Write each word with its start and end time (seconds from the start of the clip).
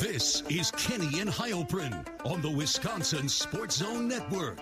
This 0.00 0.42
is 0.50 0.70
Kenny 0.72 1.20
and 1.20 1.30
Heilprin 1.30 2.06
on 2.26 2.42
the 2.42 2.50
Wisconsin 2.50 3.30
Sports 3.30 3.76
Zone 3.76 4.06
Network. 4.06 4.58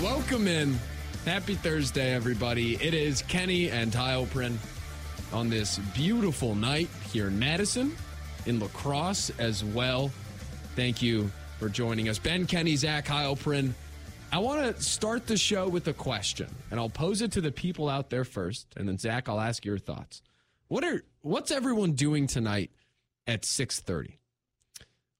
Welcome 0.00 0.48
in. 0.48 0.78
Happy 1.26 1.56
Thursday, 1.56 2.14
everybody. 2.14 2.76
It 2.76 2.94
is 2.94 3.20
Kenny 3.20 3.70
and 3.70 3.92
Heilprin 3.92 4.56
on 5.30 5.50
this 5.50 5.76
beautiful 5.94 6.54
night 6.54 6.88
here 7.12 7.26
in 7.26 7.38
Madison, 7.38 7.94
in 8.46 8.60
La 8.60 8.68
Crosse 8.68 9.30
as 9.38 9.62
well. 9.62 10.10
Thank 10.74 11.02
you 11.02 11.30
for 11.58 11.68
joining 11.68 12.08
us. 12.08 12.18
Ben 12.18 12.46
Kenny, 12.46 12.76
Zach 12.76 13.04
Heilprin. 13.04 13.74
I 14.32 14.38
want 14.38 14.76
to 14.76 14.82
start 14.82 15.26
the 15.26 15.36
show 15.36 15.68
with 15.68 15.88
a 15.88 15.92
question, 15.92 16.46
and 16.70 16.78
I'll 16.78 16.88
pose 16.88 17.20
it 17.20 17.32
to 17.32 17.40
the 17.40 17.50
people 17.50 17.88
out 17.88 18.10
there 18.10 18.24
first, 18.24 18.68
and 18.76 18.88
then 18.88 18.96
Zach, 18.96 19.28
I'll 19.28 19.40
ask 19.40 19.64
your 19.64 19.78
thoughts. 19.78 20.22
What 20.68 20.84
are 20.84 21.02
what's 21.22 21.50
everyone 21.50 21.92
doing 21.92 22.28
tonight 22.28 22.70
at 23.26 23.42
6:30? 23.42 24.18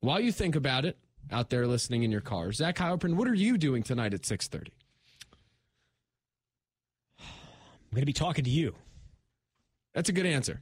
While 0.00 0.20
you 0.20 0.30
think 0.30 0.54
about 0.54 0.84
it, 0.84 0.96
out 1.32 1.50
there 1.50 1.66
listening 1.66 2.04
in 2.04 2.12
your 2.12 2.20
car, 2.20 2.52
Zach 2.52 2.76
Heilprin, 2.76 3.16
what 3.16 3.26
are 3.26 3.34
you 3.34 3.58
doing 3.58 3.82
tonight 3.82 4.14
at 4.14 4.22
6:30? 4.22 4.70
I'm 7.18 7.96
going 7.96 8.02
to 8.02 8.06
be 8.06 8.12
talking 8.12 8.44
to 8.44 8.50
you. 8.50 8.76
That's 9.92 10.08
a 10.08 10.12
good 10.12 10.26
answer. 10.26 10.60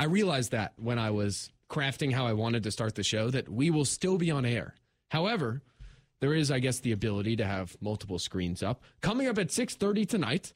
I 0.00 0.06
realized 0.06 0.50
that 0.50 0.72
when 0.76 0.98
I 0.98 1.12
was 1.12 1.50
crafting 1.70 2.12
how 2.12 2.26
I 2.26 2.32
wanted 2.32 2.64
to 2.64 2.72
start 2.72 2.96
the 2.96 3.04
show 3.04 3.30
that 3.30 3.48
we 3.48 3.70
will 3.70 3.84
still 3.84 4.18
be 4.18 4.32
on 4.32 4.44
air. 4.44 4.74
However, 5.10 5.62
there 6.24 6.32
is 6.32 6.50
I 6.50 6.58
guess 6.58 6.78
the 6.80 6.92
ability 6.92 7.36
to 7.36 7.44
have 7.44 7.76
multiple 7.82 8.18
screens 8.18 8.62
up. 8.62 8.82
Coming 9.02 9.26
up 9.28 9.36
at 9.36 9.48
6:30 9.48 10.08
tonight 10.08 10.54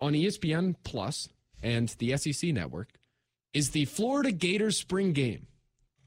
on 0.00 0.14
ESPN 0.14 0.74
Plus 0.82 1.28
and 1.62 1.88
the 2.00 2.16
SEC 2.16 2.52
network 2.52 2.88
is 3.54 3.70
the 3.70 3.84
Florida 3.84 4.32
Gators 4.32 4.76
spring 4.76 5.12
game, 5.12 5.46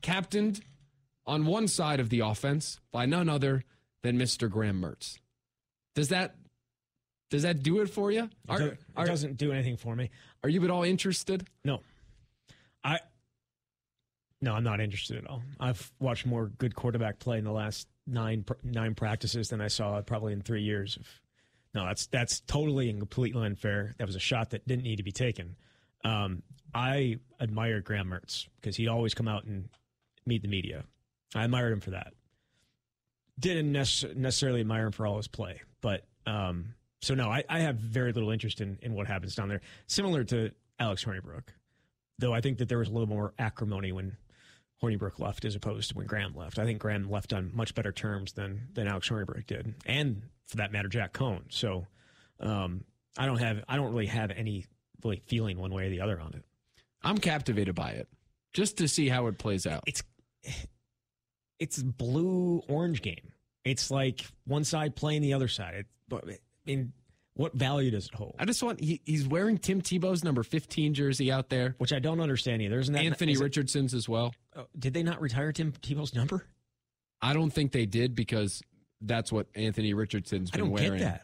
captained 0.02 0.66
on 1.26 1.46
one 1.46 1.70
side 1.70 2.02
of 2.02 2.10
the 2.10 2.20
offense 2.20 2.82
by 2.92 3.06
none 3.06 3.30
other 3.30 3.64
than 4.02 4.20
Mr. 4.20 4.50
Graham 4.52 4.82
Mertz. 4.82 5.18
Does 5.96 6.10
that 6.10 6.36
does 7.30 7.44
that 7.44 7.64
do 7.64 7.80
it 7.80 7.90
for 7.90 8.12
you? 8.12 8.30
It, 8.50 8.58
do- 8.58 8.66
it 8.66 9.06
doesn't 9.06 9.38
do 9.38 9.54
anything 9.54 9.78
for 9.78 9.96
me. 9.96 10.10
Are 10.44 10.50
you 10.50 10.62
at 10.66 10.70
all 10.70 10.84
interested? 10.84 11.48
No. 11.64 11.80
No, 14.44 14.54
I'm 14.54 14.64
not 14.66 14.82
interested 14.82 15.18
at 15.18 15.26
all. 15.26 15.42
I've 15.58 15.90
watched 16.00 16.26
more 16.26 16.48
good 16.48 16.76
quarterback 16.76 17.18
play 17.18 17.38
in 17.38 17.46
the 17.46 17.52
last 17.52 17.88
9 18.08 18.44
9 18.62 18.96
practices 18.96 19.48
than 19.48 19.62
I 19.62 19.70
saw 19.70 20.02
probably 20.02 20.34
in 20.34 20.42
3 20.42 20.62
years 20.62 21.00
No, 21.74 21.86
that's 21.86 22.08
that's 22.08 22.42
totally 22.42 22.90
and 22.90 23.00
completely 23.00 23.46
unfair. 23.46 23.94
That 23.98 24.06
was 24.06 24.18
a 24.18 24.20
shot 24.20 24.50
that 24.50 24.68
didn't 24.68 24.84
need 24.84 24.98
to 24.98 25.04
be 25.04 25.14
taken. 25.14 25.56
Um, 26.04 26.44
I 26.76 27.20
admire 27.40 27.80
Graham 27.80 28.10
Mertz 28.10 28.50
because 28.60 28.76
he 28.76 28.90
always 28.90 29.14
come 29.14 29.30
out 29.30 29.46
and 29.46 29.70
meet 30.26 30.42
the 30.42 30.50
media. 30.50 30.84
I 31.34 31.46
admired 31.46 31.72
him 31.72 31.80
for 31.80 31.92
that. 31.92 32.14
Didn't 33.40 33.72
nec- 33.72 34.18
necessarily 34.18 34.60
admire 34.60 34.88
him 34.88 34.92
for 34.92 35.08
all 35.08 35.16
his 35.16 35.30
play, 35.30 35.62
but 35.80 36.06
um, 36.28 36.76
so 37.02 37.16
no, 37.16 37.30
I, 37.30 37.46
I 37.48 37.60
have 37.60 37.78
very 37.78 38.12
little 38.12 38.30
interest 38.30 38.60
in, 38.60 38.78
in 38.82 38.94
what 38.94 39.08
happens 39.08 39.36
down 39.36 39.48
there. 39.48 39.62
Similar 39.88 40.26
to 40.26 40.52
Alex 40.80 41.06
Hornibrook, 41.06 41.44
though 42.20 42.34
I 42.34 42.42
think 42.42 42.58
that 42.58 42.68
there 42.68 42.80
was 42.80 42.90
a 42.90 42.92
little 42.92 43.08
more 43.08 43.34
acrimony 43.40 43.94
when 43.94 44.18
Hornibrook 44.84 45.20
left 45.20 45.46
as 45.46 45.56
opposed 45.56 45.90
to 45.90 45.96
when 45.96 46.06
Graham 46.06 46.36
left. 46.36 46.60
I 46.60 46.66
think 46.66 46.80
Graham 46.80 47.10
left 47.10 47.32
on 47.32 47.52
much 47.54 47.74
better 47.74 47.92
terms 47.92 48.34
than 48.34 48.68
than 48.74 48.88
Alex 48.88 49.10
Hornibrook 49.10 49.48
did, 49.48 49.74
and 49.86 50.24
for 50.48 50.58
that 50.58 50.72
matter, 50.72 50.90
Jack 50.90 51.14
Coan. 51.14 51.42
So 51.50 51.88
um, 52.40 52.84
I 53.18 53.26
don't 53.26 53.38
have 53.38 53.64
I 53.70 53.78
don't 53.78 53.92
really 53.92 54.08
have 54.08 54.32
any 54.32 54.66
really 55.04 55.22
feeling 55.28 55.58
one 55.58 55.74
way 55.74 55.88
or 55.88 55.90
the 55.90 56.02
other 56.02 56.20
on 56.20 56.34
it. 56.34 56.44
I'm 57.02 57.18
captivated 57.18 57.76
by 57.76 57.92
it 57.92 58.08
just 58.54 58.78
to 58.78 58.88
see 58.88 59.10
how 59.10 59.28
it 59.28 59.38
plays 59.38 59.66
out. 59.66 59.84
It's 59.88 60.04
it's 61.60 61.82
blue 61.82 62.62
orange 62.68 63.02
game. 63.02 63.32
It's 63.64 63.90
like 63.90 64.26
one 64.46 64.66
side 64.66 64.96
playing 64.96 65.22
the 65.22 65.34
other 65.34 65.48
side. 65.48 65.76
It, 65.76 65.86
but 66.10 66.26
I 66.28 66.38
mean, 66.66 66.92
what 67.36 67.54
value 67.54 67.92
does 67.92 68.06
it 68.08 68.14
hold? 68.14 68.36
I 68.40 68.46
just 68.46 68.62
want 68.62 68.80
he, 68.80 69.02
he's 69.06 69.28
wearing 69.28 69.58
Tim 69.58 69.82
Tebow's 69.82 70.24
number 70.24 70.44
15 70.44 70.94
jersey 70.94 71.32
out 71.32 71.50
there. 71.50 71.76
Which 71.80 71.92
I 71.94 72.00
don't 72.00 72.20
understand 72.20 72.62
either. 72.62 72.80
Isn't 72.80 72.94
that 72.94 73.04
Anthony 73.04 73.34
is 73.34 73.42
it- 73.42 73.44
Richardson's 73.44 73.94
as 73.94 74.08
well. 74.08 74.34
oh, 74.56 74.66
did 74.78 74.94
they 74.94 75.04
not 75.04 75.22
retire 75.22 75.52
Tim 75.52 75.72
Tebow's 75.72 76.14
number? 76.14 76.46
I 77.22 77.34
don't 77.34 77.52
think 77.52 77.72
they 77.72 77.86
did 77.86 78.16
because 78.16 78.62
that's 79.02 79.32
what 79.32 79.48
Anthony 79.56 79.94
Richardson's 79.94 80.52
been 80.52 80.62
don't 80.62 80.72
wearing 80.72 81.00
get 81.00 81.06
that. 81.06 81.22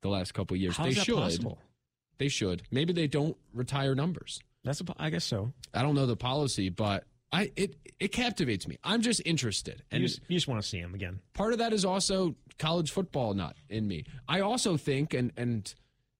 the 0.00 0.08
last 0.08 0.32
couple 0.34 0.54
of 0.54 0.60
years. 0.60 0.76
How 0.76 0.84
they 0.84 0.94
should. 0.94 1.14
possible? 1.16 1.58
They 2.18 2.28
should. 2.28 2.62
Maybe 2.70 2.92
they 2.92 3.06
don't 3.06 3.36
retire 3.52 3.94
numbers. 3.94 4.40
That's 4.64 4.80
a, 4.80 4.84
I 4.98 5.10
guess 5.10 5.24
so. 5.24 5.52
I 5.74 5.82
don't 5.82 5.94
know 5.94 6.06
the 6.06 6.16
policy, 6.16 6.68
but 6.70 7.04
I 7.32 7.50
it 7.56 7.76
it 7.98 8.08
captivates 8.08 8.66
me. 8.68 8.78
I'm 8.84 9.00
just 9.00 9.22
interested. 9.24 9.82
And 9.90 10.02
you 10.02 10.08
just, 10.08 10.20
you 10.28 10.36
just 10.36 10.48
want 10.48 10.62
to 10.62 10.68
see 10.68 10.78
him 10.78 10.94
again. 10.94 11.20
part 11.34 11.52
of 11.52 11.58
that 11.60 11.72
is 11.72 11.84
also 11.84 12.34
college 12.58 12.90
football 12.90 13.32
nut 13.34 13.56
in 13.68 13.88
me. 13.88 14.04
I 14.28 14.40
also 14.40 14.76
think, 14.76 15.14
and 15.14 15.32
and 15.36 15.72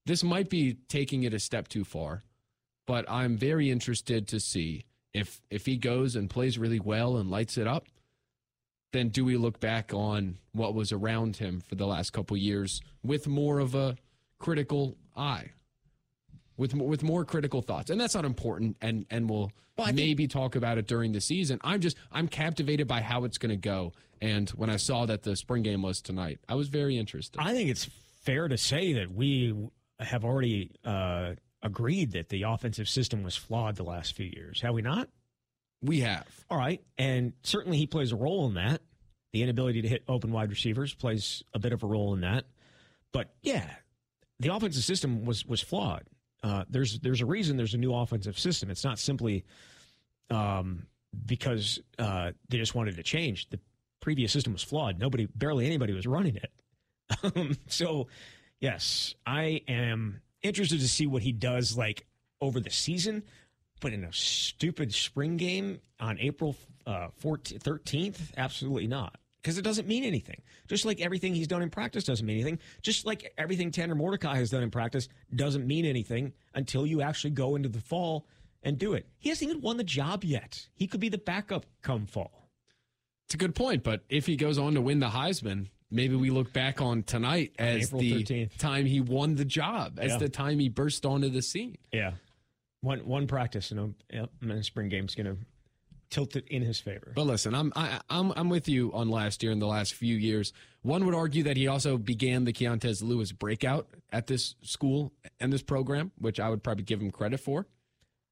this 0.07 0.25
might 0.25 0.49
be 0.49 0.79
taking 0.89 1.23
it 1.25 1.35
a 1.35 1.39
step 1.39 1.69
too 1.69 1.85
far, 1.85 2.25
but 2.87 3.05
I'm 3.09 3.37
very 3.37 3.71
interested 3.71 4.27
to 4.29 4.41
see 4.41 4.85
if 5.13 5.41
if 5.51 5.67
he 5.67 5.77
goes 5.77 6.17
and 6.17 6.31
plays 6.31 6.59
really 6.59 6.81
well 6.81 7.17
and 7.17 7.31
lights 7.31 7.59
it 7.59 7.67
up. 7.67 7.87
Then 8.93 9.09
do 9.09 9.25
we 9.25 9.37
look 9.37 9.59
back 9.59 9.93
on 9.95 10.39
what 10.53 10.75
was 10.75 10.93
around 10.93 11.39
him 11.39 11.61
for 11.61 11.77
the 11.77 11.87
last 11.87 12.13
couple 12.13 12.37
years 12.37 12.83
with 13.03 13.27
more 13.27 13.59
of 13.59 13.75
a 13.75 13.97
critical 14.39 14.97
eye, 15.17 15.53
with 16.63 16.73
with 16.75 17.03
more 17.03 17.25
critical 17.27 17.61
thoughts? 17.61 17.91
And 17.91 18.01
that's 18.01 18.15
not 18.15 18.25
important, 18.25 18.77
and 18.81 19.05
and 19.11 19.29
we'll 19.29 19.51
Well, 19.77 19.85
I 19.87 19.91
think- 19.91 19.97
maybe 19.97 20.27
talk 20.29 20.57
about 20.57 20.79
it 20.79 20.87
during 20.87 21.13
the 21.13 21.21
season. 21.21 21.59
I'm 21.63 21.81
just 21.81 21.97
I'm 22.11 22.29
captivated 22.29 22.89
by 22.89 23.03
how 23.03 23.25
it's 23.25 23.37
going 23.37 23.51
to 23.51 23.57
go. 23.57 23.93
And 24.23 24.49
when 24.51 24.71
I 24.71 24.77
saw 24.77 25.05
that 25.07 25.25
the 25.25 25.35
spring 25.37 25.63
game 25.63 25.83
was 25.83 26.01
tonight, 26.01 26.39
I 26.49 26.55
was 26.55 26.69
very 26.69 26.97
interested. 26.97 27.41
I 27.41 27.53
think 27.53 27.69
it's 27.71 27.91
fair 28.23 28.47
to 28.49 28.57
say 28.57 28.93
that 28.95 29.13
we 29.13 29.53
have 29.99 30.25
already 30.25 30.71
uh, 30.85 31.33
agreed 31.63 32.13
that 32.13 32.29
the 32.29 32.45
offensive 32.45 32.89
system 32.89 33.25
was 33.25 33.35
flawed 33.37 33.75
the 33.77 33.83
last 33.83 34.15
few 34.15 34.27
years. 34.27 34.61
Have 34.63 34.75
we 34.75 34.83
not? 34.83 35.09
we 35.85 35.99
have. 36.01 36.27
All 36.49 36.57
right. 36.59 36.81
And 36.97 37.33
certainly 37.43 37.77
he 37.77 37.89
plays 37.89 38.13
a 38.13 38.17
role 38.17 38.47
in 38.47 38.55
that. 38.55 38.81
The 39.33 39.43
inability 39.43 39.83
to 39.83 39.89
hit 39.89 40.05
open 40.07 40.31
wide 40.31 40.51
receivers 40.51 40.95
plays 40.95 41.43
a 41.53 41.59
bit 41.59 41.73
of 41.73 41.83
a 41.83 41.87
role 41.89 42.15
in 42.15 42.21
that. 42.21 42.45
But 43.13 43.35
yeah, 43.43 43.69
the 44.39 44.55
offensive 44.55 44.85
system 44.85 45.25
was 45.25 45.45
was 45.45 45.61
flawed. 45.61 46.05
Uh, 46.43 46.65
there's 46.69 46.99
there's 47.01 47.21
a 47.21 47.27
reason 47.27 47.57
there's 47.57 47.75
a 47.75 47.79
new 47.79 47.95
offensive 47.95 48.39
system. 48.39 48.71
It's 48.71 48.85
not 48.85 48.99
simply 48.99 49.45
um, 50.31 50.87
because 51.27 51.81
uh, 51.99 52.33
they 52.49 52.59
just 52.59 52.75
wanted 52.75 52.97
to 52.97 53.03
change. 53.03 53.49
The 53.51 53.61
previous 54.01 54.33
system 54.33 54.53
was 54.53 54.63
flawed. 54.63 54.99
Nobody, 54.99 55.27
barely 55.35 55.67
anybody 55.67 55.93
was 55.93 56.07
running 56.07 56.37
it. 56.37 56.51
Um, 57.23 57.59
so, 57.67 58.09
yes, 58.59 59.15
I 59.27 59.61
am 59.69 60.23
interested 60.41 60.81
to 60.81 60.89
see 60.89 61.07
what 61.07 61.23
he 61.23 61.31
does 61.31 61.77
like 61.77 62.07
over 62.41 62.59
the 62.59 62.71
season. 62.71 63.23
But 63.83 63.93
in 63.93 64.03
a 64.03 64.13
stupid 64.15 64.95
spring 64.95 65.37
game 65.37 65.81
on 66.01 66.19
April 66.19 66.57
uh, 66.87 67.09
14th, 67.23 67.59
13th, 67.59 68.19
absolutely 68.39 68.87
not. 68.87 69.19
Because 69.43 69.59
it 69.59 69.63
doesn't 69.63 69.89
mean 69.89 70.05
anything. 70.05 70.41
Just 70.69 70.85
like 70.85 71.01
everything 71.01 71.35
he's 71.35 71.49
done 71.49 71.63
in 71.63 71.71
practice 71.71 72.05
doesn't 72.05 72.25
mean 72.25 72.37
anything. 72.37 72.61
Just 72.83 73.05
like 73.05 73.33
everything 73.37 73.73
Tanner 73.73 73.97
Mordecai 73.97 74.37
has 74.37 74.51
done 74.51 74.63
in 74.63 74.71
practice 74.71 75.09
doesn't 75.35 75.67
mean 75.67 75.85
anything 75.85 76.33
until 76.55 76.87
you 76.87 77.03
actually 77.03 77.31
go 77.33 77.57
into 77.57 77.69
the 77.69 77.81
fall 77.81 78.27
and 78.63 78.79
do 78.79 78.93
it. 78.93 79.09
He 79.19 79.31
hasn't 79.31 79.51
even 79.51 79.61
won 79.61 79.79
the 79.79 79.85
job 79.85 80.23
yet. 80.23 80.69
He 80.75 80.87
could 80.87 81.01
be 81.01 81.09
the 81.09 81.19
backup 81.19 81.67
come 81.83 82.07
fall. 82.07 82.49
It's 83.27 83.35
a 83.35 83.39
good 83.39 83.55
point, 83.57 83.83
but 83.83 84.03
if 84.09 84.27
he 84.27 84.37
goes 84.37 84.59
on 84.59 84.75
to 84.75 84.81
win 84.81 85.01
the 85.01 85.09
Heisman, 85.09 85.69
maybe 85.91 86.15
we 86.15 86.31
look 86.31 86.53
back 86.53 86.81
on 86.81 87.03
tonight 87.03 87.53
as 87.59 87.87
April 87.89 88.01
the 88.01 88.23
13th. 88.23 88.59
time 88.59 88.87
he 88.87 89.01
won 89.01 89.35
the 89.35 89.45
job, 89.45 89.99
as 90.01 90.13
Yeah. 90.13 90.19
the 90.19 90.29
time 90.29 90.61
he 90.61 90.69
burst 90.69 91.05
onto 91.05 91.29
the 91.29 91.43
scene. 91.43 91.79
Yeah. 91.93 92.13
One 92.83 93.01
one 93.07 93.27
practice 93.27 93.73
in 93.73 93.79
a, 93.79 93.85
uh, 93.87 93.89
yep, 94.13 94.31
in 94.43 94.51
a 94.53 94.63
spring 94.63 94.89
game's 94.89 95.15
going 95.17 95.27
to 95.27 95.37
tilt 96.13 96.37
it 96.37 96.47
in 96.49 96.63
his 96.63 96.79
favor. 96.79 97.13
But 97.17 97.27
listen, 97.27 97.55
I'm 97.55 97.73
I, 97.75 98.01
I'm 98.09 98.33
I'm 98.37 98.49
with 98.49 98.69
you 98.69 98.93
on 98.93 99.09
last 99.09 99.43
year 99.43 99.51
and 99.51 99.61
the 99.61 99.67
last 99.67 99.95
few 99.95 100.15
years. 100.15 100.53
One 100.83 101.07
would 101.07 101.15
argue 101.15 101.43
that 101.45 101.57
he 101.57 101.67
also 101.67 101.97
began 101.97 102.45
the 102.45 102.53
Keontez 102.53 103.03
Lewis 103.03 103.33
breakout 103.33 103.89
at 104.13 104.27
this 104.27 104.55
school 104.63 105.13
and 105.41 105.53
this 105.53 105.63
program, 105.63 106.13
which 106.19 106.39
I 106.39 106.49
would 106.51 106.63
probably 106.63 106.85
give 106.85 107.01
him 107.01 107.11
credit 107.11 107.41
for. 107.41 107.67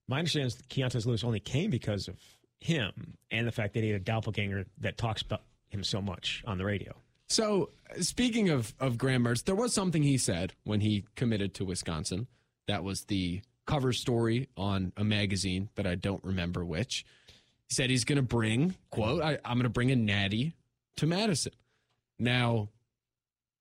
My 0.06 0.18
understanding 0.18 0.48
is 0.48 0.56
that 0.56 0.68
Keontez 0.68 1.06
Lewis 1.06 1.24
only 1.24 1.40
came 1.40 1.70
because 1.70 2.06
of 2.06 2.16
him 2.60 3.16
and 3.30 3.46
the 3.46 3.52
fact 3.52 3.74
that 3.74 3.82
he 3.82 3.90
had 3.90 4.00
a 4.00 4.04
doppelganger 4.04 4.66
that 4.78 4.98
talks 4.98 5.22
about 5.22 5.42
him 5.68 5.82
so 5.82 6.02
much 6.02 6.42
on 6.46 6.58
the 6.58 6.64
radio. 6.64 6.94
So, 7.28 7.70
speaking 8.00 8.50
of 8.50 8.74
of 8.78 8.98
Graham 8.98 9.24
Mertz, 9.24 9.44
there 9.44 9.54
was 9.54 9.72
something 9.72 10.02
he 10.02 10.18
said 10.18 10.52
when 10.64 10.80
he 10.80 11.06
committed 11.16 11.54
to 11.54 11.64
Wisconsin. 11.64 12.26
That 12.66 12.84
was 12.84 13.04
the 13.04 13.42
cover 13.66 13.92
story 13.92 14.48
on 14.56 14.92
a 14.96 15.04
magazine 15.04 15.70
that 15.76 15.86
I 15.86 15.94
don't 15.94 16.22
remember 16.24 16.64
which. 16.64 17.04
Said 17.70 17.90
he's 17.90 18.04
going 18.04 18.16
to 18.16 18.22
bring 18.22 18.74
quote 18.90 19.22
I, 19.22 19.38
I'm 19.44 19.56
going 19.56 19.64
to 19.64 19.68
bring 19.70 19.90
a 19.90 19.96
natty 19.96 20.54
to 20.96 21.06
Madison. 21.06 21.52
Now, 22.18 22.68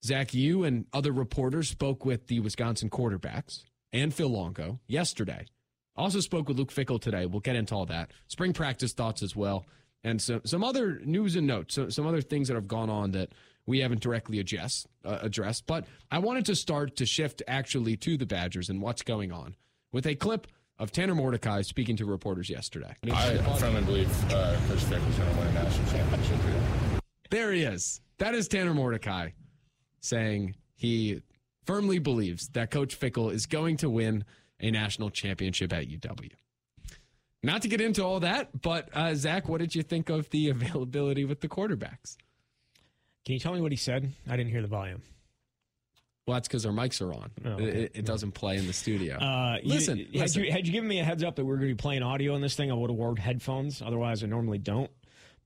Zach, 0.03 0.33
you 0.33 0.63
and 0.63 0.85
other 0.93 1.11
reporters 1.11 1.69
spoke 1.69 2.05
with 2.05 2.27
the 2.27 2.39
Wisconsin 2.39 2.89
quarterbacks 2.89 3.63
and 3.93 4.13
Phil 4.13 4.29
Longo 4.29 4.79
yesterday. 4.87 5.45
Also 5.95 6.21
spoke 6.21 6.47
with 6.47 6.57
Luke 6.57 6.71
Fickell 6.71 7.01
today. 7.01 7.25
We'll 7.25 7.41
get 7.41 7.55
into 7.55 7.75
all 7.75 7.85
that. 7.87 8.11
Spring 8.27 8.53
practice 8.53 8.93
thoughts 8.93 9.21
as 9.21 9.35
well. 9.35 9.65
And 10.03 10.21
so, 10.21 10.39
some 10.45 10.63
other 10.63 11.01
news 11.03 11.35
and 11.35 11.45
notes, 11.45 11.75
so, 11.75 11.89
some 11.89 12.07
other 12.07 12.21
things 12.21 12.47
that 12.47 12.53
have 12.53 12.69
gone 12.69 12.89
on 12.89 13.11
that 13.11 13.33
we 13.65 13.79
haven't 13.79 14.01
directly 14.01 14.39
addressed, 14.39 14.87
uh, 15.03 15.19
addressed. 15.21 15.67
But 15.67 15.85
I 16.09 16.19
wanted 16.19 16.45
to 16.45 16.55
start 16.55 16.95
to 16.97 17.05
shift 17.05 17.43
actually 17.47 17.97
to 17.97 18.15
the 18.15 18.25
Badgers 18.25 18.69
and 18.69 18.81
what's 18.81 19.01
going 19.01 19.33
on 19.33 19.55
with 19.91 20.07
a 20.07 20.15
clip 20.15 20.47
of 20.79 20.91
Tanner 20.91 21.13
Mordecai 21.15 21.61
speaking 21.61 21.95
to 21.97 22.05
reporters 22.05 22.49
yesterday. 22.49 22.95
I 23.11 23.37
firmly 23.57 23.81
believe 23.81 24.31
uh, 24.31 24.57
Coach 24.67 24.83
Fick 24.85 25.01
is 25.01 25.15
going 25.17 25.31
to 25.31 25.37
win 25.37 25.47
a 25.47 25.53
national 25.53 25.91
championship 25.91 26.41
here. 26.41 26.99
There 27.29 27.51
he 27.51 27.63
is. 27.63 28.01
That 28.17 28.33
is 28.33 28.47
Tanner 28.47 28.73
Mordecai 28.73 29.29
saying 30.01 30.55
he 30.75 31.21
firmly 31.65 31.99
believes 31.99 32.47
that 32.49 32.71
Coach 32.71 32.99
Fickell 32.99 33.31
is 33.31 33.45
going 33.45 33.77
to 33.77 33.89
win 33.89 34.23
a 34.59 34.71
national 34.71 35.09
championship 35.09 35.71
at 35.73 35.87
UW. 35.87 36.31
Not 37.43 37.61
to 37.61 37.67
get 37.67 37.79
into 37.79 38.03
all 38.03 38.19
that, 38.21 38.61
but 38.61 38.89
uh, 38.93 39.15
Zach, 39.15 39.47
what 39.47 39.59
did 39.59 39.75
you 39.75 39.83
think 39.83 40.09
of 40.09 40.29
the 40.29 40.49
availability 40.49 41.25
with 41.25 41.41
the 41.41 41.47
quarterbacks? 41.47 42.17
Can 43.25 43.33
you 43.33 43.39
tell 43.39 43.53
me 43.53 43.61
what 43.61 43.71
he 43.71 43.77
said? 43.77 44.11
I 44.27 44.35
didn't 44.35 44.51
hear 44.51 44.61
the 44.61 44.67
volume. 44.67 45.01
Well, 46.29 46.35
that's 46.35 46.47
because 46.47 46.63
our 46.67 46.71
mics 46.71 47.01
are 47.01 47.11
on. 47.11 47.31
Oh, 47.43 47.49
okay. 47.53 47.63
it, 47.63 47.91
it, 47.95 48.05
doesn't 48.05 48.33
play 48.33 48.57
in 48.57 48.67
the 48.67 48.73
studio. 48.73 49.17
Uh, 49.17 49.57
listen, 49.63 49.97
you, 49.97 50.05
listen. 50.13 50.43
Had, 50.43 50.47
you, 50.47 50.51
had 50.51 50.67
you 50.67 50.73
given 50.73 50.87
me 50.87 50.99
a 50.99 51.03
heads 51.03 51.23
up 51.23 51.35
that 51.37 51.43
we 51.43 51.51
are 51.51 51.55
going 51.55 51.69
to 51.69 51.73
be 51.73 51.81
playing 51.81 52.03
audio 52.03 52.35
in 52.35 52.41
this 52.41 52.53
thing, 52.53 52.69
I 52.69 52.75
would 52.75 52.91
have 52.91 52.99
wore 52.99 53.15
headphones. 53.15 53.81
Otherwise, 53.81 54.23
I 54.23 54.27
normally 54.27 54.59
don't. 54.59 54.91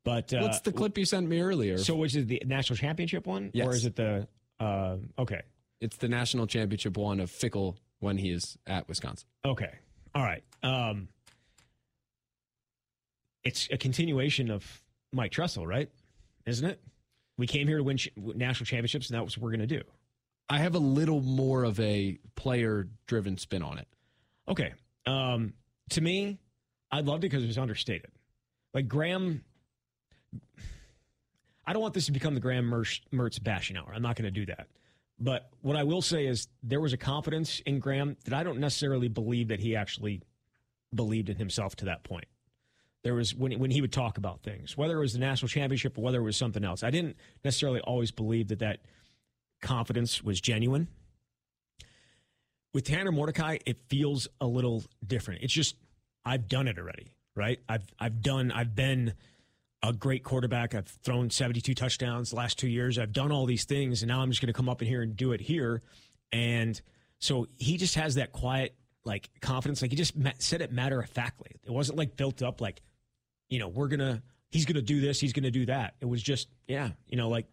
But 0.04 0.34
uh, 0.34 0.40
what's 0.42 0.60
the 0.60 0.74
clip 0.74 0.98
you 0.98 1.06
sent 1.06 1.30
me 1.30 1.40
earlier? 1.40 1.78
So, 1.78 1.96
which 1.96 2.18
is 2.18 2.26
the 2.26 2.44
national 2.46 2.76
championship 2.76 3.26
one, 3.26 3.50
yes. 3.54 3.66
or 3.66 3.72
is 3.72 3.86
it 3.86 3.96
the? 3.96 4.28
Uh, 4.60 4.98
okay, 5.18 5.44
it's 5.80 5.96
the 5.96 6.10
national 6.10 6.48
championship 6.48 6.98
one 6.98 7.22
of 7.22 7.32
Fickell 7.32 7.78
when 8.02 8.18
he 8.18 8.32
is 8.32 8.58
at 8.68 8.90
Wisconsin. 8.90 9.26
Okay, 9.46 9.72
all 10.14 10.24
right. 10.24 10.44
Um, 10.64 11.08
it's 13.46 13.70
a 13.72 13.78
continuation 13.78 14.52
of 14.52 14.82
Mike 15.14 15.32
Tressel, 15.32 15.66
right? 15.66 15.90
Isn't 16.46 16.70
it? 16.70 16.82
We 17.38 17.48
came 17.48 17.70
here 17.70 17.78
to 17.78 17.84
win 17.86 17.96
ch- 17.96 18.12
national 18.18 18.66
championships, 18.66 19.10
and 19.10 19.18
that's 19.18 19.38
what 19.38 19.46
we're 19.46 19.56
going 19.56 19.66
to 19.66 19.78
do. 19.78 19.84
I 20.54 20.60
have 20.60 20.76
a 20.76 20.80
little 20.80 21.20
more 21.20 21.64
of 21.64 21.80
a 21.80 22.20
player 22.36 22.88
driven 23.08 23.40
spin 23.40 23.64
on 23.64 23.80
it. 23.80 23.88
Okay. 24.48 24.74
Um, 25.08 25.54
to 25.90 26.00
me, 26.00 26.38
I 26.92 27.00
loved 27.00 27.24
it 27.24 27.30
because 27.32 27.44
it 27.44 27.48
was 27.48 27.58
understated. 27.58 28.12
Like 28.72 28.88
Graham, 28.88 29.44
I 31.66 31.74
don't 31.74 31.82
want 31.82 31.96
this 31.96 32.06
to 32.06 32.12
become 32.12 32.36
the 32.36 32.40
Graham 32.40 32.70
Mertz, 32.70 33.44
bashing 33.44 33.78
hour. 33.78 33.92
I'm 33.96 34.04
not 34.04 34.16
going 34.16 34.32
to 34.32 34.32
do 34.32 34.46
that. 34.46 34.68
But 35.20 35.50
what 35.62 35.76
I 35.76 35.86
will 35.86 36.04
say 36.04 36.28
is 36.28 36.48
there 36.62 36.80
was 36.80 36.94
a 36.94 36.98
confidence 36.98 37.60
in 37.66 37.80
Graham 37.80 38.16
that 38.26 38.36
I 38.36 38.44
don't 38.44 38.60
necessarily 38.60 39.08
believe 39.08 39.48
that 39.48 39.60
he 39.60 39.76
actually 39.76 40.22
believed 40.94 41.30
in 41.30 41.38
himself 41.38 41.76
to 41.78 41.86
that 41.86 42.04
point. 42.04 42.26
There 43.02 43.16
was 43.16 43.34
when 43.34 43.58
when 43.58 43.72
he 43.72 43.82
would 43.82 43.92
talk 43.92 44.20
about 44.20 44.44
things, 44.44 44.78
whether 44.78 44.98
it 44.98 45.00
was 45.00 45.14
the 45.14 45.20
national 45.20 45.50
championship 45.50 45.98
or 45.98 46.02
whether 46.02 46.20
it 46.20 46.24
was 46.24 46.38
something 46.38 46.64
else. 46.64 46.84
I 46.84 46.92
didn't 46.92 47.18
necessarily 47.44 47.80
always 47.80 48.12
believe 48.12 48.50
that 48.50 48.60
that 48.60 48.82
confidence 49.64 50.24
was 50.24 50.40
genuine. 50.40 50.88
With 52.74 52.86
Tanner 52.86 53.12
Mordecai, 53.12 53.58
it 53.66 53.78
feels 53.88 54.28
a 54.40 54.46
little 54.46 54.84
different. 55.06 55.42
It's 55.42 55.54
just 55.54 55.76
I've 56.26 56.48
done 56.48 56.68
it 56.68 56.78
already, 56.78 57.16
right? 57.36 57.60
I've 57.68 57.86
I've 58.00 58.22
done 58.22 58.52
I've 58.52 58.76
been 58.76 59.14
a 59.84 59.92
great 59.92 60.24
quarterback. 60.24 60.74
I've 60.74 60.88
thrown 60.88 61.30
72 61.30 61.74
touchdowns 61.74 62.30
the 62.30 62.38
last 62.38 62.58
two 62.58 62.70
years. 62.70 62.98
I've 62.98 63.12
done 63.12 63.32
all 63.32 63.46
these 63.46 63.66
things, 63.66 64.02
and 64.02 64.08
now 64.08 64.22
I'm 64.22 64.30
just 64.30 64.42
going 64.42 64.48
to 64.48 64.54
come 64.54 64.70
up 64.70 64.82
in 64.82 64.88
here 64.88 65.02
and 65.02 65.16
do 65.16 65.34
it 65.34 65.42
here. 65.42 65.82
And 66.32 66.82
so 67.20 67.48
he 67.58 67.78
just 67.78 67.96
has 67.96 68.16
that 68.16 68.32
quiet, 68.32 68.76
like 69.04 69.30
confidence. 69.42 69.82
Like 69.82 69.92
he 69.92 69.98
just 69.98 70.14
said 70.40 70.62
it 70.62 70.72
matter 70.72 71.02
of 71.02 71.10
factly. 71.10 71.52
It 71.66 71.72
wasn't 71.72 71.98
like 71.98 72.16
built 72.16 72.42
up, 72.42 72.62
like 72.62 72.82
you 73.50 73.60
know, 73.60 73.68
we're 73.68 73.90
gonna, 73.90 74.24
he's 74.50 74.66
gonna 74.66 74.82
do 74.82 75.00
this, 75.02 75.20
he's 75.20 75.34
gonna 75.34 75.52
do 75.52 75.66
that. 75.68 75.96
It 76.02 76.06
was 76.06 76.24
just, 76.24 76.48
yeah, 76.68 76.90
you 77.08 77.18
know, 77.18 77.30
like, 77.30 77.46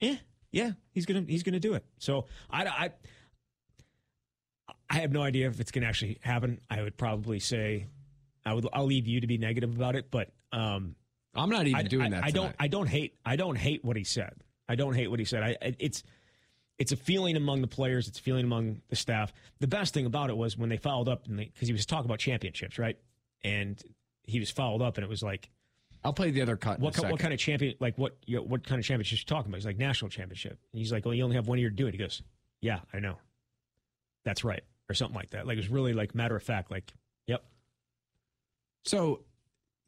yeah, 0.00 0.16
yeah, 0.52 0.72
he's 0.92 1.06
gonna, 1.06 1.24
he's 1.26 1.42
gonna 1.42 1.60
do 1.60 1.74
it. 1.74 1.84
So 1.98 2.26
I, 2.50 2.64
I, 2.64 2.90
I 4.88 4.94
have 4.94 5.12
no 5.12 5.22
idea 5.22 5.48
if 5.48 5.60
it's 5.60 5.70
gonna 5.70 5.86
actually 5.86 6.18
happen. 6.20 6.60
I 6.68 6.82
would 6.82 6.96
probably 6.96 7.40
say, 7.40 7.86
I 8.44 8.54
would, 8.54 8.66
I'll 8.72 8.86
leave 8.86 9.06
you 9.06 9.20
to 9.20 9.26
be 9.26 9.38
negative 9.38 9.74
about 9.74 9.96
it, 9.96 10.10
but 10.10 10.32
um, 10.52 10.94
I'm 11.34 11.50
not 11.50 11.66
even 11.66 11.80
I, 11.80 11.82
doing 11.82 12.06
I, 12.06 12.16
that. 12.16 12.24
I 12.24 12.30
don't, 12.30 12.54
I 12.58 12.68
don't 12.68 12.88
hate, 12.88 13.14
I 13.24 13.36
don't 13.36 13.56
hate 13.56 13.84
what 13.84 13.96
he 13.96 14.04
said. 14.04 14.34
I 14.68 14.74
don't 14.74 14.94
hate 14.94 15.08
what 15.08 15.18
he 15.18 15.24
said. 15.24 15.42
I, 15.42 15.56
it's, 15.78 16.02
it's 16.78 16.92
a 16.92 16.96
feeling 16.96 17.36
among 17.36 17.60
the 17.60 17.66
players. 17.66 18.08
It's 18.08 18.18
a 18.18 18.22
feeling 18.22 18.44
among 18.44 18.80
the 18.88 18.96
staff. 18.96 19.32
The 19.60 19.66
best 19.66 19.92
thing 19.92 20.06
about 20.06 20.30
it 20.30 20.36
was 20.36 20.56
when 20.56 20.70
they 20.70 20.78
followed 20.78 21.08
up, 21.08 21.26
and 21.26 21.36
because 21.36 21.68
he 21.68 21.72
was 21.72 21.84
talking 21.84 22.06
about 22.06 22.20
championships, 22.20 22.78
right? 22.78 22.96
And 23.44 23.80
he 24.22 24.40
was 24.40 24.50
followed 24.50 24.80
up, 24.80 24.96
and 24.96 25.04
it 25.04 25.10
was 25.10 25.22
like, 25.22 25.50
I'll 26.02 26.12
play 26.12 26.30
the 26.30 26.42
other 26.42 26.56
cut. 26.56 26.80
What, 26.80 26.96
what 26.98 27.20
kind 27.20 27.34
of 27.34 27.38
champion? 27.38 27.74
Like 27.78 27.98
what? 27.98 28.16
You 28.26 28.36
know, 28.36 28.42
what 28.42 28.66
kind 28.66 28.78
of 28.78 28.84
championship 28.84 29.18
you 29.18 29.24
talking 29.26 29.50
about? 29.50 29.58
He's 29.58 29.66
like 29.66 29.78
national 29.78 30.10
championship. 30.10 30.58
And 30.72 30.78
he's 30.78 30.92
like, 30.92 31.04
well, 31.04 31.14
you 31.14 31.22
only 31.24 31.36
have 31.36 31.46
one 31.46 31.58
year 31.58 31.70
to 31.70 31.76
do 31.76 31.86
it. 31.86 31.92
He 31.92 31.98
goes, 31.98 32.22
yeah, 32.60 32.80
I 32.92 33.00
know. 33.00 33.16
That's 34.24 34.44
right, 34.44 34.62
or 34.88 34.94
something 34.94 35.16
like 35.16 35.30
that. 35.30 35.46
Like 35.46 35.54
it 35.54 35.60
was 35.60 35.68
really 35.68 35.92
like 35.92 36.14
matter 36.14 36.36
of 36.36 36.42
fact. 36.42 36.70
Like, 36.70 36.92
yep. 37.26 37.44
So, 38.84 39.24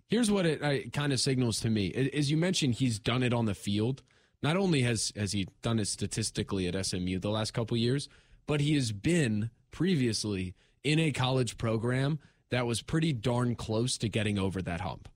here's 0.09 0.31
what 0.31 0.44
it, 0.44 0.62
it 0.62 0.93
kind 0.93 1.12
of 1.12 1.20
signals 1.20 1.61
to 1.61 1.70
me. 1.70 2.11
As 2.14 2.31
you 2.31 2.37
mentioned, 2.37 2.75
he's 2.75 2.99
done 2.99 3.23
it 3.23 3.32
on 3.32 3.47
the 3.47 3.55
field. 3.55 4.03
Not 4.43 4.56
only 4.56 4.82
has 4.82 5.12
has 5.17 5.32
he 5.32 5.49
done 5.62 5.79
it 5.79 5.88
statistically 5.88 6.67
at 6.67 6.87
SMU 6.87 7.19
the 7.20 7.31
last 7.31 7.53
couple 7.53 7.76
years, 7.76 8.09
but 8.47 8.61
he 8.61 8.75
has 8.75 8.93
been 8.93 9.50
previously 9.70 10.55
in 10.85 10.99
a 10.99 11.12
college 11.12 11.56
program 11.56 12.19
that 12.50 12.67
was 12.67 12.82
pretty 12.82 13.12
darn 13.12 13.55
close 13.55 13.97
to 13.99 14.09
getting 14.09 14.38
over 14.38 14.61
that 14.61 14.81
hump. 14.81 15.09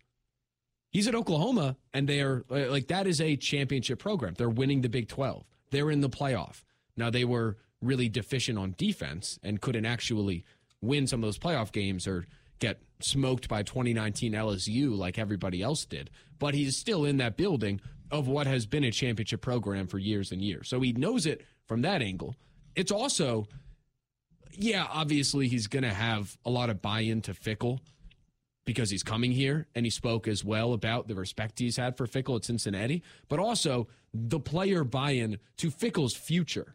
He's 0.91 1.09
at 1.09 1.15
Oklahoma, 1.15 1.77
and 1.93 2.09
they 2.09 2.21
are 2.21 2.45
uh, 2.51 2.71
like 2.71 2.89
that 2.89 3.07
is 3.07 3.21
a 3.21 3.37
championship 3.37 3.99
program. 3.99 4.35
They're 4.35 4.49
winning 4.49 4.81
the 4.81 4.89
Big 4.89 5.09
12. 5.09 5.45
They're 5.71 5.91
in 5.91 6.01
the 6.01 6.09
playoff. 6.09 6.63
Now, 6.97 7.11
they 7.11 7.25
were 7.25 7.57
really 7.83 8.09
deficient 8.09 8.59
on 8.59 8.75
defense 8.79 9.39
and 9.43 9.61
couldn't 9.61 9.85
actually 9.85 10.45
win 10.81 11.07
some 11.07 11.23
of 11.23 11.27
those 11.27 11.39
playoff 11.39 11.73
games 11.73 12.07
or 12.07 12.27
get 12.59 12.81
smoked 13.01 13.49
by 13.49 13.63
2019 13.63 14.33
LSU 14.33 14.97
like 14.97 15.19
everybody 15.19 15.61
else 15.61 15.85
did. 15.85 16.11
But 16.39 16.55
he's 16.55 16.77
still 16.77 17.05
in 17.05 17.19
that 17.19 17.37
building 17.37 17.81
of 18.11 18.29
what 18.29 18.47
has 18.47 18.67
been 18.67 18.85
a 18.85 18.91
championship 18.91 19.43
program 19.43 19.87
for 19.87 19.99
years 19.99 20.33
and 20.33 20.41
years. 20.41 20.69
So 20.69 20.81
he 20.81 20.93
knows 20.93 21.27
it 21.27 21.45
from 21.67 21.83
that 21.83 22.01
angle. 22.01 22.37
It's 22.75 22.93
also 22.93 23.47
yeah, 24.59 24.87
obviously 24.91 25.49
he's 25.49 25.67
going 25.67 25.83
to 25.83 25.93
have 25.93 26.37
a 26.45 26.51
lot 26.51 26.71
of 26.71 26.81
buy 26.81 27.01
in 27.01 27.21
to 27.23 27.35
Fickell 27.35 27.81
because 28.67 28.91
he's 28.91 29.03
coming 29.03 29.33
here 29.33 29.67
and 29.75 29.87
he 29.87 29.91
spoke 29.91 30.29
as 30.29 30.45
well 30.45 30.75
about 30.75 31.09
the 31.09 31.15
respect 31.15 31.59
he's 31.59 31.79
had 31.79 31.97
for 31.97 32.07
Fickell 32.07 32.37
at 32.37 32.45
Cincinnati, 32.45 33.03
but 33.29 33.39
also 33.39 33.89
the 34.13 34.41
player 34.41 34.85
buy 34.85 35.13
in 35.13 35.39
to 35.57 35.71
Fickell's 35.71 36.15
future 36.15 36.75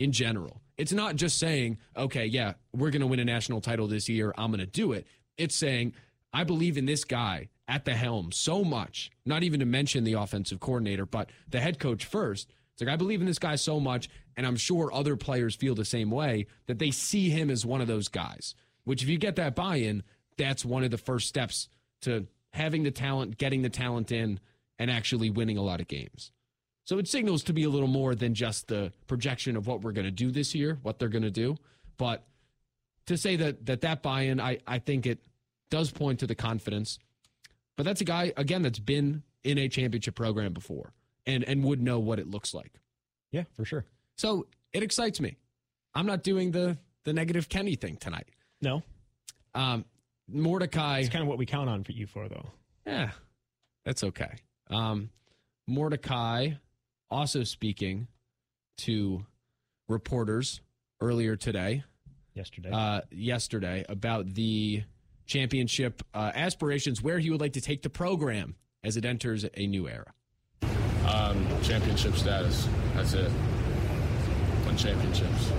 in 0.00 0.10
general. 0.10 0.60
It's 0.76 0.92
not 0.92 1.14
just 1.16 1.38
saying, 1.38 1.78
okay, 1.96 2.26
yeah, 2.26 2.54
we're 2.72 2.90
going 2.90 3.00
to 3.00 3.06
win 3.06 3.20
a 3.20 3.24
national 3.24 3.60
title 3.60 3.86
this 3.86 4.08
year. 4.08 4.34
I'm 4.36 4.50
going 4.50 4.60
to 4.60 4.66
do 4.66 4.92
it. 4.92 5.06
It's 5.38 5.54
saying, 5.54 5.94
I 6.32 6.44
believe 6.44 6.76
in 6.76 6.86
this 6.86 7.04
guy 7.04 7.50
at 7.68 7.84
the 7.84 7.94
helm 7.94 8.32
so 8.32 8.64
much, 8.64 9.10
not 9.24 9.42
even 9.42 9.60
to 9.60 9.66
mention 9.66 10.04
the 10.04 10.14
offensive 10.14 10.60
coordinator, 10.60 11.06
but 11.06 11.30
the 11.48 11.60
head 11.60 11.78
coach 11.78 12.04
first. 12.04 12.52
It's 12.72 12.82
like, 12.82 12.92
I 12.92 12.96
believe 12.96 13.20
in 13.20 13.26
this 13.26 13.38
guy 13.38 13.56
so 13.56 13.80
much, 13.80 14.08
and 14.36 14.46
I'm 14.46 14.56
sure 14.56 14.92
other 14.92 15.16
players 15.16 15.54
feel 15.54 15.74
the 15.74 15.84
same 15.84 16.10
way 16.10 16.46
that 16.66 16.78
they 16.78 16.90
see 16.90 17.30
him 17.30 17.50
as 17.50 17.64
one 17.64 17.80
of 17.80 17.86
those 17.86 18.08
guys. 18.08 18.54
Which, 18.84 19.02
if 19.02 19.08
you 19.08 19.18
get 19.18 19.36
that 19.36 19.56
buy 19.56 19.76
in, 19.76 20.02
that's 20.36 20.64
one 20.64 20.84
of 20.84 20.90
the 20.90 20.98
first 20.98 21.28
steps 21.28 21.68
to 22.02 22.26
having 22.52 22.82
the 22.82 22.90
talent, 22.90 23.38
getting 23.38 23.62
the 23.62 23.70
talent 23.70 24.12
in, 24.12 24.40
and 24.78 24.90
actually 24.90 25.30
winning 25.30 25.56
a 25.56 25.62
lot 25.62 25.80
of 25.80 25.88
games. 25.88 26.32
So 26.84 26.98
it 26.98 27.08
signals 27.08 27.42
to 27.44 27.52
be 27.52 27.64
a 27.64 27.68
little 27.68 27.88
more 27.88 28.14
than 28.14 28.34
just 28.34 28.68
the 28.68 28.92
projection 29.06 29.56
of 29.56 29.66
what 29.66 29.82
we're 29.82 29.92
going 29.92 30.04
to 30.04 30.10
do 30.10 30.30
this 30.30 30.54
year, 30.54 30.78
what 30.82 30.98
they're 30.98 31.08
going 31.08 31.22
to 31.22 31.30
do. 31.30 31.56
But 31.96 32.24
to 33.06 33.16
say 33.16 33.36
that 33.36 33.66
that, 33.66 33.80
that 33.80 34.02
buy 34.02 34.22
in, 34.22 34.40
I, 34.40 34.58
I 34.66 34.78
think 34.78 35.06
it 35.06 35.18
does 35.70 35.90
point 35.90 36.20
to 36.20 36.26
the 36.26 36.34
confidence. 36.34 36.98
But 37.76 37.84
that's 37.84 38.00
a 38.00 38.04
guy, 38.04 38.32
again, 38.36 38.62
that's 38.62 38.78
been 38.78 39.22
in 39.42 39.58
a 39.58 39.68
championship 39.68 40.14
program 40.14 40.52
before 40.52 40.92
and, 41.26 41.42
and 41.44 41.64
would 41.64 41.82
know 41.82 41.98
what 41.98 42.18
it 42.18 42.30
looks 42.30 42.54
like. 42.54 42.72
Yeah, 43.32 43.44
for 43.54 43.64
sure. 43.64 43.84
So 44.16 44.46
it 44.72 44.82
excites 44.82 45.20
me. 45.20 45.36
I'm 45.94 46.06
not 46.06 46.22
doing 46.22 46.52
the 46.52 46.78
the 47.04 47.12
negative 47.12 47.48
Kenny 47.48 47.76
thing 47.76 47.96
tonight. 47.96 48.28
No. 48.60 48.82
Um, 49.54 49.84
Mordecai. 50.28 51.00
It's 51.00 51.08
kind 51.08 51.22
of 51.22 51.28
what 51.28 51.38
we 51.38 51.46
count 51.46 51.68
on 51.68 51.84
for 51.84 51.92
you 51.92 52.06
for, 52.06 52.28
though. 52.28 52.50
Yeah, 52.86 53.10
that's 53.84 54.04
okay. 54.04 54.36
Um, 54.70 55.10
Mordecai 55.66 56.52
also 57.10 57.44
speaking 57.44 58.08
to 58.78 59.24
reporters 59.88 60.60
earlier 61.00 61.36
today. 61.36 61.84
Yesterday. 62.34 62.70
Uh, 62.70 63.00
yesterday 63.10 63.84
about 63.88 64.34
the 64.34 64.82
championship 65.26 66.02
uh, 66.14 66.32
aspirations, 66.34 67.02
where 67.02 67.18
he 67.18 67.30
would 67.30 67.40
like 67.40 67.54
to 67.54 67.60
take 67.60 67.82
the 67.82 67.90
program 67.90 68.56
as 68.84 68.96
it 68.96 69.04
enters 69.04 69.44
a 69.54 69.66
new 69.66 69.88
era. 69.88 70.12
Um, 71.06 71.46
championship 71.62 72.14
status. 72.16 72.68
That's 72.94 73.14
it. 73.14 73.30
Win 74.66 74.76
championships. 74.76 75.52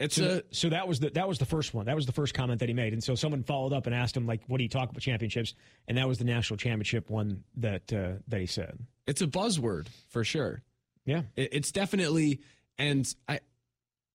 It's 0.00 0.16
so, 0.16 0.40
a 0.50 0.54
so 0.54 0.68
that 0.70 0.88
was 0.88 0.98
the 1.00 1.10
that 1.10 1.28
was 1.28 1.38
the 1.38 1.44
first 1.44 1.74
one. 1.74 1.86
That 1.86 1.94
was 1.94 2.06
the 2.06 2.12
first 2.12 2.32
comment 2.34 2.58
that 2.60 2.68
he 2.68 2.74
made. 2.74 2.92
And 2.94 3.04
so 3.04 3.14
someone 3.14 3.42
followed 3.44 3.72
up 3.74 3.86
and 3.86 3.94
asked 3.94 4.16
him 4.16 4.26
like, 4.26 4.40
"What 4.48 4.56
do 4.56 4.62
you 4.64 4.68
talk 4.70 4.88
about 4.90 5.00
championships?" 5.02 5.54
And 5.86 5.98
that 5.98 6.08
was 6.08 6.16
the 6.18 6.24
national 6.24 6.56
championship 6.56 7.10
one 7.10 7.44
that 7.58 7.92
uh, 7.92 8.12
that 8.28 8.40
he 8.40 8.46
said. 8.46 8.78
it's 9.06 9.20
a 9.20 9.26
buzzword 9.26 9.88
for 10.08 10.24
sure. 10.24 10.62
Yeah, 11.04 11.22
It- 11.36 11.50
It's 11.52 11.70
definitely, 11.72 12.40
and 12.78 13.12
I, 13.28 13.40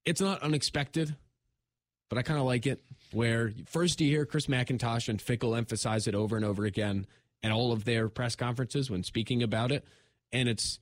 it's 0.06 0.22
not 0.22 0.42
unexpected, 0.42 1.16
but 2.10 2.18
I 2.18 2.22
kind 2.24 2.40
of 2.40 2.46
like 2.46 2.66
it. 2.66 2.84
Where 3.12 3.54
first 3.68 4.02
you 4.02 4.10
hear 4.10 4.26
Chris 4.26 4.48
McIntosh 4.48 5.08
and 5.08 5.20
Fickell 5.20 5.56
emphasize 5.58 6.08
it 6.08 6.16
over 6.16 6.36
and 6.36 6.44
over 6.46 6.66
again 6.66 7.06
at 7.44 7.52
all 7.52 7.72
of 7.72 7.86
their 7.86 8.10
press 8.10 8.36
conferences 8.36 8.90
when 8.90 9.04
speaking 9.04 9.44
about 9.44 9.72
it, 9.72 9.86
and 10.32 10.50
it's 10.50 10.80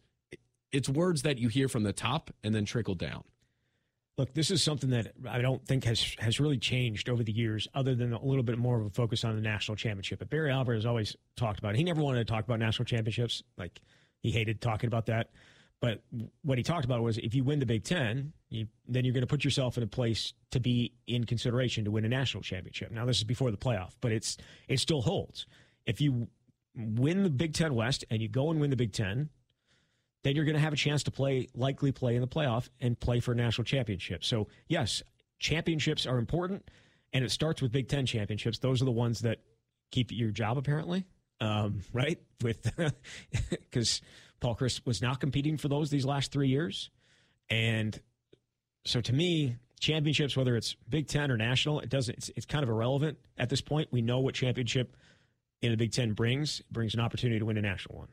it's 0.72 0.88
words 0.88 1.24
that 1.24 1.38
you 1.38 1.50
hear 1.50 1.68
from 1.68 1.84
the 1.84 1.94
top 1.94 2.32
and 2.44 2.56
then 2.56 2.64
trickle 2.66 2.96
down. 2.96 3.24
Look, 4.18 4.34
this 4.36 4.52
is 4.52 4.62
something 4.62 4.92
that 4.92 5.14
I 5.28 5.42
don't 5.42 5.66
think 5.66 5.86
has 5.86 6.16
has 6.20 6.40
really 6.40 6.60
changed 6.60 7.10
over 7.10 7.24
the 7.24 7.32
years, 7.32 7.68
other 7.74 7.96
than 7.96 8.14
a 8.14 8.24
little 8.24 8.44
bit 8.44 8.60
more 8.60 8.80
of 8.80 8.86
a 8.86 8.90
focus 8.92 9.24
on 9.24 9.36
the 9.36 9.42
national 9.42 9.76
championship. 9.76 10.20
But 10.20 10.30
Barry 10.30 10.52
Alvarez 10.52 10.84
has 10.84 10.86
always 10.86 11.16
talked 11.36 11.58
about 11.58 11.74
it. 11.74 11.78
He 11.78 11.84
never 11.84 12.02
wanted 12.02 12.20
to 12.20 12.32
talk 12.32 12.44
about 12.44 12.60
national 12.60 12.86
championships. 12.86 13.42
Like 13.58 13.82
he 14.22 14.30
hated 14.30 14.62
talking 14.62 14.88
about 14.88 15.08
that. 15.08 15.32
But 15.82 16.02
what 16.44 16.58
he 16.58 16.64
talked 16.64 16.86
about 16.86 17.02
was 17.02 17.18
if 17.18 17.36
you 17.36 17.44
win 17.44 17.60
the 17.60 17.66
Big 17.66 17.84
Ten, 17.84 18.32
you, 18.50 18.68
then 18.88 19.04
you're 19.04 19.14
going 19.14 19.24
to 19.24 19.28
put 19.28 19.44
yourself 19.44 19.76
in 19.78 19.84
a 19.84 19.88
place 19.88 20.34
to 20.52 20.62
be 20.62 20.94
in 21.08 21.26
consideration 21.26 21.84
to 21.84 21.92
win 21.92 22.06
a 22.06 22.10
national 22.10 22.42
championship. 22.42 22.90
Now 22.92 23.06
this 23.06 23.18
is 23.18 23.26
before 23.26 23.52
the 23.52 23.58
playoff, 23.58 23.92
but 24.00 24.14
it's 24.14 24.38
it 24.70 24.80
still 24.80 25.02
holds. 25.02 25.46
If 25.86 26.00
you 26.00 26.30
win 26.76 27.24
the 27.24 27.30
Big 27.30 27.54
Ten 27.54 27.76
West 27.76 28.06
and 28.10 28.22
you 28.22 28.30
go 28.30 28.50
and 28.50 28.62
win 28.62 28.70
the 28.70 28.78
Big 28.78 28.94
Ten, 28.94 29.30
then 30.24 30.36
you're 30.36 30.46
going 30.46 30.56
to 30.56 30.62
have 30.62 30.74
a 30.74 30.78
chance 30.78 31.04
to 31.04 31.12
play, 31.12 31.48
likely 31.54 31.92
play 31.92 32.16
in 32.16 32.22
the 32.22 32.28
playoff 32.28 32.70
and 32.80 33.00
play 33.00 33.20
for 33.20 33.34
a 33.34 33.36
national 33.36 33.66
championship. 33.66 34.24
So, 34.24 34.48
yes, 34.68 35.04
championships 35.40 36.08
are 36.08 36.18
important, 36.18 36.70
and 37.12 37.24
it 37.24 37.32
starts 37.32 37.62
with 37.62 37.72
Big 37.72 37.90
Ten 37.90 38.06
championships. 38.06 38.60
Those 38.60 38.82
are 38.82 38.86
the 38.86 38.92
ones 38.92 39.22
that 39.22 39.40
keep 39.92 40.12
your 40.12 40.32
job, 40.32 40.58
apparently, 40.58 41.06
um, 41.42 41.82
right? 41.92 42.20
With 42.42 42.72
because 43.50 44.02
Paul 44.40 44.56
Chryst 44.56 44.86
was 44.86 45.02
not 45.02 45.20
competing 45.20 45.58
for 45.58 45.68
those 45.68 45.90
these 45.90 46.06
last 46.06 46.32
three 46.32 46.48
years, 46.48 46.90
and 47.50 48.00
so 48.86 49.02
to 49.02 49.14
me, 49.14 49.58
championships, 49.80 50.38
whether 50.38 50.56
it's 50.56 50.76
Big 50.90 51.08
Ten 51.08 51.30
or 51.30 51.38
national, 51.38 51.82
it 51.82 51.90
doesn't. 51.90 52.18
It's, 52.18 52.32
it's 52.36 52.46
kind 52.46 52.64
of 52.64 52.70
irrelevant 52.70 53.18
at 53.38 53.50
this 53.50 53.62
point. 53.62 53.90
We 53.92 54.02
know 54.02 54.20
what 54.20 54.36
championship 54.36 54.96
in 55.62 55.72
the 55.72 55.78
Big 55.78 55.92
Ten 55.92 56.14
brings. 56.14 56.62
It 56.62 56.72
brings 56.72 56.94
an 56.94 57.02
opportunity 57.02 57.40
to 57.40 57.46
win 57.46 57.58
a 57.58 57.62
national 57.62 57.98
one. 57.98 58.08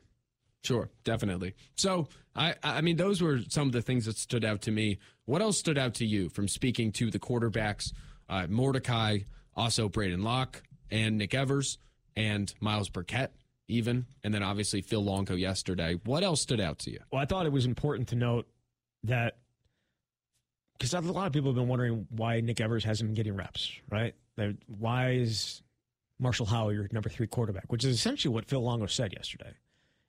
Sure, 0.63 0.89
definitely. 1.03 1.55
So, 1.75 2.07
I 2.35 2.55
I 2.63 2.81
mean, 2.81 2.97
those 2.97 3.21
were 3.21 3.39
some 3.49 3.67
of 3.67 3.73
the 3.73 3.81
things 3.81 4.05
that 4.05 4.17
stood 4.17 4.45
out 4.45 4.61
to 4.63 4.71
me. 4.71 4.99
What 5.25 5.41
else 5.41 5.57
stood 5.57 5.77
out 5.77 5.95
to 5.95 6.05
you 6.05 6.29
from 6.29 6.47
speaking 6.47 6.91
to 6.93 7.09
the 7.09 7.19
quarterbacks, 7.19 7.93
uh, 8.29 8.47
Mordecai, 8.47 9.19
also 9.55 9.89
Braedyn 9.89 10.23
Locke, 10.23 10.61
and 10.89 11.17
Nick 11.17 11.33
Evers, 11.33 11.77
and 12.15 12.53
Myles 12.59 12.89
Burkett, 12.89 13.33
even, 13.67 14.05
and 14.23 14.33
then 14.33 14.43
obviously 14.43 14.81
Phil 14.81 15.03
Longo 15.03 15.35
yesterday. 15.35 15.99
What 16.05 16.23
else 16.23 16.41
stood 16.41 16.59
out 16.59 16.79
to 16.79 16.91
you? 16.91 16.99
Well, 17.11 17.21
I 17.21 17.25
thought 17.25 17.45
it 17.45 17.51
was 17.51 17.65
important 17.65 18.09
to 18.09 18.15
note 18.15 18.47
that 19.03 19.37
because 20.77 20.93
a 20.93 20.99
lot 20.99 21.27
of 21.27 21.33
people 21.33 21.51
have 21.51 21.55
been 21.55 21.67
wondering 21.67 22.07
why 22.09 22.41
Nick 22.41 22.59
Evers 22.59 22.83
hasn't 22.83 23.09
been 23.09 23.15
getting 23.15 23.35
reps, 23.35 23.71
right? 23.91 24.15
Why 24.65 25.11
is 25.11 25.61
Marshall 26.19 26.47
Howell 26.47 26.73
your 26.73 26.87
number 26.91 27.07
three 27.07 27.27
quarterback? 27.27 27.71
Which 27.71 27.85
is 27.85 27.95
essentially 27.95 28.33
what 28.33 28.45
Phil 28.45 28.61
Longo 28.61 28.87
said 28.87 29.13
yesterday. 29.13 29.53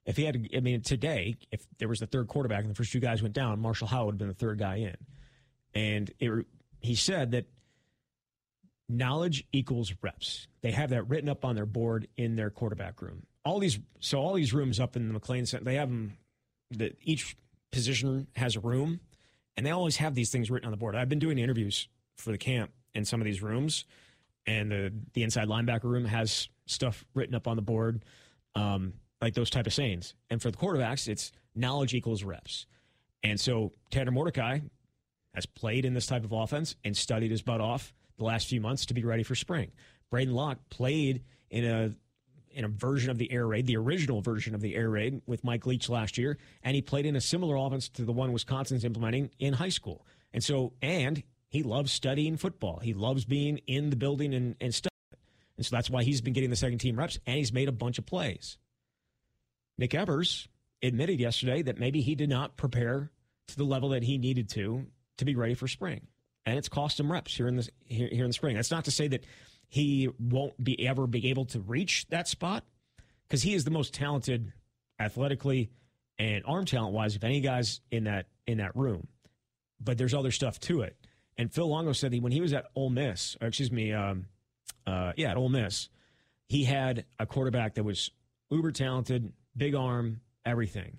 If 0.04 0.16
he 0.16 0.24
had, 0.24 0.48
I 0.54 0.60
mean, 0.60 0.82
today, 0.82 1.36
if 1.50 1.64
there 1.78 1.88
was 1.88 2.00
the 2.00 2.06
third 2.06 2.28
quarterback 2.28 2.60
and 2.62 2.70
the 2.70 2.74
first 2.74 2.92
two 2.92 3.00
guys 3.00 3.22
went 3.22 3.34
down, 3.34 3.60
Marshall 3.60 3.86
Howell 3.86 4.06
would 4.06 4.12
have 4.14 4.18
been 4.18 4.28
the 4.28 4.34
third 4.34 4.58
guy 4.58 4.76
in. 4.76 4.96
And 5.74 6.10
it, 6.18 6.46
he 6.80 6.94
said 6.94 7.30
that 7.32 7.46
knowledge 8.88 9.44
equals 9.52 9.94
reps. 10.02 10.48
They 10.60 10.72
have 10.72 10.90
that 10.90 11.08
written 11.08 11.28
up 11.28 11.44
on 11.44 11.54
their 11.54 11.66
board 11.66 12.08
in 12.16 12.34
their 12.36 12.50
quarterback 12.50 13.00
room. 13.00 13.26
All 13.44 13.58
these, 13.58 13.78
so 14.00 14.18
all 14.18 14.34
these 14.34 14.52
rooms 14.52 14.80
up 14.80 14.96
in 14.96 15.12
the 15.12 15.18
McClain 15.18 15.46
Center, 15.46 15.64
they 15.64 15.76
have 15.76 15.88
them. 15.88 16.18
That 16.78 16.96
each 17.02 17.36
position 17.70 18.28
has 18.34 18.56
a 18.56 18.60
room, 18.60 19.00
and 19.58 19.66
they 19.66 19.70
always 19.72 19.96
have 19.96 20.14
these 20.14 20.30
things 20.30 20.50
written 20.50 20.66
on 20.66 20.70
the 20.70 20.78
board. 20.78 20.96
I've 20.96 21.08
been 21.10 21.18
doing 21.18 21.38
interviews 21.38 21.86
for 22.16 22.30
the 22.30 22.38
camp 22.38 22.70
in 22.94 23.04
some 23.04 23.20
of 23.20 23.26
these 23.26 23.42
rooms, 23.42 23.84
and 24.46 24.70
the 24.70 24.92
the 25.12 25.22
inside 25.22 25.48
linebacker 25.48 25.84
room 25.84 26.06
has 26.06 26.48
stuff 26.64 27.04
written 27.12 27.34
up 27.34 27.46
on 27.46 27.56
the 27.56 27.62
board, 27.62 28.04
um, 28.54 28.94
like 29.22 29.34
those 29.34 29.50
type 29.50 29.66
of 29.66 29.72
sayings. 29.72 30.14
And 30.28 30.42
for 30.42 30.50
the 30.50 30.58
quarterbacks, 30.58 31.08
it's 31.08 31.32
knowledge 31.54 31.94
equals 31.94 32.24
reps. 32.24 32.66
And 33.22 33.40
so 33.40 33.72
Tanner 33.90 34.10
Mordecai 34.10 34.58
has 35.34 35.46
played 35.46 35.84
in 35.84 35.94
this 35.94 36.06
type 36.06 36.24
of 36.24 36.32
offense 36.32 36.74
and 36.84 36.96
studied 36.96 37.30
his 37.30 37.40
butt 37.40 37.60
off 37.60 37.94
the 38.18 38.24
last 38.24 38.48
few 38.48 38.60
months 38.60 38.86
to 38.86 38.94
be 38.94 39.04
ready 39.04 39.22
for 39.22 39.34
spring. 39.34 39.70
Braedyn 40.12 40.32
Locke 40.32 40.58
played 40.68 41.22
in 41.50 41.64
a 41.64 41.94
in 42.54 42.64
a 42.66 42.68
version 42.68 43.10
of 43.10 43.16
the 43.16 43.32
air 43.32 43.46
raid, 43.46 43.66
the 43.66 43.78
original 43.78 44.20
version 44.20 44.54
of 44.54 44.60
the 44.60 44.74
air 44.76 44.90
raid 44.90 45.22
with 45.24 45.42
Mike 45.42 45.64
Leach 45.64 45.88
last 45.88 46.18
year, 46.18 46.36
and 46.62 46.74
he 46.74 46.82
played 46.82 47.06
in 47.06 47.16
a 47.16 47.20
similar 47.20 47.56
offense 47.56 47.88
to 47.88 48.04
the 48.04 48.12
one 48.12 48.30
Wisconsin's 48.30 48.84
implementing 48.84 49.30
in 49.38 49.54
high 49.54 49.70
school. 49.70 50.04
And 50.34 50.44
so, 50.44 50.74
and 50.82 51.22
he 51.48 51.62
loves 51.62 51.92
studying 51.92 52.36
football. 52.36 52.78
He 52.80 52.92
loves 52.92 53.24
being 53.24 53.58
in 53.66 53.88
the 53.88 53.96
building 53.96 54.34
and, 54.34 54.54
and 54.60 54.74
stuff. 54.74 54.92
And 55.56 55.64
so 55.64 55.74
that's 55.74 55.88
why 55.88 56.02
he's 56.02 56.20
been 56.20 56.34
getting 56.34 56.50
the 56.50 56.56
second 56.56 56.78
team 56.78 56.98
reps, 56.98 57.18
and 57.26 57.36
he's 57.36 57.54
made 57.54 57.68
a 57.68 57.72
bunch 57.72 57.98
of 57.98 58.04
plays. 58.04 58.58
Nick 59.78 59.94
Evers 59.94 60.48
admitted 60.82 61.20
yesterday 61.20 61.62
that 61.62 61.78
maybe 61.78 62.00
he 62.00 62.14
did 62.14 62.28
not 62.28 62.56
prepare 62.56 63.10
to 63.48 63.56
the 63.56 63.64
level 63.64 63.90
that 63.90 64.02
he 64.02 64.18
needed 64.18 64.48
to 64.50 64.86
to 65.18 65.24
be 65.24 65.34
ready 65.34 65.54
for 65.54 65.68
spring, 65.68 66.06
and 66.46 66.58
it's 66.58 66.68
cost 66.68 66.98
him 66.98 67.10
reps 67.10 67.36
here 67.36 67.48
in 67.48 67.56
the 67.56 67.68
here, 67.84 68.08
here 68.10 68.24
in 68.24 68.30
the 68.30 68.34
spring. 68.34 68.56
That's 68.56 68.70
not 68.70 68.84
to 68.86 68.90
say 68.90 69.08
that 69.08 69.24
he 69.68 70.08
won't 70.18 70.62
be 70.62 70.86
ever 70.86 71.06
be 71.06 71.30
able 71.30 71.46
to 71.46 71.60
reach 71.60 72.06
that 72.10 72.28
spot 72.28 72.64
because 73.26 73.42
he 73.42 73.54
is 73.54 73.64
the 73.64 73.70
most 73.70 73.94
talented 73.94 74.52
athletically 75.00 75.70
and 76.18 76.44
arm 76.46 76.64
talent 76.64 76.92
wise 76.92 77.16
of 77.16 77.24
any 77.24 77.40
guys 77.40 77.80
in 77.90 78.04
that 78.04 78.26
in 78.46 78.58
that 78.58 78.76
room. 78.76 79.06
But 79.80 79.98
there's 79.98 80.14
other 80.14 80.30
stuff 80.30 80.60
to 80.60 80.82
it. 80.82 80.96
And 81.36 81.52
Phil 81.52 81.68
Longo 81.68 81.92
said 81.92 82.12
that 82.12 82.22
when 82.22 82.32
he 82.32 82.40
was 82.40 82.52
at 82.52 82.66
Ole 82.74 82.90
Miss, 82.90 83.36
or 83.40 83.48
excuse 83.48 83.72
me, 83.72 83.92
um, 83.92 84.26
uh, 84.86 85.12
yeah, 85.16 85.30
at 85.30 85.36
Ole 85.36 85.48
Miss, 85.48 85.88
he 86.48 86.64
had 86.64 87.04
a 87.18 87.26
quarterback 87.26 87.74
that 87.74 87.84
was 87.84 88.10
uber 88.50 88.70
talented, 88.70 89.32
big 89.56 89.74
arm, 89.74 90.20
everything. 90.44 90.98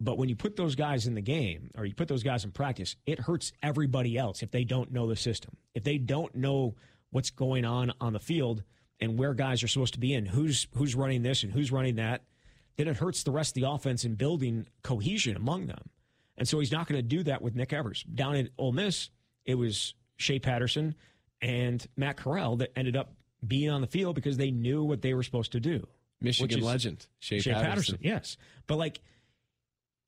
But 0.00 0.18
when 0.18 0.28
you 0.28 0.36
put 0.36 0.56
those 0.56 0.74
guys 0.74 1.06
in 1.06 1.14
the 1.14 1.22
game 1.22 1.70
or 1.76 1.84
you 1.84 1.94
put 1.94 2.08
those 2.08 2.22
guys 2.22 2.44
in 2.44 2.50
practice, 2.50 2.96
it 3.06 3.20
hurts 3.20 3.52
everybody 3.62 4.18
else 4.18 4.42
if 4.42 4.50
they 4.50 4.64
don't 4.64 4.92
know 4.92 5.08
the 5.08 5.16
system. 5.16 5.56
If 5.74 5.84
they 5.84 5.98
don't 5.98 6.34
know 6.34 6.74
what's 7.10 7.30
going 7.30 7.64
on 7.64 7.92
on 8.00 8.12
the 8.12 8.18
field 8.18 8.64
and 9.00 9.18
where 9.18 9.34
guys 9.34 9.62
are 9.62 9.68
supposed 9.68 9.94
to 9.94 10.00
be 10.00 10.12
in, 10.12 10.26
who's 10.26 10.66
who's 10.74 10.94
running 10.94 11.22
this 11.22 11.42
and 11.42 11.52
who's 11.52 11.72
running 11.72 11.96
that, 11.96 12.22
then 12.76 12.88
it 12.88 12.96
hurts 12.96 13.22
the 13.22 13.30
rest 13.30 13.56
of 13.56 13.62
the 13.62 13.70
offense 13.70 14.04
in 14.04 14.14
building 14.14 14.66
cohesion 14.82 15.36
among 15.36 15.66
them. 15.66 15.90
And 16.36 16.48
so 16.48 16.58
he's 16.58 16.72
not 16.72 16.88
going 16.88 16.98
to 16.98 17.06
do 17.06 17.22
that 17.24 17.42
with 17.42 17.54
Nick 17.54 17.72
Evers. 17.72 18.02
Down 18.02 18.34
at 18.34 18.48
Ole 18.58 18.72
Miss, 18.72 19.10
it 19.44 19.54
was 19.54 19.94
Shea 20.16 20.40
Patterson 20.40 20.96
and 21.40 21.86
Matt 21.96 22.16
Corral 22.16 22.56
that 22.56 22.72
ended 22.76 22.96
up 22.96 23.12
being 23.46 23.70
on 23.70 23.80
the 23.80 23.86
field 23.86 24.14
because 24.16 24.36
they 24.36 24.50
knew 24.50 24.82
what 24.82 25.02
they 25.02 25.14
were 25.14 25.22
supposed 25.22 25.52
to 25.52 25.60
do. 25.60 25.86
Michigan 26.24 26.58
is 26.58 26.64
legend 26.64 27.06
Shea, 27.20 27.40
Shea 27.40 27.52
Patterson. 27.52 27.70
Patterson. 27.70 27.98
Yes, 28.02 28.36
but 28.66 28.76
like 28.76 29.00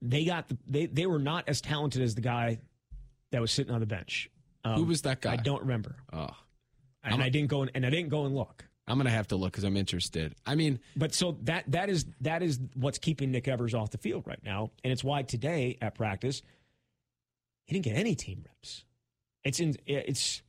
they 0.02 0.24
got 0.24 0.48
the, 0.48 0.56
they 0.66 0.86
they 0.86 1.06
were 1.06 1.18
not 1.18 1.48
as 1.48 1.60
talented 1.60 2.02
as 2.02 2.14
the 2.14 2.20
guy 2.20 2.58
that 3.32 3.40
was 3.40 3.50
sitting 3.50 3.72
on 3.72 3.80
the 3.80 3.86
bench. 3.86 4.30
Um, 4.64 4.74
Who 4.80 4.84
was 4.84 5.02
that 5.02 5.20
guy? 5.20 5.34
I 5.34 5.36
don't 5.36 5.60
remember, 5.62 5.96
Oh, 6.12 6.28
and 7.04 7.14
I'm- 7.14 7.20
I 7.22 7.28
didn't 7.28 7.48
go 7.48 7.62
and, 7.62 7.70
and 7.74 7.86
I 7.86 7.90
didn't 7.90 8.08
go 8.10 8.24
and 8.24 8.34
look. 8.34 8.64
I'm 8.88 8.98
gonna 8.98 9.10
have 9.10 9.26
to 9.28 9.36
look 9.36 9.50
because 9.52 9.64
I'm 9.64 9.76
interested. 9.76 10.34
I 10.46 10.54
mean, 10.54 10.78
But 10.96 11.12
so 11.12 11.38
that 11.42 11.64
that 11.72 11.88
is 11.90 12.06
that 12.20 12.42
is 12.42 12.60
what's 12.74 12.98
keeping 12.98 13.32
Nick 13.32 13.48
Evers 13.48 13.74
off 13.74 13.90
the 13.90 13.98
field 13.98 14.24
right 14.26 14.42
now, 14.44 14.70
and 14.84 14.92
it's 14.92 15.02
why 15.02 15.22
today 15.22 15.76
at 15.82 15.94
practice 15.96 16.42
he 17.64 17.74
didn't 17.74 17.84
get 17.84 17.96
any 17.96 18.14
team 18.14 18.44
reps. 18.46 18.84
It's 19.42 19.58
in 19.60 19.74
it's 19.86 20.42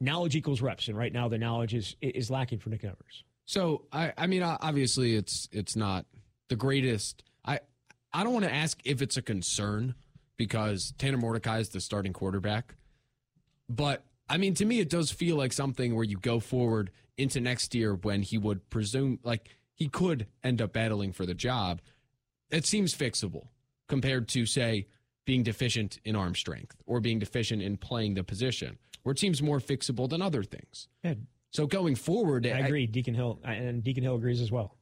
knowledge 0.00 0.34
equals 0.34 0.60
reps, 0.60 0.88
and 0.88 0.96
right 0.98 1.12
now 1.12 1.28
the 1.28 1.38
knowledge 1.38 1.74
is 1.74 1.94
is 2.00 2.28
lacking 2.30 2.58
for 2.58 2.70
Nick 2.70 2.82
Evers. 2.82 3.22
So 3.50 3.82
I, 3.90 4.12
I 4.16 4.28
mean, 4.28 4.44
obviously, 4.44 5.16
it's 5.16 5.48
it's 5.50 5.74
not 5.74 6.06
the 6.48 6.54
greatest. 6.54 7.24
I 7.44 7.58
I 8.12 8.22
don't 8.22 8.32
want 8.32 8.44
to 8.44 8.54
ask 8.54 8.78
if 8.84 9.02
it's 9.02 9.16
a 9.16 9.22
concern 9.22 9.96
because 10.36 10.94
Tanner 10.98 11.16
Mordecai 11.16 11.58
is 11.58 11.70
the 11.70 11.80
starting 11.80 12.12
quarterback, 12.12 12.76
but 13.68 14.04
I 14.28 14.36
mean, 14.36 14.54
to 14.54 14.64
me, 14.64 14.78
it 14.78 14.88
does 14.88 15.10
feel 15.10 15.34
like 15.34 15.52
something 15.52 15.96
where 15.96 16.04
you 16.04 16.16
go 16.16 16.38
forward 16.38 16.92
into 17.18 17.40
next 17.40 17.74
year 17.74 17.96
when 17.96 18.22
he 18.22 18.38
would 18.38 18.70
presume 18.70 19.18
like 19.24 19.48
he 19.74 19.88
could 19.88 20.28
end 20.44 20.62
up 20.62 20.72
battling 20.72 21.12
for 21.12 21.26
the 21.26 21.34
job. 21.34 21.80
It 22.52 22.66
seems 22.66 22.94
fixable 22.94 23.48
compared 23.88 24.28
to 24.28 24.46
say 24.46 24.86
being 25.24 25.42
deficient 25.42 25.98
in 26.04 26.14
arm 26.14 26.36
strength 26.36 26.76
or 26.86 27.00
being 27.00 27.18
deficient 27.18 27.62
in 27.62 27.78
playing 27.78 28.14
the 28.14 28.22
position, 28.22 28.78
where 29.02 29.10
it 29.10 29.18
seems 29.18 29.42
more 29.42 29.58
fixable 29.58 30.08
than 30.08 30.22
other 30.22 30.44
things. 30.44 30.86
Yeah, 31.02 31.14
So 31.52 31.66
going 31.66 31.96
forward, 31.96 32.46
I 32.46 32.60
agree. 32.60 32.86
Deacon 32.86 33.14
Hill 33.14 33.40
and 33.44 33.82
Deacon 33.82 34.04
Hill 34.04 34.14
agrees 34.14 34.40
as 34.40 34.52
well. 34.52 34.76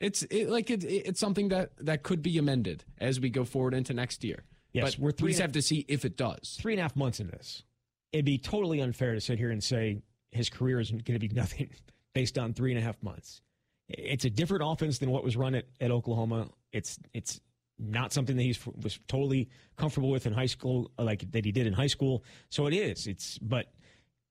It's 0.00 0.22
it, 0.24 0.48
like 0.48 0.70
it, 0.70 0.84
it's 0.84 1.20
something 1.20 1.48
that 1.48 1.72
that 1.78 2.02
could 2.02 2.22
be 2.22 2.38
amended 2.38 2.84
as 2.98 3.20
we 3.20 3.30
go 3.30 3.44
forward 3.44 3.74
into 3.74 3.94
next 3.94 4.24
year. 4.24 4.44
Yes, 4.72 4.94
but 4.94 5.00
we're 5.02 5.12
we 5.20 5.30
just 5.30 5.40
have 5.40 5.52
to 5.52 5.62
see 5.62 5.84
if 5.88 6.04
it 6.04 6.16
does. 6.16 6.56
Three 6.60 6.74
and 6.74 6.80
a 6.80 6.82
half 6.82 6.96
months 6.96 7.20
into 7.20 7.32
this, 7.32 7.64
it'd 8.12 8.24
be 8.24 8.38
totally 8.38 8.80
unfair 8.80 9.14
to 9.14 9.20
sit 9.20 9.38
here 9.38 9.50
and 9.50 9.62
say 9.62 10.02
his 10.30 10.48
career 10.48 10.80
is 10.80 10.90
going 10.90 11.04
to 11.04 11.18
be 11.18 11.28
nothing 11.34 11.70
based 12.14 12.38
on 12.38 12.52
three 12.54 12.72
and 12.72 12.78
a 12.78 12.82
half 12.82 13.02
months. 13.02 13.42
It's 13.88 14.24
a 14.24 14.30
different 14.30 14.62
offense 14.64 14.98
than 14.98 15.10
what 15.10 15.24
was 15.24 15.36
run 15.36 15.54
at, 15.54 15.66
at 15.80 15.90
Oklahoma. 15.90 16.48
It's 16.72 16.98
it's 17.12 17.40
not 17.78 18.12
something 18.12 18.36
that 18.36 18.42
he 18.42 18.56
was 18.82 19.00
totally 19.08 19.48
comfortable 19.76 20.10
with 20.10 20.26
in 20.26 20.32
high 20.32 20.46
school, 20.46 20.90
like 20.98 21.30
that 21.32 21.44
he 21.44 21.52
did 21.52 21.66
in 21.66 21.72
high 21.72 21.86
school. 21.88 22.24
So 22.50 22.66
it 22.66 22.74
is. 22.74 23.06
It's 23.06 23.38
but 23.38 23.72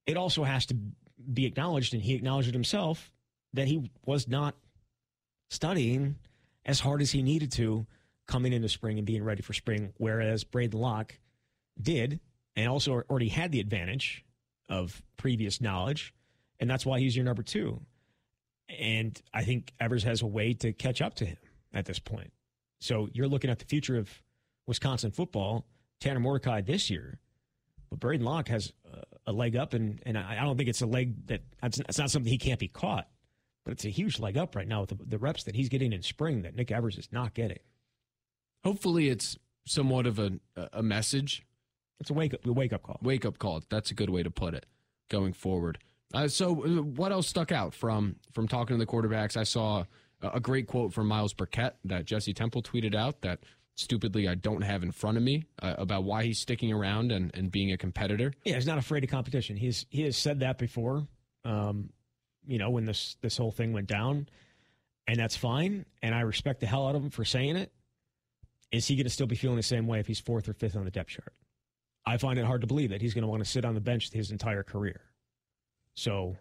it 0.06 0.18
also 0.18 0.44
has 0.44 0.66
to 0.68 0.78
be 1.34 1.46
acknowledged, 1.46 1.94
and 1.94 2.04
he 2.04 2.16
acknowledged 2.16 2.50
it 2.50 2.54
himself 2.54 3.12
that 3.54 3.68
he 3.68 3.92
was 4.06 4.28
not 4.28 4.56
studying 5.50 6.16
as 6.66 6.80
hard 6.80 7.02
as 7.02 7.12
he 7.12 7.22
needed 7.22 7.52
to 7.54 7.86
coming 8.28 8.54
into 8.54 8.70
spring 8.70 8.98
and 8.98 9.08
being 9.08 9.24
ready 9.24 9.42
for 9.42 9.54
spring, 9.54 9.92
whereas 9.98 10.44
Braedyn 10.44 10.76
Locke 10.76 11.20
did 11.82 12.20
and 12.56 12.68
also 12.68 13.02
already 13.10 13.30
had 13.30 13.52
the 13.52 13.60
advantage 13.60 14.24
of 14.68 15.02
previous 15.18 15.62
knowledge, 15.62 16.14
and 16.60 16.70
that's 16.70 16.86
why 16.86 17.00
he's 17.00 17.16
your 17.16 17.26
number 17.26 17.42
two. 17.44 17.82
And 18.80 19.20
I 19.34 19.44
think 19.44 19.74
Evers 19.80 20.04
has 20.04 20.22
a 20.22 20.28
way 20.28 20.54
to 20.56 20.74
catch 20.74 21.02
up 21.02 21.16
to 21.16 21.26
him 21.26 21.38
at 21.74 21.86
this 21.86 21.98
point. 21.98 22.32
So 22.80 23.10
you're 23.14 23.28
looking 23.28 23.50
at 23.50 23.60
the 23.60 23.66
future 23.66 23.98
of 23.98 24.10
Wisconsin 24.68 25.12
football. 25.12 25.66
Tanner 26.00 26.22
Mordecai 26.22 26.62
this 26.62 26.90
year, 26.90 27.20
but 27.90 28.00
Braedyn 28.00 28.24
Locke 28.24 28.48
has 28.48 28.72
a 29.30 29.32
leg 29.32 29.56
up, 29.56 29.74
and 29.74 30.02
and 30.06 30.18
I 30.18 30.44
don't 30.44 30.58
think 30.58 30.68
it's 30.70 30.82
a 30.82 30.88
leg 30.88 31.28
that 31.28 31.42
it's 31.64 31.98
not 31.98 32.10
something 32.12 32.30
he 32.30 32.38
can't 32.38 32.60
be 32.60 32.68
caught, 32.68 33.08
but 33.64 33.72
it's 33.72 33.86
a 33.86 33.90
huge 33.90 34.20
leg 34.20 34.38
up 34.38 34.56
right 34.56 34.68
now 34.68 34.82
with 34.82 34.90
the, 34.90 34.98
the 35.06 35.18
reps 35.18 35.44
that 35.44 35.56
he's 35.56 35.70
getting 35.70 35.94
in 35.94 36.02
spring 36.02 36.42
that 36.42 36.56
Nick 36.56 36.72
Evers 36.72 36.98
is 36.98 37.10
not 37.12 37.34
getting. 37.34 37.60
Hopefully, 38.64 39.10
it's 39.10 39.38
somewhat 39.66 40.08
of 40.08 40.20
a 40.20 40.40
a 40.74 40.84
message. 40.84 41.46
It's 42.00 42.10
a 42.10 42.14
wake 42.14 42.34
up 42.34 42.46
a 42.46 42.52
wake 42.52 42.74
up 42.74 42.84
call. 42.84 43.00
Wake 43.02 43.26
up 43.26 43.38
call. 43.38 43.62
That's 43.70 43.92
a 43.92 43.94
good 43.94 44.10
way 44.10 44.24
to 44.24 44.32
put 44.32 44.54
it. 44.54 44.66
Going 45.10 45.34
forward. 45.34 45.78
Uh, 46.14 46.28
so, 46.28 46.66
uh, 46.66 46.82
what 46.82 47.12
else 47.12 47.28
stuck 47.28 47.52
out 47.52 47.74
from 47.74 48.16
from 48.34 48.48
talking 48.48 48.78
to 48.78 48.84
the 48.84 48.92
quarterbacks? 48.92 49.38
I 49.38 49.44
saw 49.44 49.86
a 50.22 50.40
great 50.40 50.68
quote 50.68 50.94
from 50.94 51.08
Myles 51.08 51.34
Burkett 51.34 51.76
that 51.86 52.06
Jesse 52.06 52.34
Temple 52.34 52.62
tweeted 52.62 52.96
out 52.96 53.22
that 53.22 53.40
stupidly 53.80 54.28
I 54.28 54.36
don't 54.36 54.62
have 54.62 54.84
in 54.84 54.92
front 54.92 55.18
of 55.18 55.24
me 55.24 55.46
uh, 55.62 55.76
about 55.78 56.04
why 56.04 56.24
he's 56.24 56.40
sticking 56.40 56.72
around 56.72 57.12
and, 57.12 57.32
and 57.34 57.52
being 57.52 57.72
a 57.72 57.78
competitor. 57.78 58.34
Yeah, 58.44 58.56
he's 58.56 58.68
not 58.68 58.78
afraid 58.78 59.04
of 59.04 59.10
competition. 59.10 59.56
He's 59.56 59.86
he 59.90 60.04
has 60.04 60.18
said 60.18 60.42
that 60.42 60.58
before. 60.58 61.08
Um, 61.46 61.90
you 62.46 62.58
know, 62.58 62.70
when 62.70 62.86
this 62.86 63.16
this 63.22 63.38
whole 63.38 63.52
thing 63.52 63.74
went 63.74 63.88
down, 63.88 64.28
and 65.08 65.18
that's 65.18 65.36
fine. 65.36 65.86
And 66.02 66.14
I 66.14 66.22
respect 66.22 66.60
the 66.60 66.68
hell 66.68 66.88
out 66.88 66.96
of 66.96 67.04
him 67.04 67.10
for 67.10 67.26
saying 67.26 67.56
it. 67.56 67.72
Is 68.72 68.86
he 68.86 68.96
going 68.96 69.06
to 69.06 69.10
still 69.10 69.28
be 69.28 69.36
feeling 69.36 69.58
the 69.58 69.64
same 69.64 69.88
way 69.88 70.00
if 70.00 70.08
he's 70.08 70.20
fourth 70.20 70.48
or 70.48 70.54
fifth 70.54 70.76
on 70.76 70.86
the 70.86 70.92
depth 70.92 71.10
chart? 71.10 71.34
I 72.06 72.18
find 72.18 72.38
it 72.38 72.46
hard 72.46 72.62
to 72.62 72.68
believe 72.68 72.92
that 72.92 73.02
he's 73.02 73.14
going 73.14 73.24
to 73.24 73.28
want 73.28 73.44
to 73.44 73.50
sit 73.50 73.66
on 73.66 73.74
the 73.74 73.82
bench 73.82 74.12
his 74.12 74.32
entire 74.32 74.64
career. 74.64 75.02
So 75.96 76.38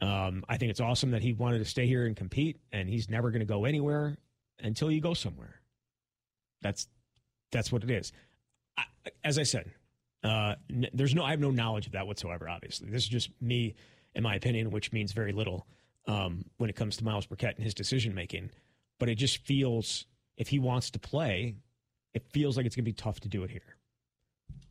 um, 0.00 0.44
I 0.48 0.56
think 0.56 0.70
it's 0.70 0.80
awesome 0.80 1.10
that 1.10 1.22
he 1.22 1.32
wanted 1.32 1.58
to 1.58 1.64
stay 1.64 1.86
here 1.86 2.06
and 2.06 2.16
compete, 2.16 2.60
and 2.72 2.88
he's 2.88 3.08
never 3.08 3.30
going 3.30 3.40
to 3.40 3.46
go 3.46 3.64
anywhere 3.64 4.16
until 4.60 4.90
you 4.90 5.00
go 5.00 5.14
somewhere. 5.14 5.61
That's 6.62 6.88
that's 7.50 7.70
what 7.70 7.84
it 7.84 7.90
is. 7.90 8.12
I, 8.78 8.84
as 9.24 9.38
I 9.38 9.42
said, 9.42 9.70
uh, 10.24 10.54
n- 10.70 10.88
there's 10.94 11.14
no 11.14 11.24
I 11.24 11.30
have 11.30 11.40
no 11.40 11.50
knowledge 11.50 11.86
of 11.86 11.92
that 11.92 12.06
whatsoever. 12.06 12.48
Obviously, 12.48 12.88
this 12.88 13.02
is 13.02 13.08
just 13.08 13.30
me 13.40 13.74
and 14.14 14.22
my 14.22 14.34
opinion, 14.34 14.70
which 14.70 14.92
means 14.92 15.12
very 15.12 15.32
little 15.32 15.66
um, 16.06 16.44
when 16.56 16.70
it 16.70 16.76
comes 16.76 16.96
to 16.96 17.04
Myles 17.04 17.26
Burkett 17.26 17.56
and 17.56 17.64
his 17.64 17.74
decision 17.74 18.14
making. 18.14 18.50
But 18.98 19.08
it 19.08 19.16
just 19.16 19.38
feels 19.38 20.06
if 20.36 20.48
he 20.48 20.58
wants 20.58 20.90
to 20.90 20.98
play, 20.98 21.56
it 22.14 22.24
feels 22.30 22.56
like 22.56 22.66
it's 22.66 22.76
going 22.76 22.84
to 22.84 22.90
be 22.90 22.94
tough 22.94 23.20
to 23.20 23.28
do 23.28 23.42
it 23.42 23.50
here. 23.50 23.76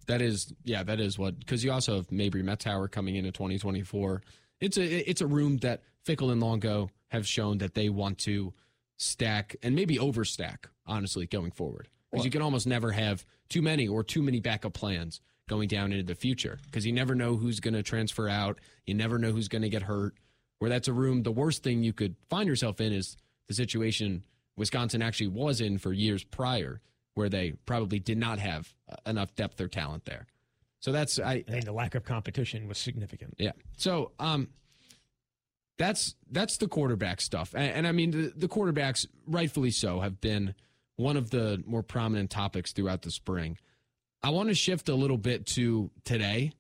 That 0.08 0.22
is, 0.22 0.54
yeah, 0.64 0.84
that 0.84 1.00
is 1.00 1.18
what 1.18 1.40
because 1.40 1.64
you 1.64 1.72
also 1.72 1.98
have 1.98 2.08
Mabrey 2.08 2.44
Mettauer 2.44 2.90
coming 2.90 3.16
into 3.16 3.32
2024. 3.32 4.22
It's 4.60 4.78
a 4.78 5.10
it's 5.10 5.22
a 5.22 5.28
room 5.28 5.58
that 5.58 5.84
Fickell 6.06 6.32
and 6.32 6.42
Longo 6.42 6.90
have 7.10 7.28
shown 7.28 7.60
that 7.60 7.74
they 7.74 7.90
want 7.90 8.18
to 8.20 8.54
stack 8.98 9.56
and 9.64 9.76
maybe 9.76 9.98
overstack, 9.98 10.66
honestly, 10.92 11.26
going 11.26 11.52
forward. 11.52 11.88
Because 12.12 12.26
you 12.26 12.32
can 12.32 12.42
almost 12.42 12.68
never 12.68 12.92
have 12.92 13.26
too 13.48 13.62
many 13.62 13.88
or 13.88 14.04
too 14.04 14.22
many 14.22 14.42
backup 14.42 14.74
plans 14.74 15.22
going 15.48 15.70
down 15.70 15.94
into 15.94 16.04
the 16.04 16.16
future 16.16 16.60
because 16.66 16.86
you 16.86 16.92
never 16.92 17.16
know 17.16 17.38
who's 17.38 17.62
going 17.62 17.74
to 17.74 17.84
transfer 17.84 18.28
out. 18.28 18.60
You 18.86 18.94
never 18.94 19.18
know 19.18 19.32
who's 19.32 19.48
going 19.48 19.62
to 19.62 19.70
get 19.70 19.84
hurt. 19.84 20.16
Where 20.60 20.70
that's 20.70 20.90
a 20.90 20.94
room, 20.94 21.24
the 21.24 21.32
worst 21.32 21.64
thing 21.64 21.84
you 21.84 21.94
could 21.94 22.16
find 22.30 22.48
yourself 22.48 22.82
in 22.82 22.92
is 22.94 23.16
the 23.48 23.54
situation 23.54 24.24
Wisconsin 24.58 25.02
actually 25.02 25.30
was 25.30 25.62
in 25.62 25.78
for 25.78 25.94
years 25.94 26.24
prior, 26.24 26.82
where 27.16 27.30
they 27.30 27.54
probably 27.66 28.00
did 28.00 28.18
not 28.18 28.40
have 28.40 28.74
uh, 28.92 28.96
enough 29.10 29.34
depth 29.36 29.60
or 29.60 29.68
talent 29.68 30.06
there. 30.06 30.28
So 30.80 30.92
that's 30.92 31.20
I, 31.20 31.32
I 31.32 31.42
think 31.44 31.66
the 31.66 31.72
lack 31.72 31.96
of 31.96 32.04
competition 32.04 32.68
was 32.68 32.78
significant. 32.78 33.36
Yeah. 33.38 33.52
So 33.78 34.12
um, 34.20 34.50
that's 35.78 36.16
that's 36.32 36.58
the 36.58 36.68
quarterback 36.68 37.22
stuff, 37.22 37.54
and, 37.56 37.72
and 37.74 37.88
I 37.88 37.92
mean 37.92 38.12
the, 38.12 38.34
the 38.36 38.48
quarterbacks, 38.48 39.06
rightfully 39.28 39.72
so, 39.72 40.00
have 40.00 40.22
been 40.22 40.54
one 41.02 41.18
of 41.18 41.30
the 41.30 41.64
more 41.66 41.84
prominent 41.84 42.30
topics 42.30 42.72
throughout 42.72 43.02
the 43.02 43.12
spring. 43.12 43.58
I 44.24 44.30
want 44.30 44.50
to 44.50 44.56
shift 44.56 44.88
a 44.90 44.96
little 44.96 45.18
bit 45.18 45.46
to 45.48 45.90
today 46.06 46.52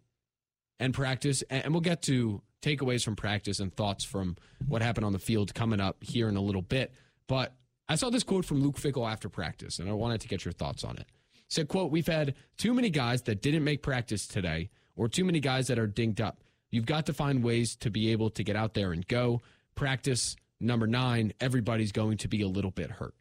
and 0.79 0.93
practice, 0.93 1.43
and 1.49 1.73
we'll 1.73 1.81
get 1.81 2.01
to 2.03 2.41
takeaways 2.61 3.03
from 3.03 3.15
practice 3.15 3.59
and 3.59 3.73
thoughts 3.73 4.03
from 4.03 4.35
what 4.67 4.81
happened 4.81 5.05
on 5.05 5.13
the 5.13 5.19
field 5.19 5.53
coming 5.53 5.79
up 5.79 6.03
here 6.03 6.27
in 6.27 6.35
a 6.35 6.41
little 6.41 6.61
bit. 6.61 6.93
But 7.27 7.53
I 7.87 7.95
saw 7.95 8.09
this 8.09 8.23
quote 8.23 8.45
from 8.45 8.61
Luke 8.61 8.77
Fickell 8.77 9.09
after 9.09 9.29
practice, 9.29 9.79
and 9.79 9.89
I 9.89 9.93
wanted 9.93 10.21
to 10.21 10.27
get 10.27 10.43
your 10.43 10.53
thoughts 10.53 10.83
on 10.83 10.97
it. 10.97 11.05
Said, 11.49 11.67
quote, 11.67 11.91
we've 11.91 12.07
had 12.07 12.35
too 12.57 12.73
many 12.73 12.89
guys 12.89 13.23
that 13.23 13.41
didn't 13.41 13.63
make 13.63 13.81
practice 13.81 14.25
today, 14.25 14.69
or 14.95 15.07
too 15.07 15.25
many 15.25 15.39
guys 15.39 15.67
that 15.67 15.77
are 15.77 15.87
dinged 15.87 16.21
up. 16.21 16.43
You've 16.71 16.85
got 16.85 17.05
to 17.07 17.13
find 17.13 17.43
ways 17.43 17.75
to 17.77 17.91
be 17.91 18.11
able 18.11 18.29
to 18.31 18.43
get 18.43 18.55
out 18.55 18.73
there 18.73 18.93
and 18.93 19.05
go. 19.07 19.41
Practice 19.75 20.35
number 20.59 20.87
nine, 20.87 21.33
everybody's 21.41 21.91
going 21.91 22.17
to 22.17 22.27
be 22.27 22.41
a 22.41 22.47
little 22.47 22.71
bit 22.71 22.91
hurt. 22.91 23.13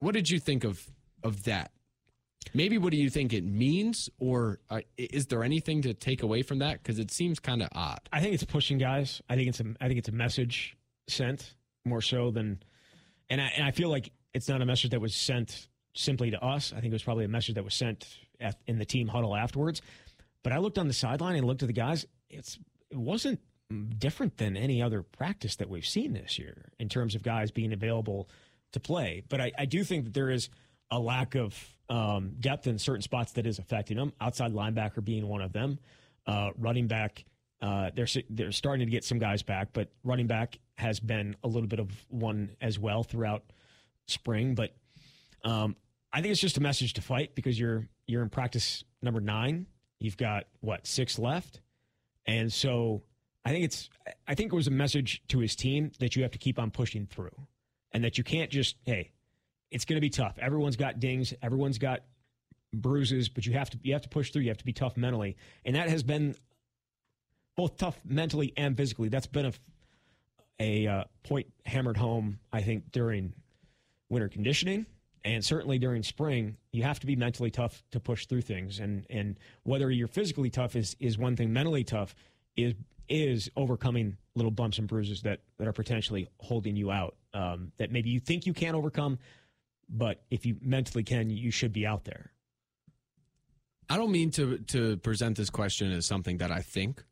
What 0.00 0.14
did 0.14 0.30
you 0.30 0.38
think 0.38 0.64
of 0.64 0.84
of 1.22 1.44
that? 1.44 1.72
Maybe 2.54 2.78
what 2.78 2.92
do 2.92 2.96
you 2.96 3.10
think 3.10 3.32
it 3.32 3.44
means, 3.44 4.08
or 4.18 4.60
uh, 4.70 4.80
is 4.96 5.26
there 5.26 5.42
anything 5.42 5.82
to 5.82 5.92
take 5.92 6.22
away 6.22 6.42
from 6.42 6.60
that? 6.60 6.82
Because 6.82 6.98
it 6.98 7.10
seems 7.10 7.40
kind 7.40 7.62
of 7.62 7.68
odd. 7.72 8.00
I 8.12 8.20
think 8.20 8.34
it's 8.34 8.44
pushing 8.44 8.78
guys. 8.78 9.20
I 9.28 9.34
think 9.34 9.48
it's 9.48 9.60
a 9.60 9.64
I 9.80 9.88
think 9.88 9.98
it's 9.98 10.08
a 10.08 10.12
message 10.12 10.76
sent 11.08 11.54
more 11.84 12.00
so 12.00 12.30
than, 12.30 12.62
and 13.28 13.40
I 13.40 13.52
and 13.56 13.64
I 13.64 13.70
feel 13.72 13.90
like 13.90 14.12
it's 14.32 14.48
not 14.48 14.62
a 14.62 14.66
message 14.66 14.92
that 14.92 15.00
was 15.00 15.14
sent 15.14 15.68
simply 15.94 16.30
to 16.30 16.42
us. 16.42 16.72
I 16.72 16.80
think 16.80 16.92
it 16.92 16.94
was 16.94 17.02
probably 17.02 17.24
a 17.24 17.28
message 17.28 17.56
that 17.56 17.64
was 17.64 17.74
sent 17.74 18.06
at, 18.40 18.56
in 18.66 18.78
the 18.78 18.84
team 18.84 19.08
huddle 19.08 19.36
afterwards. 19.36 19.82
But 20.44 20.52
I 20.52 20.58
looked 20.58 20.78
on 20.78 20.86
the 20.86 20.94
sideline 20.94 21.36
and 21.36 21.44
looked 21.44 21.62
at 21.62 21.66
the 21.66 21.72
guys. 21.72 22.06
It's 22.30 22.58
it 22.90 22.96
wasn't 22.96 23.40
different 23.98 24.38
than 24.38 24.56
any 24.56 24.80
other 24.80 25.02
practice 25.02 25.56
that 25.56 25.68
we've 25.68 25.84
seen 25.86 26.14
this 26.14 26.38
year 26.38 26.70
in 26.78 26.88
terms 26.88 27.14
of 27.14 27.22
guys 27.22 27.50
being 27.50 27.72
available 27.72 28.28
to 28.72 28.80
play. 28.80 29.22
But 29.28 29.40
I, 29.40 29.52
I 29.58 29.64
do 29.64 29.84
think 29.84 30.04
that 30.04 30.14
there 30.14 30.30
is 30.30 30.48
a 30.90 30.98
lack 30.98 31.34
of 31.34 31.56
um, 31.88 32.34
depth 32.40 32.66
in 32.66 32.78
certain 32.78 33.02
spots 33.02 33.32
that 33.32 33.46
is 33.46 33.58
affecting 33.58 33.96
them. 33.96 34.12
Outside 34.20 34.52
linebacker 34.52 35.04
being 35.04 35.26
one 35.26 35.40
of 35.40 35.52
them. 35.52 35.78
Uh, 36.26 36.50
running 36.58 36.86
back, 36.86 37.24
uh, 37.62 37.90
they're 37.94 38.06
they're 38.28 38.52
starting 38.52 38.86
to 38.86 38.90
get 38.90 39.04
some 39.04 39.18
guys 39.18 39.42
back, 39.42 39.68
but 39.72 39.90
running 40.04 40.26
back 40.26 40.58
has 40.76 41.00
been 41.00 41.34
a 41.42 41.48
little 41.48 41.68
bit 41.68 41.80
of 41.80 41.90
one 42.08 42.50
as 42.60 42.78
well 42.78 43.02
throughout 43.02 43.44
spring. 44.06 44.54
But 44.54 44.76
um, 45.44 45.74
I 46.12 46.20
think 46.20 46.32
it's 46.32 46.40
just 46.40 46.56
a 46.58 46.60
message 46.60 46.94
to 46.94 47.02
fight 47.02 47.34
because 47.34 47.58
you're 47.58 47.88
you're 48.06 48.22
in 48.22 48.28
practice 48.28 48.84
number 49.02 49.20
nine. 49.20 49.66
You've 49.98 50.16
got 50.16 50.44
what 50.60 50.86
six 50.86 51.18
left, 51.18 51.60
and 52.26 52.52
so 52.52 53.02
I 53.44 53.50
think 53.50 53.64
it's 53.64 53.88
I 54.26 54.34
think 54.34 54.52
it 54.52 54.56
was 54.56 54.66
a 54.66 54.72
message 54.72 55.22
to 55.28 55.38
his 55.38 55.56
team 55.56 55.92
that 55.98 56.14
you 56.14 56.22
have 56.22 56.32
to 56.32 56.38
keep 56.38 56.58
on 56.58 56.70
pushing 56.70 57.06
through, 57.06 57.34
and 57.98 58.04
that 58.04 58.16
you 58.16 58.22
can't 58.22 58.48
just 58.48 58.76
hey, 58.84 59.10
it's 59.72 59.84
going 59.84 59.96
to 59.96 60.00
be 60.00 60.08
tough. 60.08 60.38
Everyone's 60.38 60.76
got 60.76 61.00
dings, 61.00 61.34
everyone's 61.42 61.78
got 61.78 62.04
bruises, 62.72 63.28
but 63.28 63.44
you 63.44 63.54
have 63.54 63.68
to 63.70 63.78
you 63.82 63.92
have 63.92 64.02
to 64.02 64.08
push 64.08 64.30
through. 64.30 64.42
You 64.42 64.50
have 64.50 64.58
to 64.58 64.64
be 64.64 64.72
tough 64.72 64.96
mentally, 64.96 65.36
and 65.64 65.74
that 65.74 65.88
has 65.88 66.04
been 66.04 66.36
both 67.56 67.76
tough 67.76 67.98
mentally 68.04 68.52
and 68.56 68.76
physically. 68.76 69.08
That's 69.08 69.26
been 69.26 69.46
a 69.46 69.52
a 70.60 70.86
uh, 70.86 71.04
point 71.24 71.48
hammered 71.66 71.96
home, 71.96 72.38
I 72.52 72.62
think, 72.62 72.92
during 72.92 73.32
winter 74.08 74.28
conditioning 74.28 74.86
and 75.24 75.44
certainly 75.44 75.80
during 75.80 76.04
spring, 76.04 76.56
you 76.70 76.84
have 76.84 77.00
to 77.00 77.06
be 77.06 77.16
mentally 77.16 77.50
tough 77.50 77.82
to 77.90 77.98
push 77.98 78.26
through 78.26 78.42
things. 78.42 78.78
And 78.78 79.04
and 79.10 79.36
whether 79.64 79.90
you're 79.90 80.06
physically 80.06 80.50
tough 80.50 80.76
is 80.76 80.94
is 81.00 81.18
one 81.18 81.34
thing. 81.34 81.52
Mentally 81.52 81.82
tough 81.82 82.14
is 82.56 82.74
is 83.08 83.50
overcoming 83.56 84.16
little 84.34 84.50
bumps 84.50 84.78
and 84.78 84.88
bruises 84.88 85.22
that 85.22 85.40
that 85.58 85.66
are 85.66 85.72
potentially 85.72 86.28
holding 86.38 86.76
you 86.76 86.90
out. 86.90 87.16
Um, 87.34 87.72
that 87.76 87.92
maybe 87.92 88.10
you 88.10 88.20
think 88.20 88.46
you 88.46 88.54
can't 88.54 88.76
overcome, 88.76 89.18
but 89.88 90.22
if 90.30 90.46
you 90.46 90.56
mentally 90.60 91.04
can, 91.04 91.30
you 91.30 91.50
should 91.50 91.72
be 91.72 91.86
out 91.86 92.04
there. 92.04 92.32
I 93.90 93.96
don't 93.96 94.12
mean 94.12 94.30
to 94.32 94.58
to 94.58 94.96
present 94.98 95.36
this 95.36 95.50
question 95.50 95.92
as 95.92 96.06
something 96.06 96.38
that 96.38 96.50
I 96.50 96.60
think, 96.60 97.04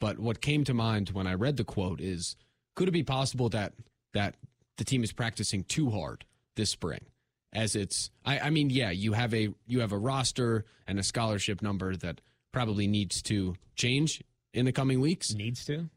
but 0.00 0.18
what 0.18 0.40
came 0.40 0.64
to 0.64 0.74
mind 0.74 1.10
when 1.10 1.26
I 1.26 1.34
read 1.34 1.56
the 1.56 1.64
quote 1.64 2.00
is: 2.00 2.36
Could 2.74 2.88
it 2.88 2.92
be 2.92 3.02
possible 3.02 3.48
that 3.50 3.74
that 4.14 4.36
the 4.76 4.84
team 4.84 5.04
is 5.04 5.12
practicing 5.12 5.64
too 5.64 5.90
hard 5.90 6.24
this 6.56 6.70
spring? 6.70 7.06
as 7.52 7.76
it's 7.76 8.10
I, 8.24 8.38
I 8.40 8.50
mean 8.50 8.70
yeah 8.70 8.90
you 8.90 9.12
have 9.12 9.34
a 9.34 9.48
you 9.66 9.80
have 9.80 9.92
a 9.92 9.98
roster 9.98 10.64
and 10.86 10.98
a 10.98 11.02
scholarship 11.02 11.62
number 11.62 11.96
that 11.96 12.20
probably 12.50 12.86
needs 12.86 13.22
to 13.22 13.54
change 13.76 14.22
in 14.54 14.64
the 14.64 14.72
coming 14.72 15.00
weeks? 15.00 15.34
Needs 15.34 15.64
to, 15.66 15.88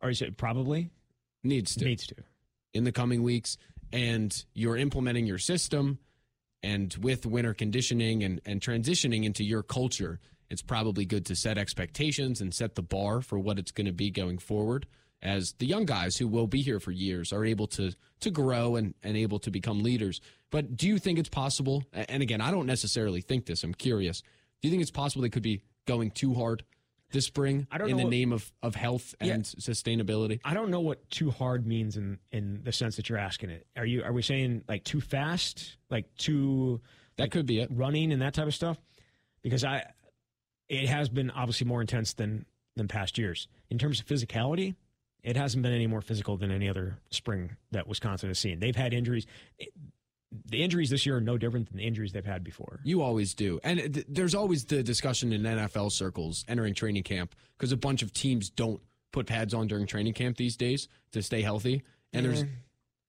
or 0.00 0.10
is 0.10 0.22
it 0.22 0.36
probably? 0.36 0.90
Needs 1.42 1.74
to. 1.76 1.84
Needs 1.84 2.06
to? 2.08 2.16
in 2.72 2.84
the 2.84 2.92
coming 2.92 3.22
weeks 3.22 3.56
and 3.92 4.44
you're 4.54 4.76
implementing 4.76 5.26
your 5.26 5.38
system 5.38 5.98
and 6.62 6.94
with 7.00 7.26
winter 7.26 7.54
conditioning 7.54 8.22
and, 8.22 8.40
and 8.46 8.60
transitioning 8.60 9.24
into 9.24 9.44
your 9.44 9.62
culture 9.62 10.20
it's 10.48 10.62
probably 10.62 11.04
good 11.04 11.26
to 11.26 11.36
set 11.36 11.58
expectations 11.58 12.40
and 12.40 12.54
set 12.54 12.74
the 12.74 12.82
bar 12.82 13.20
for 13.20 13.38
what 13.38 13.58
it's 13.58 13.70
going 13.70 13.86
to 13.86 13.92
be 13.92 14.10
going 14.10 14.38
forward 14.38 14.86
as 15.22 15.52
the 15.58 15.66
young 15.66 15.84
guys 15.84 16.16
who 16.16 16.26
will 16.26 16.46
be 16.46 16.62
here 16.62 16.80
for 16.80 16.92
years 16.92 17.32
are 17.32 17.44
able 17.44 17.66
to 17.66 17.92
to 18.20 18.30
grow 18.30 18.76
and, 18.76 18.94
and 19.02 19.16
able 19.16 19.38
to 19.38 19.50
become 19.50 19.82
leaders. 19.82 20.20
But 20.50 20.76
do 20.76 20.88
you 20.88 20.98
think 20.98 21.18
it's 21.18 21.28
possible 21.28 21.84
and 21.92 22.22
again 22.22 22.40
i 22.40 22.50
don't 22.50 22.66
necessarily 22.66 23.20
think 23.20 23.46
this 23.46 23.62
i'm 23.64 23.74
curious 23.74 24.20
do 24.20 24.68
you 24.68 24.70
think 24.70 24.82
it's 24.82 24.90
possible 24.90 25.22
they 25.22 25.28
could 25.28 25.42
be 25.42 25.62
going 25.86 26.10
too 26.10 26.34
hard 26.34 26.64
this 27.10 27.26
spring 27.26 27.66
I 27.70 27.78
don't 27.78 27.90
in 27.90 27.96
the 27.96 28.04
what- 28.04 28.10
name 28.10 28.32
of, 28.32 28.50
of 28.62 28.74
health 28.74 29.14
Yeah. 29.22 29.34
and 29.34 29.44
sustainability 29.44 30.40
I 30.44 30.54
don't 30.54 30.70
know 30.70 30.80
what 30.80 31.08
too 31.10 31.30
hard 31.30 31.66
means 31.66 31.96
in 31.96 32.18
in 32.32 32.62
the 32.64 32.72
sense 32.72 32.96
that 32.96 33.08
you're 33.08 33.18
asking 33.18 33.50
it. 33.50 33.66
Are 33.76 33.86
you 33.86 34.02
are 34.02 34.12
we 34.12 34.22
saying 34.22 34.64
like 34.68 34.84
too 34.84 35.00
fast, 35.00 35.76
like 35.90 36.14
too 36.16 36.80
that 37.16 37.30
could 37.30 37.46
be 37.46 37.60
it 37.60 37.68
running 37.72 38.12
and 38.12 38.22
that 38.22 38.34
type 38.34 38.46
of 38.46 38.54
stuff? 38.54 38.78
Because 39.42 39.64
I, 39.64 39.84
it 40.68 40.88
has 40.88 41.08
been 41.08 41.30
obviously 41.30 41.66
more 41.66 41.80
intense 41.80 42.12
than 42.14 42.46
than 42.76 42.88
past 42.88 43.18
years 43.18 43.48
in 43.70 43.78
terms 43.78 44.00
of 44.00 44.06
physicality. 44.06 44.74
It 45.22 45.36
hasn't 45.36 45.62
been 45.62 45.72
any 45.74 45.86
more 45.86 46.00
physical 46.00 46.36
than 46.38 46.50
any 46.50 46.68
other 46.68 46.96
spring 47.10 47.56
that 47.72 47.86
Wisconsin 47.86 48.28
has 48.30 48.38
seen. 48.38 48.58
They've 48.58 48.74
had 48.76 48.94
injuries. 48.94 49.26
The 50.46 50.62
injuries 50.62 50.90
this 50.90 51.04
year 51.06 51.16
are 51.16 51.20
no 51.20 51.36
different 51.36 51.68
than 51.68 51.78
the 51.78 51.84
injuries 51.84 52.12
they've 52.12 52.24
had 52.24 52.44
before. 52.44 52.80
You 52.84 53.02
always 53.02 53.34
do. 53.34 53.58
And 53.64 53.94
th- 53.94 54.06
there's 54.08 54.34
always 54.34 54.64
the 54.64 54.82
discussion 54.82 55.32
in 55.32 55.42
NFL 55.42 55.90
circles 55.92 56.44
entering 56.48 56.74
training 56.74 57.02
camp 57.02 57.34
because 57.58 57.72
a 57.72 57.76
bunch 57.76 58.02
of 58.02 58.12
teams 58.12 58.48
don't 58.50 58.80
put 59.12 59.26
pads 59.26 59.54
on 59.54 59.66
during 59.66 59.86
training 59.86 60.12
camp 60.14 60.36
these 60.36 60.56
days 60.56 60.88
to 61.12 61.22
stay 61.22 61.42
healthy. 61.42 61.82
And 62.12 62.26
there's 62.26 62.44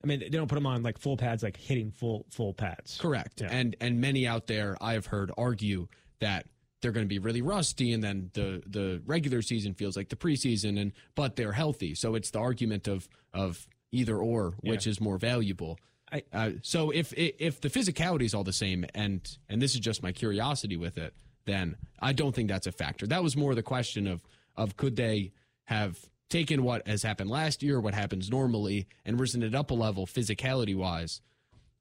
I 0.04 0.08
mean, 0.08 0.20
they 0.20 0.30
don't 0.30 0.48
put 0.48 0.56
them 0.56 0.66
on 0.66 0.82
like 0.82 0.98
full 0.98 1.16
pads, 1.16 1.44
like 1.44 1.58
hitting 1.58 1.92
full 1.92 2.26
full 2.30 2.54
pads. 2.54 2.98
correct. 3.00 3.42
Yeah. 3.42 3.50
And 3.52 3.76
and 3.80 4.02
many 4.02 4.26
out 4.26 4.48
there 4.48 4.78
I 4.82 4.94
have 4.94 5.06
heard 5.06 5.32
argue 5.38 5.88
that 6.20 6.48
they're 6.82 6.92
going 6.92 7.06
to 7.06 7.10
be 7.10 7.20
really 7.20 7.44
rusty 7.44 7.94
and 7.94 8.04
then 8.04 8.32
the 8.34 8.64
the 8.66 9.02
regular 9.06 9.44
season 9.44 9.76
feels 9.76 9.96
like 9.96 10.10
the 10.10 10.16
preseason 10.16 10.82
and 10.82 10.92
but 11.16 11.36
they're 11.36 11.52
healthy. 11.52 11.94
So 11.94 12.16
it's 12.16 12.32
the 12.32 12.40
argument 12.40 12.88
of 12.88 13.08
of 13.34 13.68
either 13.92 14.18
or 14.18 14.56
which 14.62 14.88
is 14.88 15.00
more 15.00 15.18
valuable. 15.18 15.78
I- 16.12 16.24
uh, 16.34 16.52
so 16.62 16.92
if 16.92 17.14
if 17.14 17.62
the 17.62 17.70
physicality 17.70 18.24
is 18.24 18.34
all 18.34 18.44
the 18.44 18.54
same 18.54 18.86
and 18.94 19.22
and 19.50 19.62
this 19.62 19.74
is 19.74 19.80
just 19.80 20.04
my 20.04 20.12
curiosity 20.12 20.78
with 20.78 20.98
it, 20.98 21.14
then 21.46 21.78
I 22.00 22.14
don't 22.14 22.34
think 22.36 22.50
that's 22.50 22.68
a 22.68 22.72
factor. 22.72 23.08
That 23.08 23.24
was 23.24 23.38
more 23.38 23.56
the 23.56 23.64
question 23.64 24.08
of 24.08 24.22
of 24.56 24.76
could 24.78 24.96
they 24.96 25.32
have 25.66 25.98
taken 26.30 26.64
what 26.64 26.88
has 26.88 27.04
happened 27.04 27.30
last 27.30 27.62
year, 27.64 27.80
what 27.80 27.94
happens 27.94 28.30
normally, 28.30 28.88
and 29.06 29.20
risen 29.20 29.44
it 29.44 29.54
up 29.56 29.72
a 29.72 29.74
level 29.74 30.06
physicality 30.06 30.76
wise. 30.76 31.22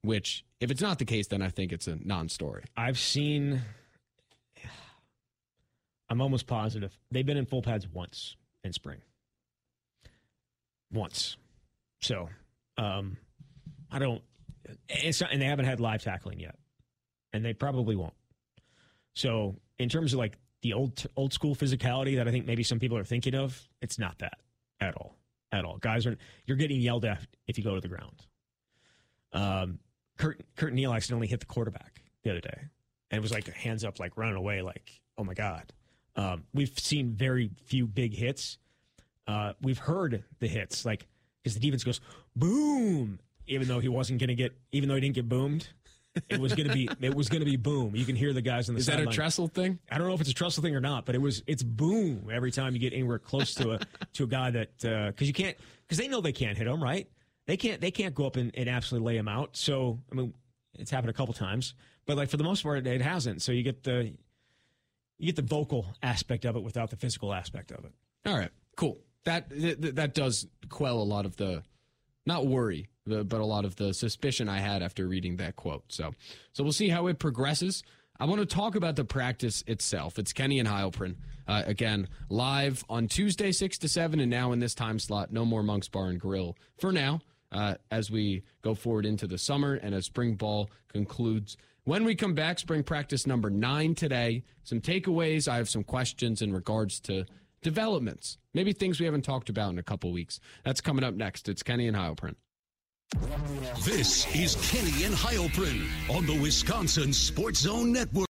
Which, 0.03 0.43
if 0.59 0.71
it's 0.71 0.81
not 0.81 0.97
the 0.97 1.05
case, 1.05 1.27
then 1.27 1.43
I 1.43 1.49
think 1.49 1.71
it's 1.71 1.87
a 1.87 1.95
non-story. 2.03 2.63
I've 2.75 2.97
seen. 2.97 3.61
I'm 6.09 6.21
almost 6.21 6.47
positive 6.47 6.91
they've 7.11 7.25
been 7.25 7.37
in 7.37 7.45
full 7.45 7.61
pads 7.61 7.87
once 7.87 8.35
in 8.63 8.73
spring. 8.73 9.01
Once, 10.91 11.37
so 12.01 12.27
um, 12.77 13.15
I 13.91 13.99
don't. 13.99 14.21
It's 14.87 15.21
not, 15.21 15.31
and 15.31 15.41
they 15.41 15.45
haven't 15.45 15.65
had 15.65 15.79
live 15.79 16.03
tackling 16.03 16.39
yet, 16.39 16.55
and 17.33 17.43
they 17.43 17.53
probably 17.53 17.95
won't. 17.95 18.13
So, 19.13 19.57
in 19.79 19.89
terms 19.89 20.13
of 20.13 20.19
like 20.19 20.37
the 20.61 20.73
old 20.73 21.05
old 21.15 21.33
school 21.33 21.55
physicality 21.55 22.15
that 22.17 22.27
I 22.27 22.31
think 22.31 22.45
maybe 22.45 22.63
some 22.63 22.79
people 22.79 22.97
are 22.97 23.03
thinking 23.03 23.35
of, 23.35 23.61
it's 23.81 23.99
not 23.99 24.19
that 24.19 24.39
at 24.79 24.95
all. 24.95 25.17
At 25.51 25.65
all, 25.65 25.77
guys 25.77 26.05
are 26.05 26.17
you're 26.45 26.57
getting 26.57 26.79
yelled 26.79 27.03
at 27.03 27.19
if 27.47 27.57
you 27.57 27.63
go 27.63 27.75
to 27.75 27.81
the 27.81 27.89
ground. 27.89 28.25
Um, 29.33 29.79
Curt 30.17 30.41
Curt 30.55 30.73
Neal 30.73 30.93
accidentally 30.93 31.27
hit 31.27 31.41
the 31.41 31.45
quarterback 31.45 32.01
the 32.23 32.31
other 32.31 32.39
day, 32.39 32.57
and 33.09 33.17
it 33.17 33.21
was 33.21 33.31
like 33.31 33.47
hands 33.49 33.83
up, 33.83 33.99
like 33.99 34.15
running 34.15 34.37
away, 34.37 34.61
like 34.61 35.01
oh 35.17 35.23
my 35.23 35.33
god. 35.33 35.73
Um, 36.15 36.43
we've 36.53 36.77
seen 36.77 37.13
very 37.13 37.51
few 37.65 37.87
big 37.87 38.13
hits. 38.13 38.57
Uh, 39.27 39.53
we've 39.61 39.77
heard 39.77 40.23
the 40.39 40.47
hits, 40.47 40.85
like 40.85 41.07
because 41.43 41.55
the 41.55 41.59
defense 41.59 41.83
goes 41.83 41.99
boom, 42.35 43.19
even 43.51 43.67
though 43.67 43.79
he 43.79 43.89
wasn't 43.89 44.19
going 44.19 44.29
to 44.29 44.35
get, 44.35 44.53
even 44.71 44.89
though 44.89 44.95
he 44.95 45.01
didn't 45.01 45.15
get 45.15 45.29
boomed, 45.29 45.67
it 46.29 46.39
was 46.39 46.53
going 46.53 46.67
to 46.67 46.73
be, 46.73 46.89
it 47.01 47.13
was 47.13 47.29
going 47.29 47.39
to 47.41 47.45
be 47.45 47.55
boom. 47.55 47.95
You 47.95 48.05
can 48.05 48.15
hear 48.15 48.33
the 48.33 48.41
guys 48.41 48.69
on 48.69 48.75
the 48.75 48.79
Is 48.79 48.87
that 48.87 48.99
a 48.99 49.05
Tressel 49.05 49.47
thing? 49.47 49.79
I 49.89 49.97
don't 49.97 50.07
know 50.07 50.13
if 50.13 50.21
it's 50.21 50.29
a 50.29 50.33
Tressel 50.33 50.63
thing 50.63 50.75
or 50.75 50.81
not, 50.81 51.05
but 51.05 51.15
it 51.15 51.21
was 51.21 51.43
it's 51.47 51.63
boom 51.63 52.29
every 52.31 52.51
time 52.51 52.73
you 52.73 52.79
get 52.79 52.93
anywhere 52.93 53.19
close 53.19 53.53
to 53.55 53.73
a 53.73 53.79
to 54.13 54.23
a 54.23 54.27
guy 54.27 54.51
that 54.51 54.85
uh, 54.85 55.07
because 55.07 55.27
you 55.27 55.33
can't 55.33 55.57
because 55.87 55.97
they 55.97 56.07
know 56.07 56.21
they 56.21 56.33
can't 56.33 56.57
hit 56.57 56.67
him 56.67 56.81
right. 56.81 57.07
They 57.45 57.57
can't 57.57 57.81
they 57.81 57.91
can't 57.91 58.13
go 58.15 58.25
up 58.25 58.35
and, 58.35 58.51
and 58.55 58.69
absolutely 58.69 59.13
lay 59.13 59.17
him 59.17 59.27
out. 59.27 59.55
So 59.55 59.99
I 60.11 60.15
mean, 60.15 60.33
it's 60.77 60.91
happened 60.91 61.09
a 61.09 61.13
couple 61.13 61.33
times, 61.33 61.75
but 62.05 62.17
like 62.17 62.29
for 62.29 62.37
the 62.37 62.43
most 62.43 62.63
part, 62.63 62.85
it 62.85 63.01
hasn't. 63.01 63.41
So 63.41 63.51
you 63.51 63.63
get 63.63 63.83
the 63.83 64.13
you 65.17 65.27
get 65.27 65.35
the 65.35 65.43
vocal 65.43 65.85
aspect 66.01 66.45
of 66.45 66.55
it 66.55 66.63
without 66.63 66.89
the 66.89 66.97
physical 66.97 67.33
aspect 67.33 67.71
of 67.71 67.85
it. 67.85 67.91
All 68.25 68.37
right, 68.37 68.49
cool. 68.75 68.97
That 69.23 69.49
th- 69.51 69.77
that 69.79 70.15
does 70.15 70.47
quell 70.69 70.97
a 70.97 71.03
lot 71.03 71.25
of 71.25 71.37
the, 71.37 71.61
not 72.25 72.47
worry, 72.47 72.89
but 73.05 73.33
a 73.33 73.45
lot 73.45 73.65
of 73.65 73.75
the 73.75 73.93
suspicion 73.93 74.47
I 74.47 74.59
had 74.59 74.83
after 74.83 75.07
reading 75.07 75.37
that 75.37 75.55
quote. 75.55 75.83
So, 75.89 76.13
so 76.53 76.63
we'll 76.63 76.73
see 76.73 76.89
how 76.89 77.07
it 77.07 77.19
progresses. 77.19 77.83
I 78.19 78.25
want 78.25 78.39
to 78.39 78.45
talk 78.45 78.75
about 78.75 78.95
the 78.95 79.03
practice 79.03 79.63
itself. 79.65 80.19
It's 80.19 80.31
Kenny 80.31 80.59
and 80.59 80.67
Heilprin 80.67 81.15
uh, 81.47 81.63
again 81.65 82.07
live 82.29 82.83
on 82.87 83.07
Tuesday 83.07 83.51
six 83.51 83.77
to 83.79 83.87
seven, 83.87 84.19
and 84.19 84.29
now 84.29 84.51
in 84.51 84.59
this 84.59 84.75
time 84.75 84.99
slot, 84.99 85.31
no 85.33 85.43
more 85.43 85.63
Monks 85.63 85.87
Bar 85.87 86.09
and 86.09 86.19
Grill 86.19 86.55
for 86.79 86.91
now. 86.91 87.19
Uh, 87.51 87.75
as 87.89 88.09
we 88.09 88.43
go 88.61 88.73
forward 88.73 89.05
into 89.05 89.27
the 89.27 89.37
summer 89.37 89.73
and 89.73 89.93
as 89.93 90.05
spring 90.05 90.35
ball 90.35 90.69
concludes. 90.87 91.57
When 91.83 92.05
we 92.05 92.15
come 92.15 92.33
back, 92.33 92.59
spring 92.59 92.81
practice 92.81 93.27
number 93.27 93.49
nine 93.49 93.93
today. 93.93 94.43
Some 94.63 94.79
takeaways. 94.79 95.49
I 95.49 95.57
have 95.57 95.67
some 95.67 95.83
questions 95.83 96.41
in 96.41 96.53
regards 96.53 97.01
to 97.01 97.25
developments, 97.61 98.37
maybe 98.53 98.71
things 98.71 98.99
we 98.99 99.05
haven't 99.05 99.23
talked 99.23 99.49
about 99.49 99.71
in 99.71 99.79
a 99.79 99.83
couple 99.83 100.11
weeks. 100.13 100.39
That's 100.63 100.79
coming 100.79 101.03
up 101.03 101.13
next. 101.13 101.49
It's 101.49 101.61
Kenny 101.63 101.87
and 101.87 101.97
Heilprin. 101.97 102.35
This 103.83 104.33
is 104.35 104.55
Kenny 104.69 105.03
and 105.03 105.15
Heilprin 105.15 105.87
on 106.09 106.25
the 106.25 106.39
Wisconsin 106.39 107.11
Sports 107.11 107.61
Zone 107.61 107.91
Network. 107.91 108.27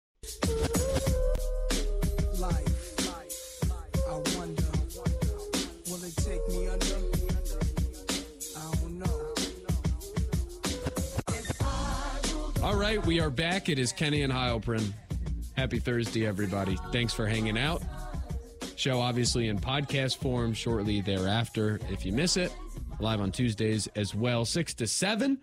All 12.62 12.76
right, 12.76 13.04
we 13.06 13.20
are 13.20 13.30
back. 13.30 13.68
It 13.68 13.78
is 13.78 13.92
Kenny 13.92 14.22
and 14.22 14.32
Heilprin. 14.32 14.92
Happy 15.56 15.78
Thursday, 15.78 16.26
everybody. 16.26 16.76
Thanks 16.90 17.12
for 17.12 17.26
hanging 17.26 17.58
out. 17.58 17.82
Show 18.76 19.00
obviously 19.00 19.48
in 19.48 19.58
podcast 19.58 20.16
form 20.16 20.52
shortly 20.52 21.00
thereafter 21.00 21.78
if 21.90 22.04
you 22.04 22.12
miss 22.12 22.36
it. 22.36 22.52
Live 23.00 23.20
on 23.20 23.32
Tuesdays 23.32 23.88
as 23.96 24.14
well, 24.14 24.44
6 24.44 24.74
to 24.74 24.86
7. 24.86 25.38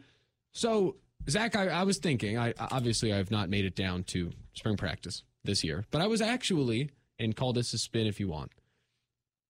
So, 0.51 0.95
Zach, 1.29 1.55
I, 1.55 1.67
I 1.67 1.83
was 1.83 1.97
thinking, 1.97 2.37
I 2.37 2.53
obviously 2.57 3.13
I 3.13 3.17
have 3.17 3.31
not 3.31 3.49
made 3.49 3.65
it 3.65 3.75
down 3.75 4.03
to 4.05 4.31
spring 4.53 4.77
practice 4.77 5.23
this 5.43 5.63
year, 5.63 5.85
but 5.91 6.01
I 6.01 6.07
was 6.07 6.21
actually, 6.21 6.89
and 7.19 7.35
call 7.35 7.53
this 7.53 7.73
a 7.73 7.77
spin 7.77 8.07
if 8.07 8.19
you 8.19 8.27
want. 8.27 8.51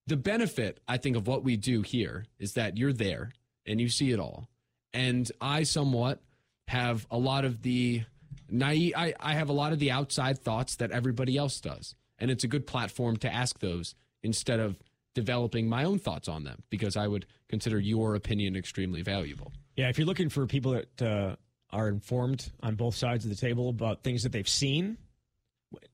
The 0.08 0.18
benefit, 0.18 0.80
I 0.88 0.98
think, 0.98 1.16
of 1.16 1.28
what 1.28 1.44
we 1.44 1.58
do 1.58 1.82
here 1.84 2.26
is 2.40 2.54
that 2.54 2.78
you're 2.78 2.94
there 2.94 3.32
and 3.66 3.80
you 3.80 3.88
see 3.88 4.12
it 4.12 4.20
all. 4.20 4.50
And 4.94 5.32
I 5.40 5.64
somewhat 5.64 6.22
have 6.68 7.06
a 7.12 7.18
lot 7.18 7.46
of 7.46 7.62
the 7.62 8.04
naive 8.50 8.94
I, 8.96 9.14
I 9.20 9.34
have 9.34 9.50
a 9.50 9.54
lot 9.54 9.74
of 9.74 9.80
the 9.80 9.92
outside 9.92 10.40
thoughts 10.40 10.76
that 10.78 10.92
everybody 10.92 11.38
else 11.38 11.60
does 11.60 11.96
and 12.20 12.30
it's 12.30 12.44
a 12.44 12.48
good 12.48 12.68
platform 12.68 13.18
to 13.18 13.34
ask 13.34 13.60
those 13.60 13.96
instead 14.24 14.60
of 14.60 14.78
developing 15.14 15.68
my 15.68 15.84
own 15.84 16.00
thoughts 16.00 16.28
on 16.28 16.44
them 16.44 16.64
because 16.70 16.96
i 16.96 17.08
would 17.08 17.26
consider 17.50 17.80
your 17.80 18.16
opinion 18.16 18.56
extremely 18.56 19.02
valuable. 19.02 19.52
Yeah, 19.76 19.90
if 19.90 19.98
you're 19.98 20.08
looking 20.08 20.30
for 20.30 20.46
people 20.48 20.72
that 20.72 21.02
uh, 21.02 21.36
are 21.70 21.90
informed 21.90 22.50
on 22.64 22.76
both 22.76 22.96
sides 22.96 23.26
of 23.26 23.30
the 23.30 23.36
table 23.36 23.70
about 23.70 24.04
things 24.04 24.24
that 24.24 24.32
they've 24.32 24.48
seen, 24.48 24.98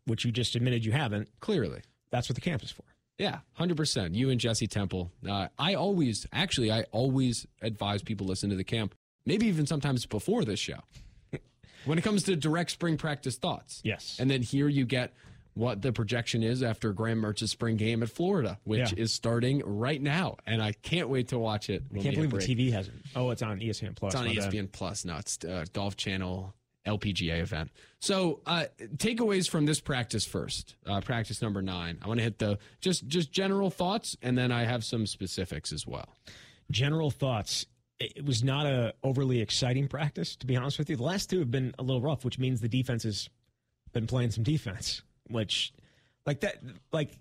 which 0.05 0.23
you 0.23 0.31
just 0.31 0.55
admitted 0.55 0.85
you 0.85 0.91
haven't, 0.91 1.29
clearly. 1.39 1.81
that's 2.11 2.29
what 2.29 2.35
the 2.35 2.41
camp 2.41 2.63
is 2.63 2.71
for. 2.71 2.83
yeah 3.17 3.39
100% 3.59 4.13
you 4.15 4.29
and 4.29 4.39
jesse 4.39 4.67
temple. 4.67 5.11
Uh, 5.27 5.47
i 5.57 5.73
always 5.73 6.27
actually 6.31 6.71
i 6.71 6.83
always 6.91 7.45
advise 7.61 8.01
people 8.03 8.27
listen 8.27 8.49
to 8.51 8.55
the 8.55 8.63
camp 8.63 8.93
maybe 9.25 9.47
even 9.47 9.65
sometimes 9.65 10.05
before 10.05 10.45
this 10.45 10.59
show. 10.59 10.79
When 11.85 11.97
it 11.97 12.03
comes 12.03 12.23
to 12.23 12.35
direct 12.35 12.71
spring 12.71 12.97
practice 12.97 13.37
thoughts. 13.37 13.81
Yes. 13.83 14.17
And 14.19 14.29
then 14.29 14.41
here 14.41 14.67
you 14.67 14.85
get 14.85 15.13
what 15.57 15.81
the 15.81 15.91
projection 15.91 16.43
is 16.43 16.61
after 16.63 16.93
Graham 16.93 17.19
Mertz's 17.19 17.51
spring 17.51 17.75
game 17.77 18.03
at 18.03 18.09
Florida, 18.09 18.59
which 18.63 18.91
Yeah. 18.93 19.03
is 19.03 19.11
starting 19.13 19.61
right 19.65 20.01
now. 20.01 20.37
And 20.45 20.61
I 20.61 20.71
can't 20.73 21.09
wait 21.09 21.29
to 21.29 21.39
watch 21.39 21.69
it. 21.69 21.83
I 21.93 21.99
can't 21.99 22.15
believe 22.15 22.31
the 22.31 22.37
TV 22.37 22.71
hasn't. 22.71 23.01
Oh, 23.15 23.31
it's 23.31 23.41
on 23.41 23.59
ESPN 23.59 23.95
Plus. 23.95 24.13
It's 24.13 24.19
on 24.21 24.27
E 24.27 24.35
my 24.35 24.41
bad. 24.41 24.51
ESPN 24.53 24.71
Plus 24.71 25.05
now. 25.05 25.17
It's 25.17 25.43
uh, 25.43 25.65
Golf 25.73 25.97
Channel 25.97 26.53
LPGA 26.85 27.41
event. 27.41 27.69
So, 27.99 28.39
uh, 28.45 28.65
takeaways 28.95 29.49
from 29.49 29.65
this 29.65 29.81
practice 29.81 30.25
first, 30.25 30.75
uh, 30.85 31.01
practice 31.01 31.41
number 31.41 31.61
nine. 31.61 31.97
I 32.01 32.07
want 32.07 32.19
to 32.19 32.23
hit 32.23 32.37
the 32.39 32.59
just 32.79 33.07
just 33.07 33.31
general 33.31 33.69
thoughts, 33.69 34.15
and 34.21 34.37
then 34.37 34.51
I 34.53 34.63
have 34.63 34.85
some 34.85 35.05
specifics 35.05 35.73
as 35.73 35.85
well. 35.85 36.15
General 36.71 37.11
thoughts. 37.11 37.65
It 37.99 38.23
was 38.23 38.43
not 38.43 38.67
a 38.67 38.93
overly 39.03 39.41
exciting 39.41 39.87
practice, 39.87 40.35
to 40.37 40.45
be 40.45 40.55
honest 40.55 40.77
with 40.77 40.89
you. 40.89 40.95
The 40.95 41.03
last 41.03 41.29
two 41.31 41.39
have 41.39 41.49
been 41.49 41.73
a 41.79 41.83
little 41.83 42.01
rough, 42.01 42.23
which 42.23 42.37
means 42.37 42.61
the 42.61 42.69
defense 42.69 43.03
has 43.03 43.27
been 43.91 44.05
playing 44.05 44.31
some 44.31 44.43
defense. 44.43 45.01
Which, 45.29 45.73
like 46.25 46.41
that, 46.41 46.57
like 46.91 47.11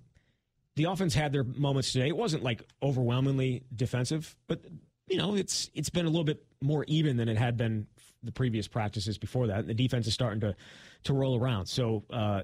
the 0.77 0.85
offense 0.85 1.15
had 1.15 1.33
their 1.33 1.45
moments 1.45 1.93
today. 1.93 2.09
It 2.09 2.17
wasn't 2.17 2.43
like 2.43 2.63
overwhelmingly 2.83 3.65
defensive, 3.75 4.37
but 4.47 4.61
you 5.09 5.19
know, 5.19 5.35
it's 5.35 5.71
it's 5.75 5.91
been 5.91 6.07
a 6.07 6.09
little 6.09 6.25
bit 6.25 6.45
more 6.61 6.85
even 6.87 7.17
than 7.17 7.29
it 7.29 7.37
had 7.39 7.57
been 7.57 7.87
the 8.23 8.33
previous 8.33 8.69
practices 8.69 9.19
before 9.19 9.47
that. 9.49 9.61
And 9.61 9.69
the 9.69 9.75
defense 9.75 10.07
is 10.07 10.15
starting 10.15 10.41
to 10.41 10.55
to 11.05 11.13
roll 11.15 11.41
around. 11.41 11.67
So 11.67 12.05
uh 12.11 12.43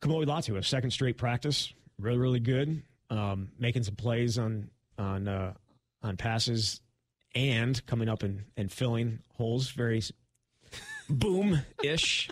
Kamoi 0.00 0.24
Latu, 0.26 0.56
a 0.56 0.62
second 0.62 0.90
straight 0.90 1.18
practice, 1.18 1.72
really, 1.98 2.18
really 2.18 2.40
good. 2.40 2.82
Um, 3.10 3.48
making 3.58 3.82
some 3.84 3.96
plays 3.96 4.38
on 4.38 4.70
on 4.98 5.28
uh 5.28 5.54
on 6.02 6.16
passes 6.16 6.80
and 7.34 7.84
coming 7.86 8.08
up 8.08 8.22
and, 8.22 8.44
and 8.56 8.70
filling 8.72 9.18
holes 9.34 9.70
very 9.70 10.02
boom 11.10 11.60
ish. 11.82 12.30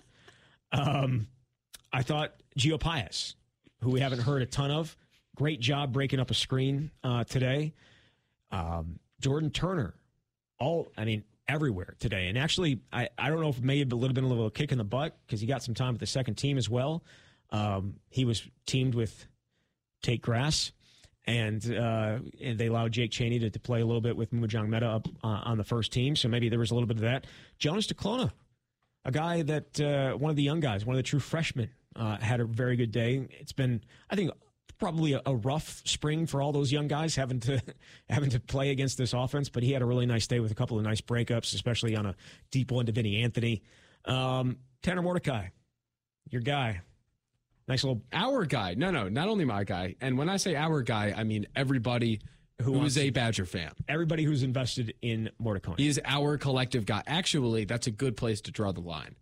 Um 0.72 1.26
I 1.97 2.03
thought 2.03 2.35
Gio 2.59 2.79
Pius, 2.79 3.37
who 3.81 3.89
we 3.89 4.01
haven't 4.01 4.21
heard 4.21 4.43
a 4.43 4.47
ton 4.47 4.71
of, 4.71 4.95
great 5.35 5.61
job 5.61 5.95
breaking 5.95 6.21
up 6.21 6.31
a 6.31 6.35
screen 6.35 6.91
uh, 7.03 7.25
today. 7.25 7.73
Um, 8.51 8.99
Jordan 9.19 9.49
Turner, 9.49 9.95
all 10.61 10.93
I 10.99 11.07
mean, 11.07 11.25
everywhere 11.49 11.97
today. 11.99 12.29
And 12.29 12.37
actually, 12.37 12.81
I, 12.93 13.09
I 13.17 13.31
don't 13.31 13.41
know 13.41 13.49
if 13.49 13.57
it 13.57 13.65
may 13.65 13.79
have 13.79 13.89
been 13.89 13.97
a 13.97 14.01
little 14.01 14.13
bit 14.13 14.25
a 14.25 14.27
little 14.27 14.51
kick 14.51 14.73
in 14.73 14.79
the 14.79 14.85
butt 14.85 15.17
because 15.27 15.41
he 15.41 15.47
got 15.47 15.63
some 15.63 15.73
time 15.73 15.95
with 15.95 16.01
the 16.01 16.07
second 16.07 16.35
team 16.35 16.59
as 16.59 16.69
well. 16.69 17.03
Um, 17.49 17.95
he 18.11 18.27
was 18.27 18.47
teamed 18.67 18.95
with 18.95 19.27
Tate 20.03 20.21
Grass, 20.21 20.73
and 21.25 21.65
uh, 21.75 22.19
and 22.43 22.59
they 22.59 22.67
allowed 22.67 22.93
Jake 22.93 23.11
Chaney 23.11 23.39
to, 23.39 23.49
to 23.49 23.59
play 23.59 23.81
a 23.81 23.87
little 23.87 24.03
bit 24.03 24.19
with 24.19 24.33
Njongmeta 24.33 24.83
up 24.83 25.09
uh, 25.25 25.29
on 25.45 25.57
the 25.57 25.65
first 25.65 25.93
team. 25.93 26.15
So 26.15 26.29
maybe 26.29 26.51
there 26.51 26.59
was 26.59 26.73
a 26.73 26.75
little 26.75 26.89
bit 26.89 26.99
of 26.99 27.05
that. 27.05 27.27
Jonas 27.59 27.87
Duclona, 27.87 28.33
a 29.07 29.11
guy 29.11 29.41
that 29.41 29.81
uh, 29.81 30.13
one 30.19 30.29
of 30.29 30.37
the 30.37 30.43
young 30.43 30.61
guys, 30.61 30.85
one 30.85 30.95
of 30.95 30.99
the 30.99 31.09
true 31.09 31.21
freshmen, 31.21 31.71
uh, 31.97 32.17
had 32.19 32.41
a 32.41 32.45
very 32.45 32.77
good 32.77 32.93
day. 32.93 33.27
It's 33.41 33.53
been, 33.53 33.83
I 34.11 34.17
think, 34.17 34.31
probably 34.79 35.15
a, 35.15 35.23
a 35.27 35.35
rough 35.35 35.83
spring 35.85 36.27
for 36.27 36.43
all 36.43 36.53
those 36.53 36.71
young 36.71 36.87
guys 36.87 37.17
having 37.17 37.41
to 37.41 37.61
having 38.09 38.31
to 38.31 38.41
play 38.41 38.71
against 38.71 38.99
this 38.99 39.13
offense. 39.13 39.49
But 39.49 39.63
he 39.63 39.73
had 39.73 39.83
a 39.83 39.87
really 39.87 40.07
nice 40.07 40.27
day 40.27 40.41
with 40.41 40.53
a 40.53 40.55
couple 40.55 40.79
of 40.79 40.85
nice 40.85 41.01
breakups, 41.01 41.55
especially 41.55 41.97
on 41.97 42.07
a 42.07 42.15
deep 42.51 42.71
one 42.71 42.87
to 42.87 42.93
Vinny 42.93 43.23
Anthony. 43.23 43.63
Um, 44.05 44.59
Tanner 44.83 45.03
Mordecai, 45.03 45.49
your 46.31 46.43
guy, 46.43 46.81
nice 47.67 47.83
little 47.83 48.03
Our 48.13 48.45
guy, 48.45 48.75
no, 48.75 48.91
no, 48.91 49.09
not 49.09 49.29
only 49.29 49.45
my 49.45 49.65
guy. 49.65 49.97
And 50.01 50.17
when 50.17 50.29
I 50.29 50.37
say 50.37 50.55
our 50.55 50.83
guy, 50.83 51.13
I 51.17 51.25
mean 51.25 51.47
everybody 51.57 52.21
who 52.63 52.73
wants 52.73 52.97
is 52.97 52.99
a 52.99 53.11
Badger 53.11 53.45
fan. 53.45 53.73
everybody 53.89 54.25
who's 54.25 54.43
invested 54.43 54.95
in 55.03 55.31
Mordecai. 55.39 55.75
He 55.77 55.89
is 55.89 56.01
our 56.05 56.39
collective 56.39 56.87
guy. 56.87 57.03
Actually, 57.07 57.65
that's 57.65 57.87
a 57.87 57.91
good 57.91 58.17
place 58.17 58.41
to 58.43 58.51
draw 58.51 58.73
the 58.73 58.81
line. 58.81 59.17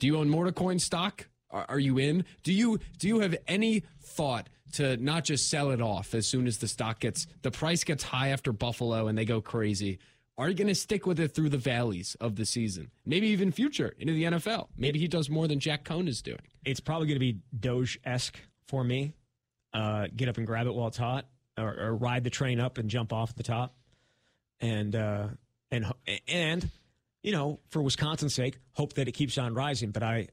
Do 0.00 0.06
you 0.06 0.18
own 0.18 0.28
Mortacoin 0.28 0.80
stock? 0.80 1.28
Are, 1.50 1.66
are 1.68 1.78
you 1.78 1.98
in? 1.98 2.24
Do 2.42 2.52
you 2.52 2.78
do 2.98 3.08
you 3.08 3.20
have 3.20 3.36
any 3.46 3.84
thought 4.02 4.48
to 4.72 4.96
not 4.98 5.24
just 5.24 5.48
sell 5.48 5.70
it 5.70 5.80
off 5.80 6.14
as 6.14 6.26
soon 6.26 6.46
as 6.46 6.58
the 6.58 6.68
stock 6.68 7.00
gets 7.00 7.26
the 7.42 7.50
price 7.50 7.84
gets 7.84 8.04
high 8.04 8.28
after 8.28 8.52
Buffalo 8.52 9.08
and 9.08 9.16
they 9.16 9.24
go 9.24 9.40
crazy? 9.40 9.98
Are 10.36 10.48
you 10.48 10.54
going 10.54 10.68
to 10.68 10.74
stick 10.74 11.04
with 11.04 11.18
it 11.18 11.34
through 11.34 11.48
the 11.48 11.58
valleys 11.58 12.16
of 12.20 12.36
the 12.36 12.46
season? 12.46 12.92
Maybe 13.04 13.26
even 13.28 13.50
future 13.50 13.92
into 13.98 14.12
the 14.12 14.22
NFL. 14.22 14.68
Maybe 14.76 15.00
he 15.00 15.08
does 15.08 15.28
more 15.28 15.48
than 15.48 15.58
Jack 15.58 15.84
Coan 15.84 16.06
is 16.06 16.22
doing. 16.22 16.38
it's 16.64 16.78
probably 16.78 17.08
going 17.08 17.16
to 17.16 17.20
be 17.20 17.38
Doge 17.58 17.98
esque 18.04 18.38
for 18.68 18.84
me. 18.84 19.14
Uh, 19.74 20.06
get 20.14 20.28
up 20.28 20.36
and 20.36 20.46
grab 20.46 20.68
it 20.68 20.74
while 20.74 20.86
it's 20.86 20.96
hot, 20.96 21.26
or, 21.58 21.74
or 21.74 21.96
ride 21.96 22.22
the 22.22 22.30
train 22.30 22.60
up 22.60 22.78
and 22.78 22.88
jump 22.88 23.12
off 23.12 23.34
the 23.34 23.42
top, 23.42 23.74
and 24.60 24.96
uh, 24.96 25.26
and 25.70 25.92
and 26.26 26.70
you 27.22 27.32
know, 27.32 27.60
for 27.68 27.82
Wisconsin's 27.82 28.34
sake, 28.34 28.58
hope 28.72 28.94
that 28.94 29.08
it 29.08 29.12
keeps 29.12 29.36
on 29.36 29.54
rising. 29.54 29.90
But 29.90 30.02
I 30.02 30.28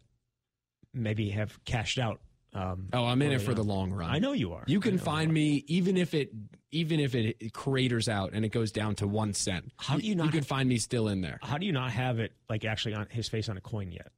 maybe 0.96 1.30
have 1.32 1.64
cashed 1.66 2.00
out. 2.00 2.22
Um, 2.54 2.88
Oh, 2.94 3.04
I'm 3.06 3.22
in 3.22 3.32
it 3.34 3.42
for 3.42 3.54
the 3.54 3.64
long 3.64 3.92
run. 3.92 4.10
I 4.10 4.18
know 4.20 4.32
you 4.32 4.54
are. 4.54 4.64
You 4.66 4.80
can 4.80 4.98
find 4.98 5.32
me 5.34 5.64
even 5.68 5.98
if 5.98 6.14
it 6.14 6.32
even 6.72 7.00
if 7.00 7.14
it 7.16 7.54
craters 7.54 8.08
out 8.10 8.32
and 8.34 8.44
it 8.46 8.50
goes 8.50 8.72
down 8.72 8.96
to 8.96 9.08
one 9.08 9.34
cent. 9.34 9.72
How 9.78 9.98
do 9.98 10.06
you 10.08 10.16
not? 10.16 10.24
You 10.24 10.28
not- 10.28 10.34
could 10.34 10.48
find 10.48 10.68
me 10.70 10.78
still 10.78 11.08
in 11.10 11.22
there 11.22 11.40
How 11.42 11.58
do 11.58 11.66
you 11.66 11.72
not 11.74 11.92
have 11.92 12.20
it 12.20 12.32
like 12.50 12.64
actually 12.66 12.96
on 12.96 13.08
his 13.10 13.28
face 13.28 13.50
on 13.50 13.58
a 13.58 13.62
coin 13.62 13.92
yet? 13.92 14.12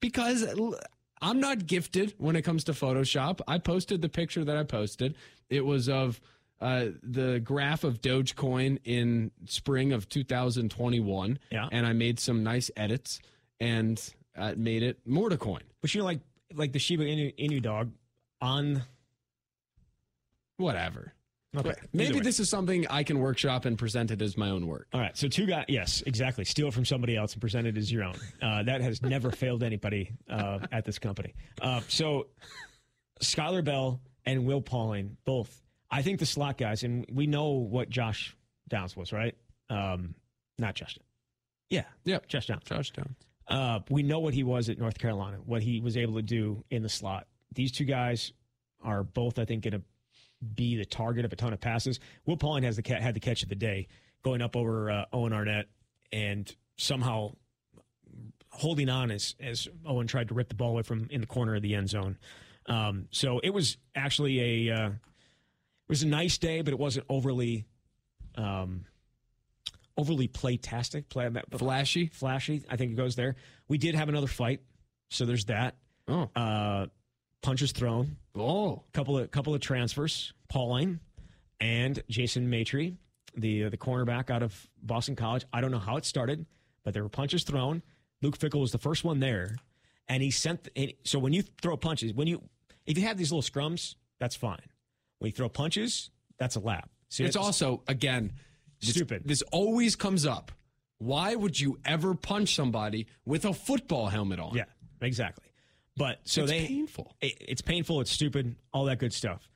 because 0.00 0.44
I'm 1.22 1.40
not 1.40 1.66
gifted 1.66 2.14
when 2.18 2.34
it 2.36 2.42
comes 2.42 2.64
to 2.64 2.72
Photoshop. 2.72 3.40
I 3.46 3.58
posted 3.58 4.00
the 4.02 4.08
picture 4.08 4.44
that 4.44 4.56
I 4.56 4.62
posted. 4.64 5.14
It 5.50 5.64
was 5.64 5.88
of 5.88 6.20
uh, 6.60 6.86
the 7.02 7.38
graph 7.40 7.84
of 7.84 8.00
Dogecoin 8.00 8.78
in 8.84 9.30
spring 9.46 9.92
of 9.92 10.08
2021. 10.08 11.38
Yeah. 11.50 11.68
and 11.70 11.86
I 11.86 11.92
made 11.92 12.18
some 12.18 12.42
nice 12.42 12.70
edits 12.76 13.20
and 13.60 14.02
uh, 14.36 14.54
made 14.56 14.82
it 14.82 14.98
more 15.06 15.28
to 15.28 15.36
coin. 15.36 15.62
But 15.80 15.94
you 15.94 16.00
know, 16.00 16.04
like 16.06 16.20
like 16.54 16.72
the 16.72 16.78
Shiba 16.78 17.04
Inu, 17.04 17.34
Inu 17.38 17.62
dog 17.62 17.92
on. 18.40 18.82
Whatever. 20.56 21.14
Okay, 21.56 21.74
Maybe 21.92 22.20
this 22.20 22.38
is 22.38 22.48
something 22.48 22.86
I 22.88 23.02
can 23.02 23.18
workshop 23.18 23.64
and 23.64 23.76
present 23.76 24.12
it 24.12 24.22
as 24.22 24.36
my 24.36 24.50
own 24.50 24.68
work. 24.68 24.86
All 24.92 25.00
right, 25.00 25.16
so 25.16 25.26
two 25.26 25.46
guys. 25.46 25.64
Yes, 25.66 26.00
exactly. 26.06 26.44
Steal 26.44 26.70
from 26.70 26.84
somebody 26.84 27.16
else 27.16 27.32
and 27.32 27.40
present 27.40 27.66
it 27.66 27.76
as 27.76 27.90
your 27.90 28.04
own. 28.04 28.14
Uh, 28.40 28.62
that 28.62 28.80
has 28.82 29.02
never 29.02 29.30
failed 29.32 29.64
anybody 29.64 30.12
uh, 30.28 30.60
at 30.70 30.84
this 30.84 31.00
company. 31.00 31.34
Uh, 31.60 31.80
so, 31.88 32.28
Skyler 33.20 33.64
Bell 33.64 34.00
and 34.26 34.44
Will 34.44 34.60
Pauling, 34.60 35.16
both. 35.24 35.60
I 35.90 36.02
think 36.02 36.20
the 36.20 36.26
slot 36.26 36.56
guys, 36.56 36.84
and 36.84 37.04
we 37.12 37.26
know 37.26 37.48
what 37.48 37.88
Josh 37.90 38.36
Downs 38.68 38.96
was, 38.96 39.12
right? 39.12 39.34
Um, 39.68 40.14
not 40.56 40.76
Justin. 40.76 41.02
Yeah, 41.68 41.84
Yep. 42.04 42.28
Josh 42.28 42.46
Downs. 42.46 42.62
Josh 42.64 42.90
Downs. 42.92 43.16
Uh, 43.50 43.80
we 43.90 44.02
know 44.02 44.20
what 44.20 44.32
he 44.32 44.44
was 44.44 44.68
at 44.68 44.78
North 44.78 44.98
Carolina, 44.98 45.38
what 45.44 45.62
he 45.62 45.80
was 45.80 45.96
able 45.96 46.14
to 46.14 46.22
do 46.22 46.64
in 46.70 46.82
the 46.82 46.88
slot. 46.88 47.26
These 47.52 47.72
two 47.72 47.84
guys 47.84 48.32
are 48.82 49.02
both, 49.02 49.38
I 49.38 49.44
think, 49.44 49.64
going 49.64 49.72
to 49.72 49.82
be 50.54 50.76
the 50.76 50.84
target 50.84 51.24
of 51.24 51.32
a 51.32 51.36
ton 51.36 51.52
of 51.52 51.60
passes. 51.60 51.98
Will 52.26 52.36
Pauling 52.36 52.62
has 52.62 52.76
the 52.76 52.94
had 52.94 53.14
the 53.14 53.20
catch 53.20 53.42
of 53.42 53.48
the 53.48 53.56
day, 53.56 53.88
going 54.22 54.40
up 54.40 54.56
over 54.56 54.90
uh, 54.90 55.04
Owen 55.12 55.32
Arnett 55.32 55.66
and 56.12 56.54
somehow 56.76 57.32
holding 58.50 58.88
on 58.88 59.10
as 59.10 59.34
as 59.40 59.68
Owen 59.86 60.06
tried 60.06 60.28
to 60.28 60.34
rip 60.34 60.48
the 60.48 60.54
ball 60.54 60.70
away 60.70 60.82
from 60.82 61.08
in 61.10 61.20
the 61.20 61.26
corner 61.26 61.54
of 61.56 61.62
the 61.62 61.74
end 61.74 61.90
zone. 61.90 62.18
Um, 62.66 63.08
so 63.10 63.40
it 63.40 63.50
was 63.50 63.76
actually 63.94 64.68
a 64.68 64.74
uh, 64.74 64.88
it 64.88 65.88
was 65.88 66.02
a 66.02 66.08
nice 66.08 66.38
day, 66.38 66.62
but 66.62 66.72
it 66.72 66.78
wasn't 66.78 67.06
overly 67.08 67.66
um, 68.36 68.84
overly 70.00 70.28
playtastic. 70.28 71.08
Play 71.08 71.28
Flashy. 71.56 72.06
flashy. 72.12 72.62
I 72.70 72.76
think 72.76 72.92
it 72.92 72.96
goes 72.96 73.16
there. 73.16 73.36
We 73.68 73.78
did 73.78 73.94
have 73.94 74.08
another 74.08 74.26
fight, 74.26 74.60
so 75.10 75.24
there's 75.26 75.44
that. 75.46 75.76
Oh. 76.08 76.28
Uh, 76.34 76.86
punches 77.42 77.72
thrown, 77.72 78.16
Oh. 78.36 78.82
couple 78.92 79.18
of 79.18 79.30
couple 79.30 79.54
of 79.54 79.60
transfers. 79.60 80.32
Pauling 80.48 80.98
and 81.60 82.02
Jason 82.08 82.50
Maitre, 82.50 82.96
the 83.36 83.64
uh, 83.64 83.68
the 83.70 83.76
cornerback 83.76 84.30
out 84.30 84.42
of 84.42 84.68
Boston 84.82 85.16
College. 85.16 85.44
I 85.52 85.60
don't 85.60 85.70
know 85.70 85.78
how 85.78 85.96
it 85.96 86.04
started, 86.04 86.46
but 86.84 86.94
there 86.94 87.02
were 87.02 87.08
punches 87.08 87.44
thrown. 87.44 87.82
Luke 88.22 88.38
Fickell 88.38 88.60
was 88.60 88.72
the 88.72 88.78
first 88.78 89.04
one 89.04 89.20
there, 89.20 89.56
and 90.08 90.22
he 90.22 90.30
sent. 90.30 90.68
And 90.76 90.92
so 91.04 91.18
when 91.18 91.32
you 91.32 91.42
throw 91.62 91.76
punches, 91.76 92.12
when 92.12 92.26
you 92.26 92.42
if 92.86 92.98
you 92.98 93.04
have 93.04 93.16
these 93.16 93.30
little 93.32 93.42
scrums, 93.48 93.94
that's 94.18 94.36
fine. 94.36 94.62
When 95.18 95.28
you 95.28 95.32
throw 95.32 95.48
punches, 95.48 96.10
that's 96.38 96.56
a 96.56 96.60
lap. 96.60 96.90
See, 97.10 97.24
It's 97.24 97.36
also, 97.36 97.82
again, 97.88 98.32
Stupid. 98.80 99.22
This 99.24 99.42
always 99.52 99.96
comes 99.96 100.24
up. 100.26 100.52
Why 100.98 101.34
would 101.34 101.58
you 101.58 101.78
ever 101.84 102.14
punch 102.14 102.54
somebody 102.54 103.06
with 103.24 103.44
a 103.44 103.52
football 103.54 104.08
helmet 104.08 104.38
on? 104.40 104.54
yeah, 104.54 104.64
exactly. 105.00 105.44
But 105.96 106.20
so 106.24 106.42
It's 106.42 106.50
they 106.50 106.66
painful. 106.66 107.14
it- 107.20 107.36
it's 107.40 107.62
painful, 107.62 108.00
it's 108.00 108.10
stupid, 108.10 108.56
all 108.72 108.84
that 108.86 108.98
good 108.98 109.12
stuff. 109.12 109.48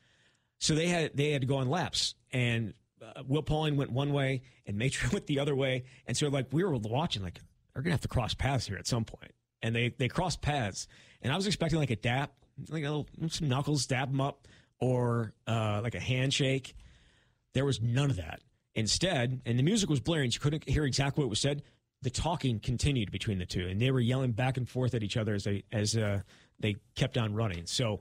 So 0.59 0.75
they 0.75 0.89
had 0.89 1.17
they 1.17 1.31
had 1.31 1.43
to 1.43 1.47
go 1.47 1.57
on 1.57 1.69
laps, 1.69 2.15
and 2.33 2.75
uh, 3.03 3.23
Will 3.27 3.43
Pauling 3.43 3.77
went 3.77 3.91
one 3.93 4.13
way, 4.13 4.43
and 4.67 4.77
Maitre 4.79 5.09
went 5.13 5.27
the 5.27 5.39
other 5.39 5.55
way, 5.55 5.85
and 6.07 6.17
so 6.17 6.29
like 6.29 6.47
we 6.53 6.65
were 6.65 6.75
watching, 6.77 7.23
like 7.23 7.41
they're 7.73 7.83
gonna 7.83 7.93
have 7.95 8.01
to 8.03 8.09
cross 8.09 8.35
paths 8.35 8.67
here 8.67 8.77
at 8.77 8.87
some 8.87 9.05
point, 9.05 9.33
and 9.63 9.75
they 9.75 9.91
they 9.99 10.09
crossed 10.09 10.41
paths, 10.43 10.87
and 11.23 11.33
I 11.33 11.37
was 11.37 11.47
expecting 11.47 11.79
like 11.79 11.91
a 11.91 11.97
dap, 11.97 12.33
like 12.71 12.85
a 12.85 12.91
little 12.91 13.07
some 13.29 13.49
knuckles, 13.49 13.87
dab 13.87 14.11
them 14.11 14.21
up, 14.21 14.47
or 14.81 15.35
uh, 15.47 15.81
like 15.83 15.95
a 15.95 16.01
handshake. 16.01 16.75
There 17.53 17.65
was 17.65 17.81
none 17.83 18.11
of 18.11 18.17
that. 18.17 18.41
Instead, 18.75 19.41
and 19.47 19.59
the 19.59 19.63
music 19.63 19.89
was 19.89 20.01
blaring, 20.01 20.31
you 20.33 20.41
couldn't 20.41 20.69
hear 20.69 20.85
exactly 20.85 21.23
what 21.23 21.31
was 21.31 21.41
said. 21.41 21.63
The 22.03 22.11
talking 22.11 22.59
continued 22.59 23.11
between 23.11 23.39
the 23.39 23.47
two, 23.47 23.67
and 23.67 23.81
they 23.81 23.91
were 23.91 24.01
yelling 24.01 24.33
back 24.33 24.57
and 24.57 24.69
forth 24.69 24.95
at 24.95 25.03
each 25.03 25.17
other 25.17 25.35
as 25.35 25.45
they 25.45 25.63
as 25.73 25.97
uh, 25.97 26.21
they 26.61 26.77
kept 26.97 27.17
on 27.17 27.35
running. 27.35 27.67
So 27.67 28.01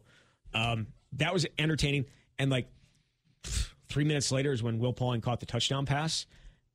um, 0.54 0.88
that 1.14 1.32
was 1.32 1.46
entertaining. 1.58 2.06
And 2.38 2.52
like 2.52 2.68
three 3.88 4.04
minutes 4.04 4.32
later 4.32 4.52
is 4.52 4.62
when 4.62 4.80
Will 4.80 4.94
Pauling 4.94 5.22
caught 5.22 5.40
the 5.40 5.46
touchdown 5.46 5.86
pass, 5.86 6.26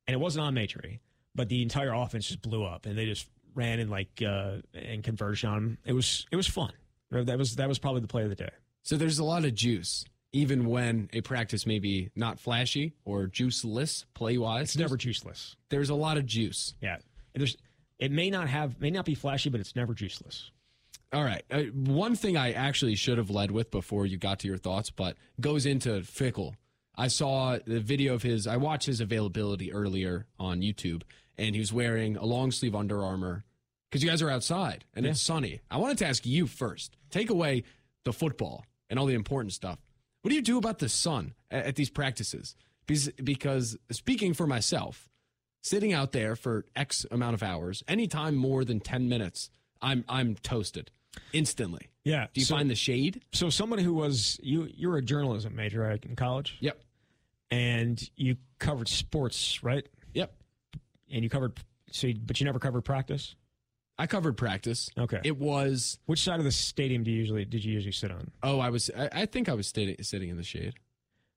and 0.07 0.13
it 0.13 0.19
wasn't 0.19 0.45
on 0.45 0.53
Maitre, 0.53 1.01
but 1.35 1.49
the 1.49 1.61
entire 1.61 1.93
offense 1.93 2.27
just 2.27 2.41
blew 2.41 2.63
up, 2.63 2.85
and 2.85 2.97
they 2.97 3.05
just 3.05 3.27
ran 3.53 3.79
and 3.79 3.89
like 3.89 4.21
uh, 4.25 4.57
and 4.73 5.03
converged 5.03 5.45
on 5.45 5.57
him. 5.57 5.77
It 5.85 5.93
was 5.93 6.25
it 6.31 6.35
was 6.35 6.47
fun. 6.47 6.71
That 7.11 7.37
was 7.37 7.57
that 7.57 7.67
was 7.67 7.79
probably 7.79 8.01
the 8.01 8.07
play 8.07 8.23
of 8.23 8.29
the 8.29 8.35
day. 8.35 8.51
So 8.81 8.95
there's 8.95 9.19
a 9.19 9.23
lot 9.23 9.45
of 9.45 9.53
juice, 9.53 10.05
even 10.31 10.65
when 10.67 11.09
a 11.13 11.21
practice 11.21 11.65
may 11.65 11.79
be 11.79 12.09
not 12.15 12.39
flashy 12.39 12.93
or 13.05 13.27
juiceless 13.27 14.05
play 14.13 14.37
wise. 14.37 14.63
It's 14.63 14.77
never 14.77 14.97
juiceless. 14.97 15.55
There's 15.69 15.89
a 15.89 15.95
lot 15.95 16.17
of 16.17 16.25
juice. 16.25 16.75
Yeah, 16.81 16.97
there's 17.33 17.57
it 17.97 18.11
may 18.11 18.29
not 18.29 18.47
have 18.47 18.79
may 18.79 18.91
not 18.91 19.05
be 19.05 19.15
flashy, 19.15 19.49
but 19.49 19.59
it's 19.59 19.75
never 19.75 19.93
juiceless. 19.93 20.49
All 21.11 21.23
right. 21.23 21.43
Uh, 21.49 21.63
one 21.73 22.15
thing 22.15 22.37
I 22.37 22.51
actually 22.51 22.95
should 22.95 23.17
have 23.17 23.31
led 23.31 23.49
with 23.49 23.71
before 23.71 24.05
you 24.05 24.17
got 24.17 24.39
to 24.39 24.47
your 24.47 24.57
thoughts, 24.57 24.91
but 24.91 25.17
goes 25.41 25.65
into 25.65 26.01
Fickell. 26.01 26.53
I 26.95 27.07
saw 27.07 27.57
the 27.65 27.79
video 27.79 28.13
of 28.13 28.21
his. 28.21 28.45
I 28.45 28.57
watched 28.57 28.85
his 28.85 29.01
availability 29.01 29.73
earlier 29.73 30.27
on 30.37 30.61
YouTube, 30.61 31.01
and 31.37 31.55
he 31.55 31.59
was 31.59 31.73
wearing 31.73 32.15
a 32.15 32.25
long 32.25 32.51
sleeve 32.51 32.75
Under 32.75 33.03
Armour 33.03 33.43
because 33.89 34.03
you 34.03 34.09
guys 34.09 34.21
are 34.21 34.29
outside 34.29 34.85
and 34.93 35.05
it's 35.05 35.21
sunny. 35.21 35.61
I 35.71 35.77
wanted 35.77 35.97
to 35.99 36.07
ask 36.07 36.25
you 36.25 36.45
first. 36.45 36.95
Take 37.09 37.29
away 37.29 37.63
the 38.03 38.13
football 38.13 38.65
and 38.89 38.99
all 38.99 39.07
the 39.07 39.15
important 39.15 39.53
stuff. 39.53 39.79
What 40.21 40.29
do 40.29 40.35
you 40.35 40.41
do 40.41 40.57
about 40.57 40.79
the 40.79 40.89
sun 40.89 41.33
at, 41.49 41.65
at 41.67 41.75
these 41.75 41.89
practices? 41.89 42.55
Because, 42.85 43.09
because 43.23 43.77
speaking 43.91 44.33
for 44.33 44.47
myself, 44.47 45.09
sitting 45.61 45.93
out 45.93 46.11
there 46.11 46.35
for 46.35 46.65
X 46.75 47.05
amount 47.11 47.35
of 47.35 47.43
hours, 47.43 47.83
anytime 47.87 48.35
more 48.35 48.65
than 48.65 48.79
ten 48.79 49.07
minutes, 49.09 49.49
I'm 49.81 50.03
I'm 50.09 50.35
toasted 50.35 50.91
instantly. 51.33 51.89
Yeah. 52.03 52.27
Do 52.33 52.41
you 52.41 52.45
so, 52.45 52.55
find 52.55 52.69
the 52.69 52.75
shade? 52.75 53.23
so 53.31 53.49
someone 53.49 53.79
who 53.79 53.93
was 53.93 54.39
you 54.41 54.67
you 54.73 54.89
were 54.89 54.97
a 54.97 55.01
journalism 55.01 55.55
major 55.55 55.81
right, 55.81 56.03
in 56.03 56.15
college, 56.15 56.57
Yep. 56.61 56.81
and 57.51 58.09
you 58.15 58.37
covered 58.57 58.87
sports, 58.87 59.63
right? 59.63 59.87
Yep. 60.13 60.33
And 61.11 61.23
you 61.23 61.29
covered 61.29 61.59
so, 61.91 62.07
you, 62.07 62.15
but 62.15 62.39
you 62.39 62.45
never 62.45 62.59
covered 62.59 62.81
practice. 62.81 63.35
I 63.99 64.07
covered 64.07 64.37
practice. 64.37 64.89
Okay. 64.97 65.19
It 65.23 65.37
was 65.37 65.99
Which 66.05 66.23
side 66.23 66.39
of 66.39 66.45
the 66.45 66.51
stadium 66.51 67.03
do 67.03 67.11
you 67.11 67.17
usually 67.17 67.45
did 67.45 67.63
you 67.63 67.73
usually 67.73 67.91
sit 67.91 68.11
on? 68.11 68.31
oh, 68.41 68.59
I 68.59 68.69
was 68.69 68.89
I, 68.97 69.09
I 69.11 69.25
think 69.25 69.49
I 69.49 69.53
was 69.53 69.67
sitting 69.67 69.95
sitting 70.01 70.29
in 70.29 70.37
the 70.37 70.43
shade. 70.43 70.73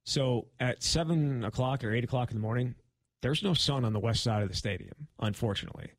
So 0.05 0.47
at 0.59 0.81
seven 0.81 1.43
o'clock 1.43 1.83
or 1.83 1.93
eight 1.93 2.03
o'clock 2.03 2.31
in 2.31 2.37
the 2.37 2.41
morning, 2.41 2.75
there's 3.21 3.43
no 3.43 3.53
sun 3.53 3.85
on 3.85 3.93
the 3.93 3.99
west 3.99 4.23
side 4.23 4.43
of 4.43 4.49
the 4.49 4.55
stadium, 4.55 4.95
unfortunately. 5.19 5.91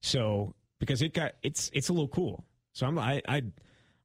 So 0.00 0.54
because 0.78 1.02
it 1.02 1.12
got 1.12 1.32
it's 1.42 1.70
it's 1.74 1.88
a 1.88 1.92
little 1.92 2.08
cool. 2.08 2.44
So 2.72 2.86
I'm 2.86 2.98
I 2.98 3.20
I, 3.28 3.42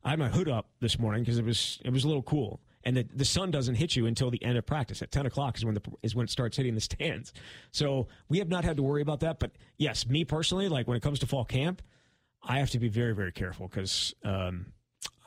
I 0.04 0.10
had 0.12 0.20
my 0.20 0.30
hood 0.30 0.50
up 0.50 0.70
this 0.80 1.00
morning 1.00 1.24
because 1.24 1.38
it 1.38 1.46
was 1.46 1.80
it 1.86 1.92
was 1.92 2.04
a 2.04 2.08
little 2.08 2.24
cool. 2.24 2.62
And 2.84 2.96
the, 2.96 3.06
the 3.14 3.26
sun 3.26 3.52
doesn't 3.52 3.76
hit 3.76 3.96
you 3.98 4.06
until 4.06 4.32
the 4.32 4.42
end 4.44 4.58
of 4.58 4.66
practice. 4.66 5.02
At 5.02 5.12
ten 5.12 5.26
o'clock 5.26 5.58
is 5.58 5.66
when 5.66 5.74
the 5.74 5.82
is 6.04 6.16
when 6.16 6.24
it 6.24 6.30
starts 6.30 6.58
hitting 6.58 6.74
the 6.76 6.82
stands. 6.82 7.34
So 7.72 8.08
we 8.30 8.40
have 8.40 8.48
not 8.48 8.64
had 8.64 8.78
to 8.78 8.84
worry 8.84 9.02
about 9.02 9.20
that. 9.22 9.40
But 9.40 9.52
yes, 9.78 10.08
me 10.08 10.24
personally, 10.24 10.70
like 10.70 10.88
when 10.88 10.96
it 10.98 11.04
comes 11.04 11.20
to 11.20 11.28
fall 11.28 11.44
camp, 11.46 11.82
I 12.48 12.60
have 12.60 12.70
to 12.72 12.80
be 12.80 12.90
very 12.90 13.14
very 13.14 13.32
careful 13.32 13.68
because 13.68 14.14
um, 14.24 14.68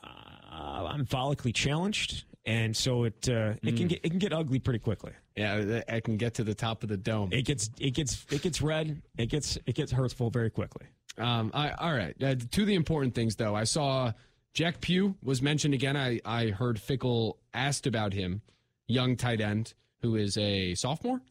uh, 0.03 0.85
I'm 0.87 1.05
follically 1.05 1.53
challenged, 1.53 2.25
and 2.45 2.75
so 2.75 3.03
it 3.03 3.29
uh, 3.29 3.53
it 3.63 3.77
can 3.77 3.87
get 3.87 3.99
it 4.03 4.09
can 4.09 4.19
get 4.19 4.33
ugly 4.33 4.59
pretty 4.59 4.79
quickly. 4.79 5.11
Yeah, 5.35 5.81
I 5.87 6.01
can 6.01 6.17
get 6.17 6.33
to 6.35 6.43
the 6.43 6.53
top 6.53 6.83
of 6.83 6.89
the 6.89 6.97
dome. 6.97 7.29
It 7.31 7.43
gets 7.43 7.69
it 7.79 7.91
gets 7.91 8.25
it 8.31 8.41
gets 8.41 8.61
red. 8.61 9.01
It 9.17 9.27
gets 9.27 9.57
it 9.65 9.75
gets 9.75 9.91
hurtful 9.91 10.29
very 10.29 10.49
quickly. 10.49 10.87
Um, 11.17 11.51
I, 11.53 11.71
all 11.71 11.93
right. 11.93 12.15
Uh, 12.21 12.35
to 12.51 12.65
the 12.65 12.75
important 12.75 13.15
things, 13.15 13.35
though, 13.35 13.55
I 13.55 13.65
saw 13.65 14.13
Jack 14.53 14.81
Pugh 14.81 15.15
was 15.21 15.41
mentioned 15.41 15.73
again. 15.73 15.97
I, 15.97 16.19
I 16.25 16.47
heard 16.47 16.77
Fickell 16.77 17.35
asked 17.53 17.87
about 17.87 18.13
him, 18.13 18.41
young 18.87 19.15
tight 19.15 19.41
end 19.41 19.73
who 20.01 20.15
is 20.15 20.37
a 20.37 20.73
sophomore, 20.75 21.21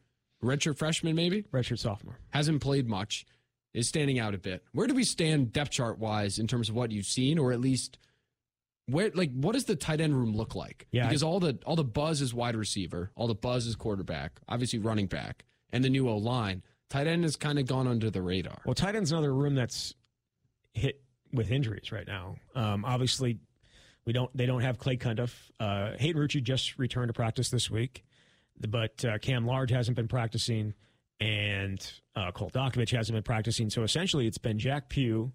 redshirt 0.43 0.79
freshman, 0.79 1.15
maybe 1.17 1.43
Redshirt 1.53 1.79
sophomore. 1.79 2.19
hasn't 2.31 2.61
played 2.61 2.89
much, 2.89 3.27
is 3.73 3.89
standing 3.89 4.19
out 4.19 4.35
a 4.35 4.39
bit. 4.39 4.65
Where 4.73 4.87
do 4.87 4.95
we 4.95 5.05
stand 5.05 5.53
depth 5.53 5.71
chart 5.71 5.99
wise 5.99 6.39
in 6.39 6.47
terms 6.47 6.69
of 6.69 6.75
what 6.75 6.91
you've 6.91 7.07
seen, 7.07 7.39
or 7.39 7.53
at 7.53 7.61
least 7.61 7.99
where 8.87 9.11
like 9.15 9.31
what 9.33 9.53
does 9.53 9.65
the 9.65 9.77
tight 9.77 10.01
end 10.01 10.17
room 10.17 10.35
look 10.35 10.55
like? 10.55 10.87
Yeah, 10.91 11.07
because 11.07 11.23
all 11.23 11.41
the 11.41 11.59
all 11.65 11.77
the 11.77 11.85
buzz 11.85 12.21
is 12.21 12.35
wide 12.35 12.57
receiver, 12.57 13.11
all 13.15 13.27
the 13.27 13.35
buzz 13.35 13.67
is 13.67 13.77
quarterback, 13.77 14.41
obviously 14.49 14.79
running 14.79 15.07
back, 15.07 15.45
and 15.73 15.85
the 15.85 15.91
new 15.91 16.09
O 16.09 16.17
line. 16.17 16.63
Tight 16.89 17.07
end 17.07 17.23
has 17.23 17.37
kind 17.37 17.59
of 17.59 17.67
gone 17.67 17.87
under 17.87 18.11
the 18.11 18.21
radar. 18.21 18.63
Well, 18.67 18.75
tight 18.75 18.97
end's 18.97 19.13
another 19.13 19.33
room 19.33 19.55
that's 19.55 19.95
hit 20.75 21.01
with 21.33 21.53
injuries 21.53 21.93
right 21.93 22.07
now. 22.07 22.35
Um, 22.57 22.85
obviously, 22.85 23.39
we 24.05 24.13
don't 24.13 24.35
they 24.37 24.47
don't 24.47 24.63
have 24.63 24.79
Clay 24.79 24.97
Cundiff. 24.97 25.33
Uh, 25.61 25.93
Hayden 25.99 26.21
Rucci 26.21 26.43
just 26.43 26.79
returned 26.79 27.09
to 27.09 27.13
practice 27.13 27.49
this 27.51 27.71
week, 27.71 28.05
but 28.59 29.05
uh, 29.05 29.19
Cam 29.19 29.47
Large 29.47 29.71
hasn't 29.71 29.97
been 29.97 30.09
practicing, 30.09 30.75
and 31.21 31.93
uh, 32.17 32.33
Colt 32.33 32.55
Dokovich 32.55 32.97
hasn't 32.97 33.15
been 33.15 33.23
practicing. 33.23 33.71
So 33.71 33.83
essentially, 33.83 34.27
it's 34.27 34.39
been 34.39 34.59
Jack 34.59 34.89
Pugh 34.89 35.33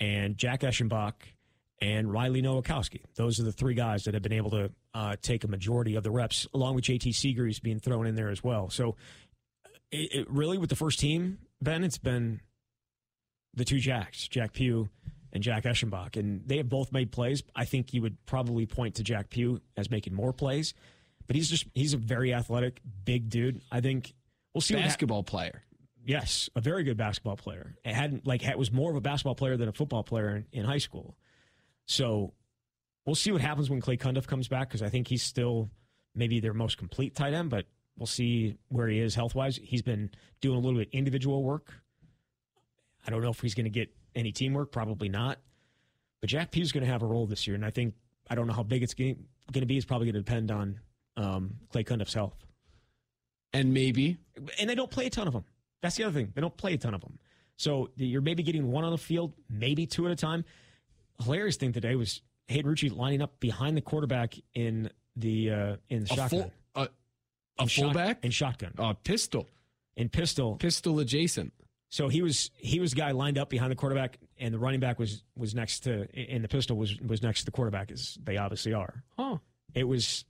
and 0.00 0.36
Jack 0.36 0.60
Eschenbach 0.60 1.14
and 1.80 2.12
Riley 2.12 2.42
Nowakowski. 2.42 3.02
Those 3.16 3.38
are 3.38 3.42
the 3.42 3.52
three 3.52 3.74
guys 3.74 4.04
that 4.04 4.14
have 4.14 4.22
been 4.22 4.32
able 4.32 4.50
to 4.50 4.70
uh, 4.94 5.16
take 5.20 5.44
a 5.44 5.48
majority 5.48 5.96
of 5.96 6.04
the 6.04 6.10
reps, 6.10 6.46
along 6.54 6.74
with 6.74 6.84
JT 6.84 7.14
Seagreaves 7.14 7.60
being 7.60 7.78
thrown 7.78 8.06
in 8.06 8.14
there 8.14 8.30
as 8.30 8.42
well. 8.42 8.70
So, 8.70 8.96
it, 9.90 10.14
it 10.14 10.30
really 10.30 10.58
with 10.58 10.70
the 10.70 10.76
first 10.76 10.98
team, 10.98 11.38
Ben, 11.60 11.84
it's 11.84 11.98
been 11.98 12.40
the 13.54 13.64
two 13.64 13.78
Jacks, 13.78 14.26
Jack 14.28 14.52
Pugh 14.54 14.88
and 15.32 15.42
Jack 15.42 15.64
Eschenbach, 15.64 16.16
and 16.16 16.42
they 16.46 16.58
have 16.58 16.68
both 16.68 16.92
made 16.92 17.12
plays. 17.12 17.42
I 17.54 17.64
think 17.64 17.92
you 17.92 18.02
would 18.02 18.24
probably 18.26 18.66
point 18.66 18.96
to 18.96 19.02
Jack 19.02 19.30
Pugh 19.30 19.60
as 19.76 19.90
making 19.90 20.14
more 20.14 20.32
plays, 20.32 20.74
but 21.26 21.36
he's 21.36 21.50
just 21.50 21.66
he's 21.74 21.94
a 21.94 21.98
very 21.98 22.32
athletic, 22.32 22.80
big 23.04 23.28
dude. 23.28 23.62
I 23.70 23.80
think 23.80 24.14
we'll 24.54 24.60
see. 24.60 24.74
Basketball 24.74 25.22
player. 25.22 25.62
Yes, 26.04 26.50
a 26.56 26.60
very 26.60 26.82
good 26.82 26.96
basketball 26.96 27.36
player. 27.36 27.76
It 27.84 27.94
hadn't 27.94 28.26
like 28.26 28.42
had, 28.42 28.56
was 28.56 28.72
more 28.72 28.90
of 28.90 28.96
a 28.96 29.00
basketball 29.00 29.36
player 29.36 29.56
than 29.56 29.68
a 29.68 29.72
football 29.72 30.02
player 30.02 30.36
in, 30.36 30.46
in 30.52 30.64
high 30.64 30.78
school. 30.78 31.16
So 31.86 32.34
we'll 33.06 33.14
see 33.14 33.30
what 33.30 33.40
happens 33.40 33.70
when 33.70 33.80
Clay 33.80 33.96
Cundiff 33.96 34.26
comes 34.26 34.48
back 34.48 34.68
because 34.68 34.82
I 34.82 34.88
think 34.88 35.06
he's 35.06 35.22
still 35.22 35.70
maybe 36.14 36.40
their 36.40 36.54
most 36.54 36.76
complete 36.76 37.14
tight 37.14 37.34
end, 37.34 37.50
but 37.50 37.66
we'll 37.96 38.06
see 38.06 38.56
where 38.68 38.88
he 38.88 38.98
is 38.98 39.14
health 39.14 39.34
wise. 39.34 39.58
He's 39.62 39.82
been 39.82 40.10
doing 40.40 40.56
a 40.56 40.60
little 40.60 40.78
bit 40.78 40.88
individual 40.92 41.42
work. 41.44 41.72
I 43.06 43.10
don't 43.10 43.22
know 43.22 43.30
if 43.30 43.40
he's 43.40 43.54
going 43.54 43.64
to 43.64 43.70
get 43.70 43.94
any 44.14 44.32
teamwork, 44.32 44.72
probably 44.72 45.08
not. 45.08 45.38
But 46.20 46.30
Jack 46.30 46.50
Pugh's 46.52 46.72
going 46.72 46.84
to 46.84 46.90
have 46.90 47.02
a 47.02 47.06
role 47.06 47.26
this 47.26 47.46
year, 47.46 47.56
and 47.56 47.64
I 47.64 47.70
think 47.70 47.94
I 48.30 48.34
don't 48.34 48.46
know 48.46 48.52
how 48.52 48.62
big 48.62 48.82
it's 48.82 48.94
going 48.94 49.16
to 49.52 49.66
be. 49.66 49.76
It's 49.76 49.86
probably 49.86 50.06
going 50.06 50.14
to 50.14 50.30
depend 50.30 50.50
on 50.50 50.80
um, 51.16 51.54
Clay 51.70 51.82
Cundiff's 51.84 52.14
health. 52.14 52.36
And 53.52 53.72
maybe 53.74 54.18
And 54.58 54.68
they 54.70 54.74
don't 54.74 54.90
play 54.90 55.06
a 55.06 55.10
ton 55.10 55.26
of 55.26 55.32
them. 55.34 55.44
That's 55.82 55.96
the 55.96 56.04
other 56.04 56.12
thing. 56.14 56.32
They 56.34 56.40
don't 56.40 56.56
play 56.56 56.74
a 56.74 56.78
ton 56.78 56.94
of 56.94 57.00
them. 57.00 57.18
So 57.56 57.90
you're 57.96 58.22
maybe 58.22 58.42
getting 58.42 58.70
one 58.72 58.84
on 58.84 58.92
the 58.92 58.98
field, 58.98 59.34
maybe 59.50 59.86
two 59.86 60.06
at 60.06 60.12
a 60.12 60.16
time. 60.16 60.44
Hilarious 61.22 61.56
thing 61.56 61.72
today 61.72 61.94
was 61.96 62.22
Hayden 62.48 62.70
Rucci 62.72 62.94
lining 62.94 63.20
up 63.22 63.38
behind 63.40 63.76
the 63.76 63.80
quarterback 63.82 64.34
in 64.54 64.90
the 65.16 65.50
uh, 65.50 65.76
in 65.90 66.04
the 66.04 66.12
a 66.12 66.16
shotgun. 66.16 66.28
full 66.28 66.52
a, 66.74 66.80
a 66.80 67.62
In 67.62 67.68
shot- 67.68 67.84
fullback, 67.84 68.24
in 68.24 68.30
shotgun 68.30 68.72
a 68.78 68.94
pistol, 68.94 69.46
in 69.96 70.08
pistol. 70.08 70.56
pistol 70.56 70.98
adjacent. 71.00 71.52
So 71.90 72.08
he 72.08 72.22
was 72.22 72.50
he 72.56 72.80
was 72.80 72.92
the 72.92 72.96
guy 72.96 73.10
lined 73.10 73.36
up 73.38 73.50
behind 73.50 73.70
the 73.70 73.76
quarterback, 73.76 74.18
and 74.38 74.52
the 74.54 74.58
running 74.58 74.80
back 74.80 74.98
was 74.98 75.22
was 75.36 75.54
next 75.54 75.80
to, 75.80 76.08
and 76.16 76.42
the 76.42 76.48
pistol 76.48 76.76
was 76.76 76.98
was 77.00 77.22
next 77.22 77.40
to 77.40 77.44
the 77.44 77.50
quarterback, 77.52 77.90
as 77.92 78.16
they 78.24 78.38
obviously 78.38 78.72
are. 78.72 79.04
Huh. 79.18 79.36
It 79.74 79.84
was 79.84 80.24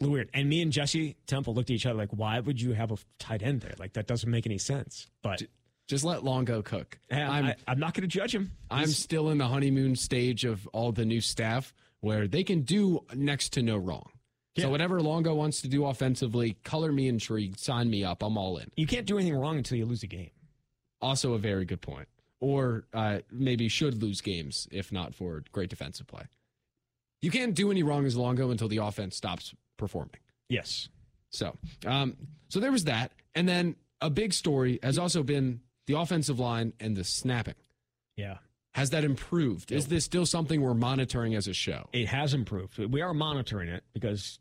weird. 0.00 0.30
And 0.34 0.48
me 0.48 0.62
and 0.62 0.72
Jesse 0.72 1.16
Temple 1.26 1.54
looked 1.54 1.70
at 1.70 1.74
each 1.74 1.86
other 1.86 1.96
like, 1.98 2.10
why 2.10 2.38
would 2.40 2.60
you 2.60 2.72
have 2.72 2.92
a 2.92 2.96
tight 3.18 3.42
end 3.42 3.60
there? 3.60 3.74
Like 3.78 3.94
that 3.94 4.06
doesn't 4.06 4.30
make 4.30 4.46
any 4.46 4.58
sense. 4.58 5.06
But 5.22 5.42
Just 5.88 6.04
let 6.04 6.24
Longo 6.24 6.62
cook. 6.62 6.98
I'm, 7.10 7.30
I'm 7.30 7.44
I, 7.46 7.56
I'm 7.68 7.78
not 7.78 7.94
going 7.94 8.02
to 8.02 8.08
judge 8.08 8.34
him. 8.34 8.52
I'm 8.70 8.80
He's- 8.80 8.96
still 8.96 9.30
in 9.30 9.38
the 9.38 9.46
honeymoon 9.48 9.96
stage 9.96 10.44
of 10.44 10.66
all 10.68 10.92
the 10.92 11.04
new 11.04 11.20
staff 11.20 11.72
where 12.00 12.26
they 12.28 12.44
can 12.44 12.62
do 12.62 13.04
next 13.14 13.50
to 13.54 13.62
no 13.62 13.76
wrong. 13.76 14.10
Yeah. 14.54 14.64
So 14.64 14.70
whatever 14.70 15.00
Longo 15.02 15.34
wants 15.34 15.60
to 15.62 15.68
do 15.68 15.84
offensively, 15.86 16.56
color 16.64 16.90
me 16.90 17.08
intrigued, 17.08 17.58
sign 17.60 17.90
me 17.90 18.04
up. 18.04 18.22
I'm 18.22 18.38
all 18.38 18.56
in. 18.58 18.70
you 18.76 18.86
can't 18.86 19.06
do 19.06 19.18
anything 19.18 19.36
wrong 19.36 19.58
until 19.58 19.76
you 19.76 19.84
lose 19.84 20.02
a 20.02 20.06
game. 20.06 20.30
Also 21.02 21.34
a 21.34 21.38
very 21.38 21.64
good 21.66 21.82
point. 21.82 22.08
Or 22.40 22.84
uh, 22.94 23.18
maybe 23.30 23.68
should 23.68 24.02
lose 24.02 24.20
games 24.20 24.66
if 24.70 24.92
not 24.92 25.14
for 25.14 25.42
great 25.52 25.68
defensive 25.70 26.06
play. 26.06 26.22
You 27.22 27.30
can't 27.30 27.54
do 27.54 27.70
any 27.70 27.82
wrong 27.82 28.06
as 28.06 28.16
Longo 28.16 28.50
until 28.50 28.68
the 28.68 28.78
offense 28.78 29.16
stops 29.16 29.54
performing. 29.76 30.20
Yes. 30.48 30.88
So, 31.30 31.56
um, 31.86 32.16
so 32.48 32.60
there 32.60 32.72
was 32.72 32.84
that, 32.84 33.12
and 33.34 33.48
then 33.48 33.76
a 34.00 34.10
big 34.10 34.32
story 34.32 34.78
has 34.82 34.98
also 34.98 35.22
been 35.22 35.60
the 35.86 35.98
offensive 35.98 36.38
line 36.38 36.72
and 36.80 36.96
the 36.96 37.04
snapping. 37.04 37.54
Yeah. 38.16 38.38
Has 38.74 38.90
that 38.90 39.04
improved? 39.04 39.72
Is 39.72 39.86
this 39.86 40.04
still 40.04 40.26
something 40.26 40.60
we're 40.60 40.74
monitoring 40.74 41.34
as 41.34 41.48
a 41.48 41.54
show? 41.54 41.88
It 41.92 42.08
has 42.08 42.34
improved. 42.34 42.78
We 42.78 43.00
are 43.00 43.14
monitoring 43.14 43.70
it 43.70 43.84
because 43.94 44.38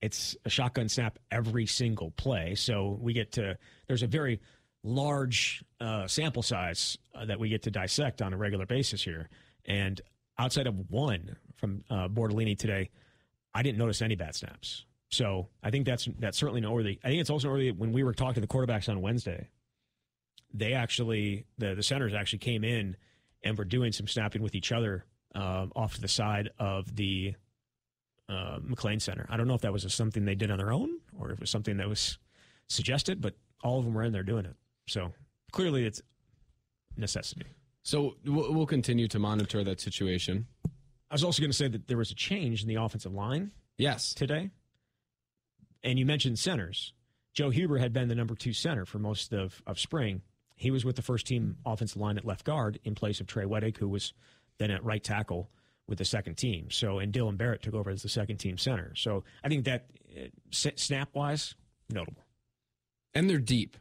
it's 0.00 0.36
a 0.46 0.50
shotgun 0.50 0.88
snap 0.88 1.18
every 1.30 1.66
single 1.66 2.12
play. 2.12 2.54
So 2.54 2.98
we 3.00 3.12
get 3.12 3.32
to, 3.32 3.58
there's 3.88 4.02
a 4.02 4.06
very 4.06 4.40
large 4.82 5.62
uh, 5.80 6.06
sample 6.06 6.42
size 6.42 6.96
uh, 7.14 7.26
that 7.26 7.38
we 7.38 7.50
get 7.50 7.62
to 7.64 7.70
dissect 7.70 8.22
on 8.22 8.32
a 8.32 8.38
regular 8.38 8.64
basis 8.64 9.04
here. 9.04 9.28
And 9.66 10.00
outside 10.38 10.66
of 10.66 10.90
one 10.90 11.36
from 11.56 11.84
uh, 11.90 12.08
Bortolini 12.08 12.58
today, 12.58 12.90
I 13.54 13.62
didn't 13.62 13.78
notice 13.78 14.02
any 14.02 14.14
bad 14.16 14.34
snaps. 14.34 14.84
So 15.10 15.48
I 15.62 15.70
think 15.70 15.84
that's 15.86 16.08
that's 16.18 16.38
certainly 16.38 16.60
noteworthy. 16.62 16.98
I 17.04 17.08
think 17.08 17.20
it's 17.20 17.30
also 17.30 17.48
noteworthy 17.48 17.70
when 17.72 17.92
we 17.92 18.02
were 18.02 18.14
talking 18.14 18.34
to 18.34 18.40
the 18.40 18.46
quarterbacks 18.46 18.88
on 18.88 19.00
Wednesday. 19.02 19.48
they 20.54 20.72
actually 20.74 21.46
the 21.58 21.74
the 21.74 21.82
centers 21.82 22.14
actually 22.14 22.38
came 22.38 22.64
in 22.64 22.96
and 23.44 23.58
were 23.58 23.64
doing 23.64 23.92
some 23.92 24.06
snapping 24.06 24.42
with 24.42 24.54
each 24.54 24.72
other 24.72 25.04
um, 25.34 25.72
off 25.74 25.94
to 25.94 26.00
the 26.00 26.08
side 26.08 26.50
of 26.58 26.94
the 26.96 27.34
uh, 28.28 28.58
McClain 28.60 29.00
Center. 29.00 29.26
I 29.28 29.36
don't 29.36 29.48
know 29.48 29.54
if 29.54 29.62
that 29.62 29.72
was 29.72 29.92
something 29.92 30.24
they 30.24 30.34
did 30.34 30.50
on 30.50 30.58
their 30.58 30.72
own 30.72 30.98
or 31.18 31.28
if 31.30 31.34
it 31.34 31.40
was 31.40 31.50
something 31.50 31.76
that 31.78 31.88
was 31.88 32.18
suggested, 32.68 33.20
but 33.20 33.34
all 33.62 33.78
of 33.78 33.84
them 33.84 33.94
were 33.94 34.02
in 34.02 34.12
there 34.12 34.22
doing 34.22 34.44
it. 34.44 34.54
So 34.86 35.12
clearly, 35.52 35.84
it's 35.84 36.00
necessity. 36.96 37.46
So 37.82 38.14
we'll, 38.24 38.52
we'll 38.54 38.66
continue 38.66 39.08
to 39.08 39.18
monitor 39.18 39.64
that 39.64 39.80
situation. 39.80 40.46
I 41.12 41.14
was 41.14 41.24
also 41.24 41.42
going 41.42 41.50
to 41.50 41.56
say 41.56 41.68
that 41.68 41.88
there 41.88 41.98
was 41.98 42.10
a 42.10 42.14
change 42.14 42.62
in 42.62 42.68
the 42.68 42.76
offensive 42.76 43.12
line 43.12 43.50
Yes. 43.76 44.14
today. 44.14 44.48
And 45.82 45.98
you 45.98 46.06
mentioned 46.06 46.38
centers. 46.38 46.94
Joe 47.34 47.50
Huber 47.50 47.76
had 47.76 47.92
been 47.92 48.08
the 48.08 48.14
number 48.14 48.34
two 48.34 48.54
center 48.54 48.86
for 48.86 48.98
most 48.98 49.34
of, 49.34 49.60
of 49.66 49.78
spring. 49.78 50.22
He 50.56 50.70
was 50.70 50.86
with 50.86 50.96
the 50.96 51.02
first 51.02 51.26
team 51.26 51.58
offensive 51.66 52.00
line 52.00 52.16
at 52.16 52.24
left 52.24 52.46
guard 52.46 52.78
in 52.84 52.94
place 52.94 53.20
of 53.20 53.26
Trey 53.26 53.44
Wedig, 53.44 53.76
who 53.76 53.90
was 53.90 54.14
then 54.56 54.70
at 54.70 54.82
right 54.84 55.04
tackle 55.04 55.50
with 55.86 55.98
the 55.98 56.04
second 56.06 56.36
team. 56.36 56.70
So, 56.70 56.98
and 56.98 57.12
Dylan 57.12 57.36
Barrett 57.36 57.60
took 57.62 57.74
over 57.74 57.90
as 57.90 58.02
the 58.02 58.08
second 58.08 58.38
team 58.38 58.56
center. 58.56 58.94
So 58.94 59.22
I 59.44 59.48
think 59.50 59.66
that 59.66 59.86
uh, 60.16 60.28
snap 60.50 61.10
wise, 61.12 61.54
notable. 61.90 62.22
and 63.12 63.28
they're 63.28 63.36
deep. 63.38 63.76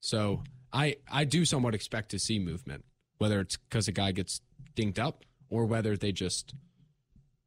So 0.00 0.42
I 0.72 0.96
I 1.08 1.22
do 1.24 1.44
somewhat 1.44 1.76
expect 1.76 2.10
to 2.10 2.18
see 2.18 2.40
movement, 2.40 2.84
whether 3.18 3.38
it's 3.38 3.56
because 3.58 3.86
a 3.86 3.92
guy 3.92 4.10
gets 4.12 4.40
dinked 4.74 4.98
up 4.98 5.24
or 5.50 5.64
whether 5.66 5.96
they 5.96 6.12
just 6.12 6.54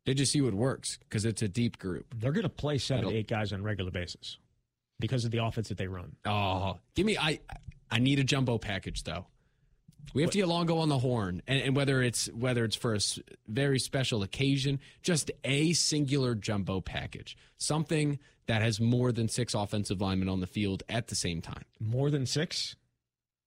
they 0.06 0.14
just 0.14 0.32
see 0.32 0.42
what 0.42 0.54
works 0.54 0.98
because 1.00 1.26
it's 1.26 1.42
a 1.42 1.48
deep 1.48 1.78
group. 1.78 2.16
They're 2.18 2.32
going 2.32 2.44
to 2.44 2.50
play 2.50 2.78
seven 2.78 3.04
to 3.04 3.08
That'll- 3.08 3.20
eight 3.20 3.28
guys 3.28 3.54
on 3.54 3.60
a 3.60 3.64
regular 3.64 3.92
basis 3.92 4.38
because 5.00 5.26
of 5.26 5.32
the 5.32 5.44
offense 5.44 5.70
that 5.70 5.78
they 5.78 5.88
run. 5.88 6.16
Oh, 6.26 6.80
give 6.96 7.06
me 7.06 7.18
I 7.18 7.40
I 7.90 8.00
need 8.00 8.20
a 8.20 8.24
jumbo 8.24 8.58
package 8.58 9.04
though. 9.04 9.26
We 10.14 10.24
have 10.24 10.32
to 10.32 10.38
get 10.40 10.48
Longo 10.48 10.80
on 10.80 10.90
the 10.90 10.98
horn, 10.98 11.42
and, 11.48 11.62
and 11.62 11.76
whether 11.76 12.02
it's 12.02 12.26
whether 12.32 12.66
it's 12.66 12.76
for 12.76 12.96
a 12.96 13.00
very 13.48 13.80
special 13.80 14.24
occasion, 14.24 14.80
just 15.04 15.32
a 15.44 15.74
singular 15.74 16.36
jumbo 16.36 16.82
package, 16.82 17.38
something 17.58 18.20
that 18.48 18.62
has 18.62 18.80
more 18.82 19.12
than 19.12 19.30
six 19.30 19.54
offensive 19.54 20.02
linemen 20.02 20.28
on 20.28 20.42
the 20.42 20.48
field 20.48 20.84
at 20.90 21.08
the 21.08 21.16
same 21.16 21.42
time. 21.42 21.64
More 21.80 22.10
than 22.10 22.26
six? 22.26 22.76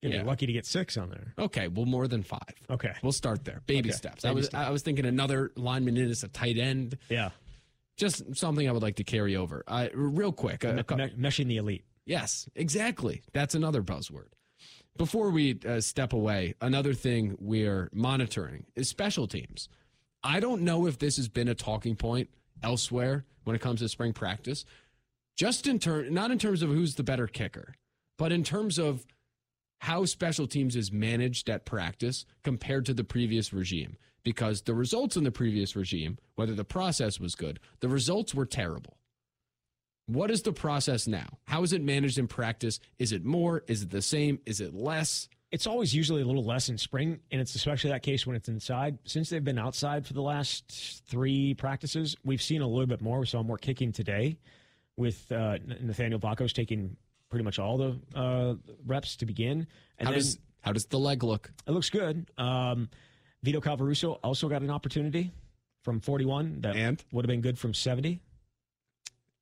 You're 0.05 0.21
Yeah. 0.21 0.23
lucky 0.25 0.47
to 0.47 0.53
get 0.53 0.67
six 0.67 0.97
on 0.97 1.09
there. 1.11 1.35
Okay, 1.39 1.69
well, 1.69 1.87
more 1.87 2.07
than 2.07 2.23
five. 2.23 2.55
Okay. 2.69 2.93
We'll 3.03 3.13
start 3.13 3.45
there. 3.45 3.63
Baby 3.67 3.89
Okay, 3.89 3.97
steps. 3.97 4.25
I 4.25 4.33
was 4.33 4.47
steps. 4.47 4.67
I 4.67 4.71
was 4.71 4.83
thinking 4.83 5.07
another 5.07 5.51
lineman 5.57 5.97
in 5.97 6.11
as 6.11 6.23
a 6.23 6.29
tight 6.29 6.59
end. 6.59 6.99
Yeah. 7.09 7.31
Just 7.97 8.37
something 8.37 8.69
I 8.69 8.73
would 8.73 8.83
like 8.83 8.97
to 8.97 9.05
carry 9.05 9.35
over. 9.37 9.63
Uh, 9.67 9.89
real 9.95 10.33
quick. 10.33 10.63
a 10.65 10.85
cou- 10.85 10.97
Me- 10.97 11.11
meshing 11.19 11.47
the 11.47 11.57
elite. 11.57 11.85
yes, 12.05 12.49
exactly. 12.55 13.23
That's 13.33 13.55
another 13.55 13.83
buzzword. 13.83 14.29
Before 14.97 15.31
we 15.31 15.59
uh, 15.67 15.81
step 15.81 16.13
away, 16.13 16.55
another 16.61 16.93
thing 16.95 17.37
we're 17.41 17.89
monitoring 17.93 18.67
is 18.77 18.89
special 18.89 19.27
teams. 19.27 19.69
I 20.23 20.39
don't 20.41 20.63
know 20.63 20.87
if 20.87 20.99
this 20.99 21.17
has 21.17 21.29
been 21.29 21.49
a 21.49 21.55
talking 21.55 21.97
point 21.97 22.29
elsewhere 22.63 23.25
when 23.45 23.57
it 23.57 23.61
comes 23.63 23.81
to 23.81 23.89
spring 23.89 24.13
practice. 24.13 24.65
Just 25.37 25.67
in 25.67 25.79
turn, 25.79 26.13
not 26.15 26.31
in 26.31 26.39
terms 26.39 26.63
of 26.63 26.71
who's 26.71 26.95
the 26.95 27.03
better 27.03 27.27
kicker, 27.27 27.75
but 28.19 28.33
in 28.33 28.45
terms 28.45 28.79
of 28.79 29.05
how 29.85 30.07
special 30.07 30.47
teams 30.47 30.77
is 30.77 30.91
managed 30.91 31.51
at 31.51 31.67
practice 31.67 32.25
compared 32.43 32.87
to 32.87 32.95
the 32.95 33.05
previous 33.05 33.53
regime. 33.53 33.99
Because 34.23 34.63
the 34.63 34.73
results 34.73 35.15
in 35.15 35.25
the 35.25 35.31
previous 35.31 35.77
regime, 35.77 36.17
whether 36.37 36.55
the 36.55 36.65
process 36.65 37.21
was 37.21 37.35
good, 37.35 37.61
the 37.81 37.89
results 37.91 38.35
were 38.35 38.47
terrible. 38.47 38.97
What 40.07 40.31
is 40.31 40.41
the 40.41 40.55
process 40.55 41.07
now? 41.07 41.37
How 41.45 41.63
is 41.63 41.75
it 41.75 41.83
managed 41.83 42.17
in 42.17 42.29
practice? 42.29 42.81
Is 42.99 43.13
it 43.13 43.27
more? 43.27 43.63
Is 43.69 43.83
it 43.83 43.91
the 43.91 44.01
same? 44.01 44.39
Is 44.47 44.63
it 44.63 44.73
less? 44.73 45.29
It's 45.53 45.67
always 45.67 45.95
usually 45.95 46.23
a 46.23 46.27
little 46.27 46.45
less 46.45 46.71
in 46.71 46.79
spring, 46.79 47.21
and 47.31 47.39
it's 47.39 47.55
especially 47.55 47.91
that 47.91 48.03
case 48.03 48.27
when 48.27 48.37
it's 48.37 48.49
inside. 48.49 48.97
Since 49.05 49.29
they've 49.29 49.45
been 49.45 49.59
outside 49.59 50.07
for 50.07 50.15
the 50.15 50.23
last 50.23 51.03
three 51.07 51.53
practices, 51.53 52.17
we've 52.25 52.43
seen 52.43 52.63
a 52.63 52.67
little 52.67 52.87
bit 52.87 53.03
more. 53.03 53.19
We 53.19 53.27
saw 53.27 53.43
more 53.43 53.59
kicking 53.59 53.93
today 53.93 54.39
with 54.97 55.31
uh, 55.31 55.59
Nathaniel 55.83 56.21
Vakos 56.21 56.55
taking 56.55 56.97
pretty 57.35 57.45
much 57.45 57.59
all 57.59 57.77
the 57.77 57.99
uh, 58.15 58.55
reps 58.87 59.17
to 59.17 59.27
begin. 59.27 59.67
And 59.99 60.07
How 60.07 60.13
then 60.13 60.21
does 60.21 60.39
how 60.61 60.71
does 60.73 60.87
the 60.87 60.99
leg 61.01 61.25
look? 61.25 61.51
it 61.67 61.73
looks 61.73 61.91
good. 61.91 62.31
Um, 62.39 62.89
Vito 63.43 63.61
Calvaruso 63.61 64.21
also 64.23 64.49
got 64.49 64.63
an 64.63 64.71
opportunity 64.71 65.33
from 65.83 65.99
41 66.01 66.61
that 66.61 66.77
And? 66.77 67.03
would 67.13 67.25
have 67.25 67.29
been 67.29 67.41
good 67.41 67.59
from 67.59 67.75
70. 67.75 68.21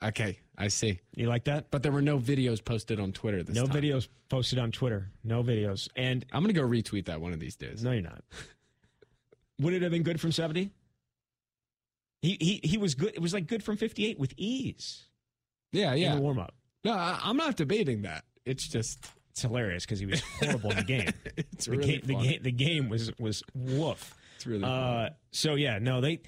Okay, 0.02 0.38
I 0.56 0.68
see. 0.68 1.00
You 1.14 1.28
like 1.28 1.44
that? 1.44 1.70
But 1.70 1.82
there 1.82 1.92
were 1.92 2.00
no 2.02 2.18
videos 2.18 2.64
posted 2.64 2.98
on 2.98 3.12
Twitter 3.12 3.42
this 3.42 3.54
no 3.54 3.66
time. 3.66 3.76
videos 3.82 4.08
posted 4.30 4.58
on 4.58 4.72
Twitter. 4.72 5.10
No 5.22 5.42
videos. 5.44 5.88
And 5.94 6.24
I'm 6.32 6.42
gonna 6.42 6.54
go 6.54 6.62
retweet 6.62 7.04
that 7.06 7.20
one 7.20 7.34
of 7.34 7.40
these 7.40 7.56
days. 7.56 7.84
No, 7.84 7.92
you're 7.92 8.00
not. 8.02 8.24
Would 9.60 9.74
it 9.74 9.82
have 9.82 9.92
been 9.92 10.02
good 10.02 10.18
from 10.18 10.32
70? 10.32 10.70
He 12.22 12.38
he 12.40 12.60
he 12.66 12.78
was 12.78 12.94
good. 12.94 13.12
It 13.14 13.20
was 13.20 13.34
like 13.34 13.46
good 13.46 13.62
from 13.62 13.76
58 13.76 14.18
with 14.18 14.32
ease 14.38 15.04
Yeah, 15.72 15.92
in 15.92 15.98
yeah. 15.98 16.14
the 16.16 16.20
warm 16.22 16.38
up. 16.38 16.54
No, 16.84 16.92
I, 16.92 17.18
I'm 17.22 17.36
not 17.36 17.56
debating 17.56 18.02
that. 18.02 18.24
It's 18.44 18.66
just 18.66 18.98
It's 19.30 19.42
hilarious 19.42 19.84
because 19.84 20.00
he 20.00 20.06
was 20.06 20.20
horrible 20.40 20.70
in 20.70 20.78
the 20.78 20.84
game. 20.84 21.10
it's 21.36 21.66
The, 21.66 21.72
really 21.72 21.98
game 21.98 22.00
the, 22.04 22.14
game 22.14 22.42
the 22.42 22.52
game 22.52 22.88
was 22.88 23.10
was 23.18 23.42
woof. 23.54 24.14
It's 24.36 24.46
really 24.46 24.64
Uh, 24.64 25.10
so 25.30 25.54
yeah, 25.54 25.78
no, 25.78 26.00
they. 26.00 26.20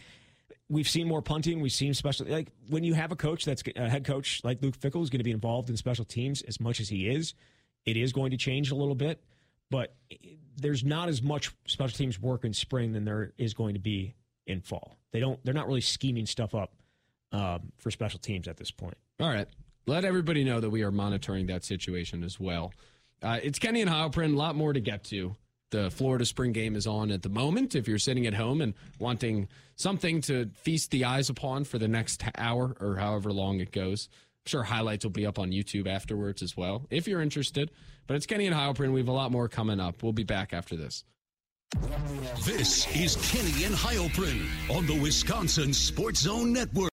We've 0.71 0.89
seen 0.89 1.07
more 1.07 1.21
punting. 1.21 1.61
We've 1.61 1.73
seen 1.73 1.93
special 1.93 2.27
like 2.27 2.49
when 2.69 2.85
you 2.85 2.95
have 2.95 3.13
a 3.13 3.17
coach 3.17 3.45
that's 3.45 3.63
a 3.77 3.89
head 3.89 4.05
coach 4.05 4.41
like 4.45 4.63
Luke 4.63 4.79
Fickell 4.79 5.03
is 5.03 5.11
going 5.11 5.19
to 5.19 5.25
be 5.25 5.31
involved 5.31 5.69
in 5.69 5.77
special 5.77 6.07
teams 6.07 6.41
as 6.43 6.59
much 6.59 6.81
as 6.81 6.89
he 6.89 7.09
is. 7.09 7.35
It 7.85 7.99
is 7.99 8.13
going 8.13 8.31
to 8.31 8.39
change 8.39 8.71
a 8.71 8.75
little 8.75 8.95
bit, 8.95 9.23
but 9.71 9.95
there's 10.57 10.83
not 10.83 11.09
as 11.09 11.23
much 11.23 11.53
special 11.67 11.95
teams 11.97 12.19
work 12.21 12.45
in 12.45 12.55
spring 12.55 12.93
than 12.93 13.05
there 13.05 13.33
is 13.37 13.53
going 13.53 13.75
to 13.75 13.81
be 13.81 14.15
in 14.47 14.61
fall. 14.63 14.97
They 15.13 15.21
don't. 15.21 15.39
They're 15.45 15.55
not 15.55 15.67
really 15.67 15.83
scheming 15.83 16.25
stuff 16.27 16.55
up 16.55 16.73
um, 17.33 17.73
for 17.77 17.91
special 17.91 18.19
teams 18.19 18.49
at 18.49 18.57
this 18.57 18.71
point. 18.71 18.97
All 19.21 19.29
right. 19.29 19.49
Let 19.87 20.05
everybody 20.05 20.45
know 20.45 20.61
that 20.61 20.71
we 20.71 20.83
are 20.83 20.91
monitoring 20.91 21.47
that 21.47 21.65
situation 21.65 22.23
as 22.25 22.41
well. 22.41 22.73
Uh, 23.23 23.39
it's 23.43 23.59
Kenny 23.59 23.81
and 23.81 23.91
Heilprin. 23.91 24.35
A 24.35 24.37
lot 24.37 24.57
more 24.57 24.73
to 24.73 24.81
get 24.81 25.05
to. 25.05 25.37
The 25.71 25.91
Florida 25.91 26.25
spring 26.25 26.53
game 26.53 26.77
is 26.77 26.87
on 26.87 27.11
at 27.11 27.23
the 27.23 27.29
moment. 27.29 27.75
If 27.75 27.89
you're 27.89 27.99
sitting 27.99 28.27
at 28.27 28.35
home 28.35 28.61
and 28.61 28.75
wanting 28.99 29.49
something 29.77 30.21
to 30.23 30.51
feast 30.55 30.91
the 30.91 31.05
eyes 31.05 31.31
upon 31.31 31.65
for 31.65 31.79
the 31.79 31.89
next 31.89 32.23
hour 32.39 32.77
or 32.81 32.97
however 32.97 33.33
long 33.33 33.61
it 33.61 33.73
goes, 33.73 34.09
I'm 34.13 34.51
sure 34.51 34.63
highlights 34.63 35.05
will 35.05 35.11
be 35.11 35.27
up 35.27 35.39
on 35.39 35.51
YouTube 35.51 35.89
afterwards 35.89 36.43
as 36.43 36.57
well, 36.57 36.87
if 36.91 37.09
you're 37.09 37.23
interested. 37.23 37.71
But 38.07 38.15
it's 38.17 38.27
Kenny 38.27 38.47
and 38.47 38.55
Heilprin. 38.55 38.93
We 38.93 39.01
have 39.01 39.09
a 39.09 39.13
lot 39.13 39.33
more 39.33 39.49
coming 39.49 39.81
up. 39.81 40.03
We'll 40.03 40.13
be 40.13 40.23
back 40.23 40.53
after 40.53 40.77
this. 40.77 41.05
This 42.45 42.87
is 42.95 43.17
Kenny 43.33 43.65
and 43.65 43.75
Heilprin 43.75 44.47
on 44.71 44.87
the 44.87 45.01
Wisconsin 45.01 45.73
Sports 45.73 46.21
Zone 46.21 46.53
Network. 46.53 46.94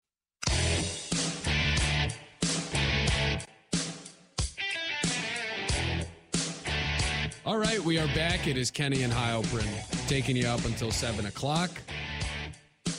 All 7.57 7.63
right, 7.63 7.83
we 7.83 7.97
are 7.97 8.05
back. 8.13 8.45
It 8.45 8.55
is 8.55 8.69
Kenny 8.69 9.01
and 9.01 9.11
Heilprin 9.11 10.07
taking 10.07 10.37
you 10.37 10.45
up 10.45 10.63
until 10.65 10.91
7 10.91 11.25
o'clock. 11.25 11.71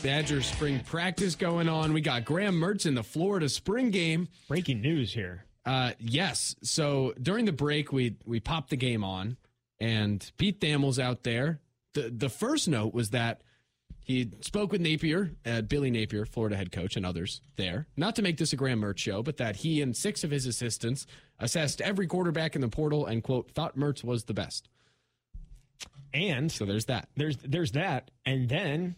Badger 0.02 0.42
spring 0.42 0.80
practice 0.80 1.36
going 1.36 1.68
on. 1.68 1.92
We 1.92 2.00
got 2.00 2.24
Graham 2.24 2.56
Mertz 2.56 2.84
in 2.84 2.96
the 2.96 3.04
Florida 3.04 3.48
spring 3.48 3.92
game. 3.92 4.26
Breaking 4.48 4.80
news 4.80 5.12
here. 5.14 5.44
Uh, 5.64 5.92
yes. 6.00 6.56
So 6.64 7.14
during 7.22 7.44
the 7.44 7.52
break, 7.52 7.92
we 7.92 8.16
we 8.24 8.40
popped 8.40 8.70
the 8.70 8.76
game 8.76 9.04
on, 9.04 9.36
and 9.78 10.28
Pete 10.38 10.60
Thamel's 10.60 10.98
out 10.98 11.22
there. 11.22 11.60
the 11.94 12.10
The 12.10 12.28
first 12.28 12.66
note 12.66 12.92
was 12.92 13.10
that 13.10 13.42
he 14.08 14.32
spoke 14.40 14.72
with 14.72 14.80
Napier, 14.80 15.36
uh, 15.46 15.60
Billy 15.60 15.92
Napier, 15.92 16.26
Florida 16.26 16.56
head 16.56 16.72
coach, 16.72 16.96
and 16.96 17.06
others 17.06 17.42
there. 17.54 17.86
Not 17.96 18.16
to 18.16 18.22
make 18.22 18.38
this 18.38 18.52
a 18.52 18.56
Graham 18.56 18.80
Mertz 18.80 18.98
show, 18.98 19.22
but 19.22 19.36
that 19.36 19.56
he 19.56 19.80
and 19.80 19.96
six 19.96 20.24
of 20.24 20.32
his 20.32 20.46
assistants 20.46 21.06
assessed 21.40 21.80
every 21.80 22.06
quarterback 22.06 22.54
in 22.54 22.60
the 22.60 22.68
portal 22.68 23.06
and 23.06 23.22
quote 23.22 23.50
thought 23.52 23.76
Mertz 23.76 24.02
was 24.02 24.24
the 24.24 24.34
best. 24.34 24.68
And 26.14 26.50
So 26.50 26.64
there's 26.64 26.86
that. 26.86 27.08
there's 27.16 27.36
there's 27.38 27.72
that 27.72 28.10
and 28.24 28.48
then 28.48 28.96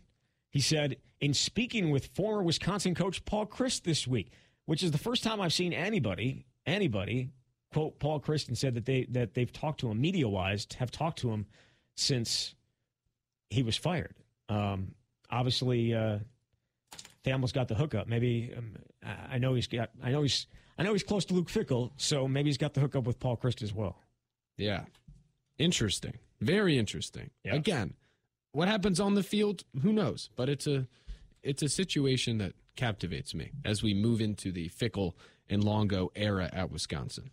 he 0.50 0.60
said 0.60 0.96
in 1.20 1.34
speaking 1.34 1.90
with 1.90 2.06
former 2.14 2.42
wisconsin 2.42 2.94
coach 2.94 3.24
paul 3.24 3.46
chryst 3.46 3.82
this 3.82 4.06
week 4.06 4.30
which 4.66 4.82
is 4.82 4.90
the 4.92 4.98
first 4.98 5.22
time 5.24 5.40
i've 5.40 5.52
seen 5.52 5.72
anybody 5.72 6.46
anybody 6.66 7.30
quote 7.72 7.98
paul 7.98 8.20
chryst 8.20 8.48
and 8.48 8.56
said 8.56 8.74
that 8.74 8.86
they 8.86 9.06
that 9.10 9.34
they've 9.34 9.52
talked 9.52 9.80
to 9.80 9.90
him 9.90 10.00
media 10.00 10.28
wise 10.28 10.66
have 10.78 10.90
talked 10.90 11.18
to 11.18 11.30
him 11.30 11.46
since 11.96 12.54
he 13.50 13.62
was 13.62 13.76
fired 13.76 14.14
um 14.48 14.94
obviously 15.30 15.92
uh 15.94 16.18
Thamel's 17.22 17.52
got 17.52 17.68
the 17.68 17.74
hookup. 17.74 18.06
Maybe 18.08 18.50
um, 18.56 18.76
I 19.30 19.36
know 19.36 19.52
he's 19.52 19.66
got. 19.66 19.90
I 20.02 20.10
know 20.10 20.22
he's. 20.22 20.46
I 20.80 20.82
know 20.82 20.94
he's 20.94 21.02
close 21.02 21.26
to 21.26 21.34
Luke 21.34 21.50
Fickell, 21.50 21.90
so 21.98 22.26
maybe 22.26 22.48
he's 22.48 22.56
got 22.56 22.72
the 22.72 22.80
hookup 22.80 23.04
with 23.04 23.20
Paul 23.20 23.36
Chryst 23.36 23.62
as 23.62 23.74
well. 23.74 23.98
Yeah. 24.56 24.84
Interesting. 25.58 26.14
Very 26.40 26.78
interesting. 26.78 27.28
Yeah. 27.44 27.54
Again, 27.54 27.92
what 28.52 28.66
happens 28.66 28.98
on 28.98 29.14
the 29.14 29.22
field, 29.22 29.64
who 29.82 29.92
knows? 29.92 30.30
But 30.36 30.48
it's 30.48 30.66
a 30.66 30.88
it's 31.42 31.62
a 31.62 31.68
situation 31.68 32.38
that 32.38 32.54
captivates 32.76 33.34
me 33.34 33.50
as 33.62 33.82
we 33.82 33.92
move 33.92 34.22
into 34.22 34.52
the 34.52 34.70
Fickell 34.70 35.12
and 35.50 35.62
Longo 35.62 36.12
era 36.14 36.48
at 36.50 36.70
Wisconsin. 36.70 37.30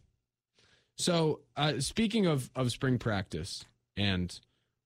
So, 0.98 1.40
uh, 1.56 1.80
speaking 1.80 2.26
of 2.26 2.50
of 2.54 2.70
spring 2.74 2.98
practice 3.00 3.64
and 3.96 4.38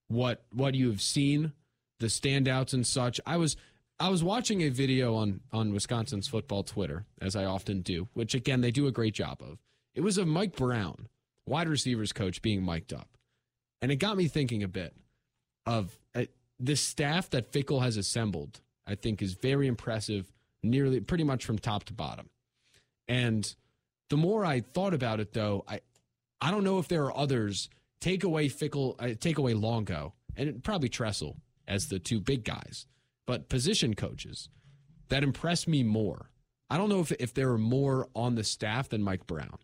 what 0.08 0.44
what 0.54 0.76
you 0.76 0.92
have 0.92 1.02
seen, 1.02 1.54
the 2.00 2.08
standouts 2.08 2.74
and 2.76 2.86
such, 2.86 3.20
I 3.26 3.38
was 3.38 3.58
I 4.02 4.10
was 4.10 4.24
watching 4.24 4.64
a 4.64 4.70
video 4.70 5.14
on 5.14 5.42
on 5.54 5.74
Wisconsin's 5.74 6.28
football 6.28 6.64
Twitter, 6.64 7.06
as 7.22 7.36
I 7.36 7.46
often 7.46 7.82
do, 7.82 8.08
which 8.14 8.34
again 8.34 8.62
they 8.62 8.72
do 8.72 8.88
a 8.88 8.92
great 8.92 9.14
job 9.14 9.44
of. 9.44 9.60
It 9.94 10.02
was 10.02 10.18
of 10.18 10.28
Mike 10.28 10.56
Brown, 10.56 11.08
wide 11.46 11.70
receivers 11.70 12.12
coach, 12.12 12.42
being 12.42 12.66
mic'd 12.66 12.94
up, 12.94 13.10
and 13.80 13.92
it 13.92 13.98
got 13.98 14.18
me 14.18 14.28
thinking 14.28 14.64
a 14.64 14.68
bit 14.68 14.96
of 15.68 16.00
uh, 16.16 16.24
this 16.60 16.82
staff 16.82 17.30
that 17.30 17.52
Fickell 17.52 17.84
has 17.84 17.96
assembled. 17.96 18.62
I 18.88 18.96
think 18.96 19.22
is 19.22 19.34
very 19.34 19.68
impressive, 19.68 20.34
nearly 20.64 21.00
pretty 21.00 21.24
much 21.24 21.46
from 21.46 21.60
top 21.60 21.84
to 21.84 21.94
bottom. 21.94 22.30
And 23.08 23.54
the 24.10 24.18
more 24.18 24.44
I 24.44 24.62
thought 24.62 24.96
about 24.96 25.20
it, 25.20 25.34
though, 25.34 25.64
I 25.68 25.82
I 26.42 26.50
don't 26.50 26.64
know 26.64 26.80
if 26.80 26.88
there 26.88 27.04
are 27.04 27.16
others. 27.16 27.70
Take 28.00 28.24
away 28.24 28.50
Fickell, 28.50 28.96
uh, 28.98 29.14
take 29.20 29.38
away 29.38 29.54
Longo, 29.54 30.16
and 30.36 30.64
probably 30.64 30.90
Tressel 30.90 31.38
as 31.68 31.88
the 31.88 32.00
two 32.00 32.20
big 32.20 32.44
guys, 32.44 32.88
but 33.26 33.50
position 33.50 33.94
coaches 33.94 34.50
that 35.10 35.24
impress 35.24 35.68
me 35.68 35.84
more. 35.84 36.30
I 36.70 36.78
don't 36.78 36.90
know 36.90 37.02
if 37.02 37.12
if 37.14 37.34
there 37.34 37.52
are 37.52 37.58
more 37.58 38.08
on 38.16 38.36
the 38.36 38.44
staff 38.44 38.90
than 38.90 39.04
Mike 39.04 39.28
Brown. 39.28 39.58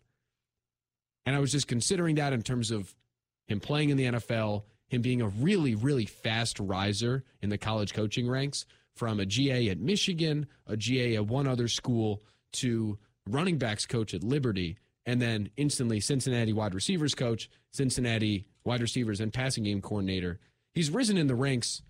And 1.26 1.36
I 1.36 1.40
was 1.40 1.52
just 1.52 1.68
considering 1.68 2.16
that 2.16 2.32
in 2.32 2.42
terms 2.42 2.70
of 2.70 2.94
him 3.46 3.60
playing 3.60 3.90
in 3.90 3.96
the 3.96 4.04
NFL, 4.04 4.64
him 4.88 5.02
being 5.02 5.20
a 5.20 5.28
really, 5.28 5.74
really 5.74 6.06
fast 6.06 6.58
riser 6.58 7.24
in 7.42 7.50
the 7.50 7.58
college 7.58 7.92
coaching 7.92 8.28
ranks 8.28 8.64
from 8.94 9.20
a 9.20 9.26
GA 9.26 9.68
at 9.68 9.78
Michigan, 9.78 10.46
a 10.66 10.76
GA 10.76 11.16
at 11.16 11.26
one 11.26 11.46
other 11.46 11.68
school, 11.68 12.22
to 12.52 12.98
running 13.26 13.58
backs 13.58 13.86
coach 13.86 14.14
at 14.14 14.24
Liberty, 14.24 14.78
and 15.06 15.20
then 15.20 15.50
instantly 15.56 16.00
Cincinnati 16.00 16.52
wide 16.52 16.74
receivers 16.74 17.14
coach, 17.14 17.50
Cincinnati 17.72 18.46
wide 18.64 18.80
receivers 18.80 19.20
and 19.20 19.32
passing 19.32 19.64
game 19.64 19.80
coordinator. 19.80 20.40
He's 20.74 20.90
risen 20.90 21.16
in 21.16 21.26
the 21.26 21.34
ranks 21.34 21.82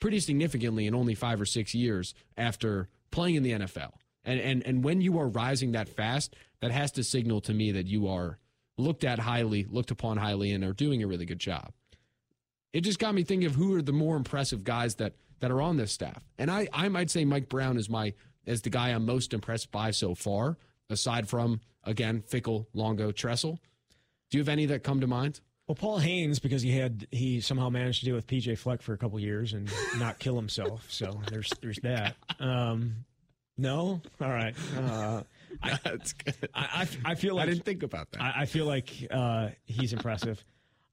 pretty 0.00 0.20
significantly 0.20 0.86
in 0.86 0.94
only 0.94 1.14
five 1.14 1.40
or 1.40 1.46
six 1.46 1.74
years 1.74 2.14
after 2.36 2.88
playing 3.10 3.36
in 3.36 3.42
the 3.42 3.52
NFL. 3.52 3.92
And 4.24 4.40
and 4.40 4.66
and 4.66 4.84
when 4.84 5.00
you 5.00 5.18
are 5.18 5.28
rising 5.28 5.72
that 5.72 5.88
fast, 5.88 6.34
that 6.60 6.72
has 6.72 6.92
to 6.92 7.04
signal 7.04 7.40
to 7.42 7.54
me 7.54 7.72
that 7.72 7.86
you 7.86 8.08
are 8.08 8.38
looked 8.76 9.04
at 9.04 9.18
highly, 9.18 9.66
looked 9.70 9.90
upon 9.90 10.16
highly, 10.16 10.52
and 10.52 10.64
are 10.64 10.72
doing 10.72 11.02
a 11.02 11.06
really 11.06 11.26
good 11.26 11.38
job. 11.38 11.72
It 12.72 12.82
just 12.82 12.98
got 12.98 13.14
me 13.14 13.24
thinking 13.24 13.46
of 13.46 13.54
who 13.54 13.74
are 13.74 13.82
the 13.82 13.92
more 13.92 14.16
impressive 14.16 14.64
guys 14.64 14.96
that 14.96 15.14
that 15.40 15.50
are 15.50 15.62
on 15.62 15.76
this 15.76 15.92
staff. 15.92 16.22
And 16.38 16.50
I 16.50 16.68
I 16.72 16.88
might 16.88 17.10
say 17.10 17.24
Mike 17.24 17.48
Brown 17.48 17.76
is 17.76 17.88
my 17.88 18.14
as 18.46 18.62
the 18.62 18.70
guy 18.70 18.90
I'm 18.90 19.06
most 19.06 19.32
impressed 19.32 19.70
by 19.70 19.90
so 19.90 20.14
far, 20.14 20.58
aside 20.88 21.28
from 21.28 21.60
again 21.84 22.22
Fickell, 22.22 22.66
Longo, 22.74 23.12
Tressel. 23.12 23.58
Do 24.30 24.38
you 24.38 24.42
have 24.42 24.48
any 24.48 24.66
that 24.66 24.84
come 24.84 25.00
to 25.00 25.06
mind? 25.06 25.40
Well, 25.70 25.76
Paul 25.76 25.98
Haynes, 25.98 26.40
because 26.40 26.62
he 26.62 26.76
had 26.76 27.06
he 27.12 27.40
somehow 27.40 27.68
managed 27.68 28.00
to 28.00 28.06
deal 28.06 28.16
with 28.16 28.26
PJ 28.26 28.58
Fleck 28.58 28.82
for 28.82 28.92
a 28.92 28.98
couple 28.98 29.20
years 29.20 29.52
and 29.52 29.70
not 30.00 30.18
kill 30.18 30.34
himself. 30.34 30.84
So 30.90 31.20
there's 31.30 31.48
there's 31.62 31.78
that. 31.84 32.16
Um, 32.40 33.04
no, 33.56 34.00
all 34.20 34.30
right. 34.30 34.52
Uh, 34.76 35.22
I, 35.62 35.78
That's 35.84 36.12
good. 36.14 36.48
I, 36.52 36.88
I, 37.04 37.12
I 37.12 37.14
feel 37.14 37.36
like 37.36 37.44
I 37.44 37.50
didn't 37.50 37.64
think 37.64 37.84
about 37.84 38.10
that. 38.10 38.20
I, 38.20 38.32
I 38.38 38.46
feel 38.46 38.66
like 38.66 38.90
uh, 39.12 39.50
he's 39.64 39.92
impressive. 39.92 40.44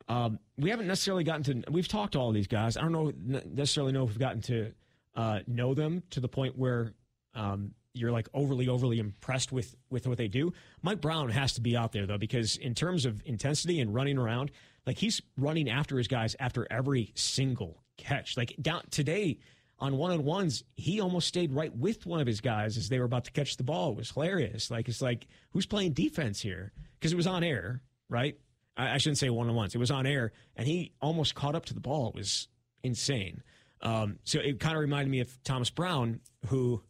Um, 0.07 0.38
we 0.59 0.69
haven't 0.69 0.86
necessarily 0.86 1.23
gotten 1.23 1.63
to. 1.63 1.71
We've 1.71 1.88
talked 1.88 2.13
to 2.13 2.19
all 2.19 2.32
these 2.32 2.45
guys. 2.45 2.78
I 2.78 2.82
don't 2.82 2.91
know 2.91 3.11
necessarily 3.17 3.93
know 3.93 4.03
if 4.03 4.09
we've 4.09 4.19
gotten 4.19 4.41
to 4.43 4.73
uh, 5.15 5.39
know 5.47 5.73
them 5.73 6.03
to 6.11 6.19
the 6.19 6.30
point 6.30 6.55
where 6.55 6.93
um, 7.34 7.73
you're 7.98 8.12
like 8.12 8.28
overly 8.34 8.68
overly 8.68 9.00
impressed 9.00 9.52
with 9.52 9.76
with 9.89 10.08
what 10.08 10.18
they 10.18 10.28
do. 10.28 10.54
Mike 10.82 11.02
Brown 11.02 11.30
has 11.30 11.54
to 11.54 11.62
be 11.62 11.76
out 11.76 11.91
there 11.91 12.06
though 12.06 12.18
because 12.18 12.58
in 12.58 12.76
terms 12.76 13.06
of 13.06 13.22
intensity 13.26 13.80
and 13.80 13.93
running 13.93 14.18
around, 14.18 14.52
like 14.86 14.98
he's 14.98 15.22
running 15.38 15.70
after 15.70 15.98
his 15.98 16.08
guys 16.08 16.36
after 16.39 16.68
every 16.72 17.12
single 17.16 17.84
catch. 17.98 18.38
Like 18.38 18.56
down 18.62 18.84
today 18.89 19.39
on 19.80 19.98
one 19.98 20.12
on 20.12 20.24
ones, 20.24 20.64
he 20.76 21.00
almost 21.00 21.28
stayed 21.28 21.52
right 21.52 21.76
with 21.76 22.06
one 22.06 22.20
of 22.20 22.28
his 22.28 22.41
guys 22.41 22.78
as 22.78 22.89
they 22.89 23.00
were 23.00 23.06
about 23.06 23.26
to 23.26 23.32
catch 23.32 23.58
the 23.58 23.64
ball. 23.64 23.91
It 23.91 23.98
was 23.98 24.12
hilarious. 24.12 24.72
Like 24.72 24.88
it's 24.88 25.02
like 25.02 25.28
who's 25.52 25.66
playing 25.66 25.93
defense 25.93 26.41
here 26.41 26.72
because 27.00 27.14
it 27.14 27.18
was 27.18 27.28
on 27.28 27.43
air, 27.43 27.82
right? 28.10 28.38
I, 28.76 28.93
I 28.93 28.98
shouldn't 28.98 29.18
say 29.18 29.30
one 29.30 29.50
on 29.50 29.56
ones. 29.56 29.76
It 29.76 29.80
was 29.80 29.91
on 29.91 30.06
air, 30.06 30.32
and 30.56 30.68
he 30.68 30.93
almost 31.02 31.36
caught 31.36 31.56
up 31.56 31.66
to 31.66 31.74
the 31.74 31.80
ball. 31.80 32.10
It 32.10 32.16
was 32.16 32.48
insane. 32.84 33.43
Um, 33.82 34.20
so 34.24 34.39
it 34.39 34.60
kind 34.60 34.76
of 34.76 34.82
reminded 34.82 35.12
me 35.12 35.20
of 35.20 35.43
Thomas 35.43 35.70
Brown, 35.70 36.22
who 36.48 36.82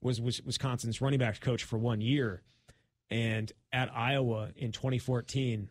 was, 0.00 0.20
was 0.20 0.42
Wisconsin's 0.42 1.00
running 1.00 1.18
backs 1.18 1.38
coach 1.38 1.64
for 1.64 1.78
one 1.78 2.00
year. 2.00 2.42
And 3.10 3.50
at 3.72 3.90
Iowa 3.94 4.50
in 4.56 4.72
2014, 4.72 5.68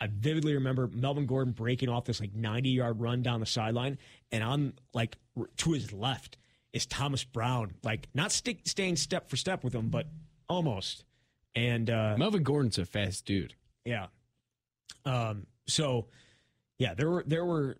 I 0.00 0.06
vividly 0.06 0.54
remember 0.54 0.88
Melvin 0.92 1.26
Gordon 1.26 1.52
breaking 1.52 1.88
off 1.88 2.04
this 2.04 2.20
like 2.20 2.34
90 2.34 2.70
yard 2.70 3.00
run 3.00 3.22
down 3.22 3.40
the 3.40 3.46
sideline. 3.46 3.98
And 4.32 4.42
on 4.44 4.72
like 4.94 5.16
r- 5.36 5.48
to 5.58 5.72
his 5.72 5.92
left 5.92 6.36
is 6.72 6.86
Thomas 6.86 7.24
Brown, 7.24 7.74
like 7.82 8.08
not 8.14 8.32
stick, 8.32 8.60
staying 8.64 8.96
step 8.96 9.28
for 9.30 9.36
step 9.36 9.64
with 9.64 9.74
him, 9.74 9.88
but 9.88 10.06
almost. 10.48 11.04
And 11.54 11.90
uh, 11.90 12.14
Melvin 12.18 12.42
Gordon's 12.42 12.78
a 12.78 12.84
fast 12.84 13.24
dude. 13.24 13.54
yeah. 13.84 14.06
Um, 15.04 15.46
so 15.66 16.06
yeah, 16.78 16.94
there 16.94 17.08
were 17.10 17.24
there 17.26 17.44
were 17.44 17.76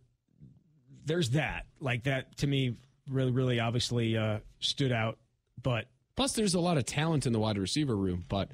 there's 1.05 1.31
that. 1.31 1.67
Like 1.81 2.05
that 2.05 2.37
to 2.39 2.47
me 2.47 2.77
really, 3.09 3.31
really 3.31 3.61
obviously 3.61 4.17
uh 4.17 4.39
stood 4.61 4.93
out. 4.93 5.19
But 5.63 5.87
Plus, 6.19 6.33
there's 6.33 6.55
a 6.55 6.61
lot 6.61 6.77
of 6.77 6.85
talent 6.85 7.27
in 7.27 7.33
the 7.33 7.39
wide 7.39 7.57
receiver 7.59 7.97
room, 7.97 8.25
but 8.29 8.51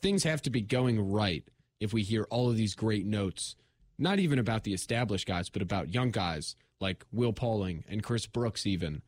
things 0.00 0.24
have 0.24 0.40
to 0.40 0.48
be 0.48 0.62
going 0.62 1.12
right 1.12 1.44
if 1.78 1.92
we 1.92 2.02
hear 2.02 2.26
all 2.30 2.48
of 2.48 2.56
these 2.56 2.74
great 2.74 3.04
notes, 3.04 3.54
not 3.98 4.18
even 4.18 4.38
about 4.38 4.64
the 4.64 4.72
established 4.72 5.26
guys, 5.28 5.50
but 5.50 5.60
about 5.60 5.92
young 5.92 6.10
guys 6.10 6.56
like 6.80 7.04
Will 7.12 7.34
Pauling 7.34 7.84
and 7.86 8.02
Chris 8.02 8.26
Brooks, 8.26 8.64
even 8.66 9.02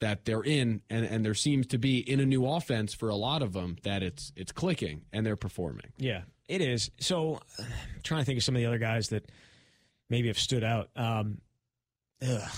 that 0.00 0.24
they're 0.24 0.42
in, 0.42 0.80
and, 0.88 1.04
and 1.04 1.26
there 1.26 1.34
seems 1.34 1.66
to 1.66 1.78
be 1.78 1.98
in 1.98 2.20
a 2.20 2.24
new 2.24 2.46
offense 2.46 2.94
for 2.94 3.10
a 3.10 3.16
lot 3.16 3.42
of 3.42 3.52
them 3.52 3.76
that 3.82 4.02
it's 4.02 4.32
it's 4.34 4.52
clicking 4.52 5.02
and 5.12 5.26
they're 5.26 5.36
performing. 5.36 5.92
yeah, 5.98 6.22
it 6.48 6.62
is. 6.62 6.90
So 7.00 7.38
I'm 7.58 7.66
trying 8.02 8.22
to 8.22 8.24
think 8.24 8.38
of 8.38 8.44
some 8.44 8.56
of 8.56 8.60
the 8.60 8.66
other 8.66 8.78
guys 8.78 9.10
that 9.10 9.30
maybe 10.08 10.28
have 10.28 10.38
stood 10.38 10.64
out. 10.64 10.88
Um 10.96 11.42
ugh. 12.26 12.50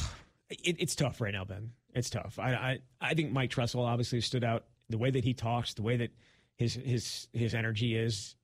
It, 0.51 0.77
it's 0.79 0.95
tough 0.95 1.21
right 1.21 1.33
now, 1.33 1.45
Ben. 1.45 1.73
It's 1.95 2.11
tough. 2.11 2.39
I, 2.39 2.53
I 2.53 2.79
I 3.01 3.15
think 3.15 3.33
Mike 3.33 3.51
Tressel 3.51 3.85
obviously 3.85 4.21
stood 4.21 4.45
out. 4.45 4.65
The 4.89 4.99
way 4.99 5.11
that 5.11 5.25
he 5.25 5.35
talks, 5.35 5.75
the 5.75 5.83
way 5.83 5.97
that 5.97 6.11
his 6.57 6.75
his 6.75 7.29
his 7.33 7.55
energy 7.55 7.97
is, 7.97 8.37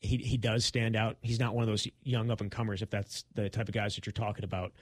he 0.00 0.16
he 0.18 0.36
does 0.36 0.64
stand 0.64 0.96
out. 0.96 1.16
He's 1.22 1.40
not 1.40 1.54
one 1.54 1.62
of 1.62 1.68
those 1.68 1.86
young 2.02 2.30
up 2.30 2.40
and 2.40 2.50
comers, 2.50 2.82
if 2.82 2.90
that's 2.90 3.24
the 3.34 3.48
type 3.48 3.68
of 3.68 3.74
guys 3.74 3.94
that 3.96 4.06
you're 4.06 4.12
talking 4.12 4.44
about. 4.44 4.72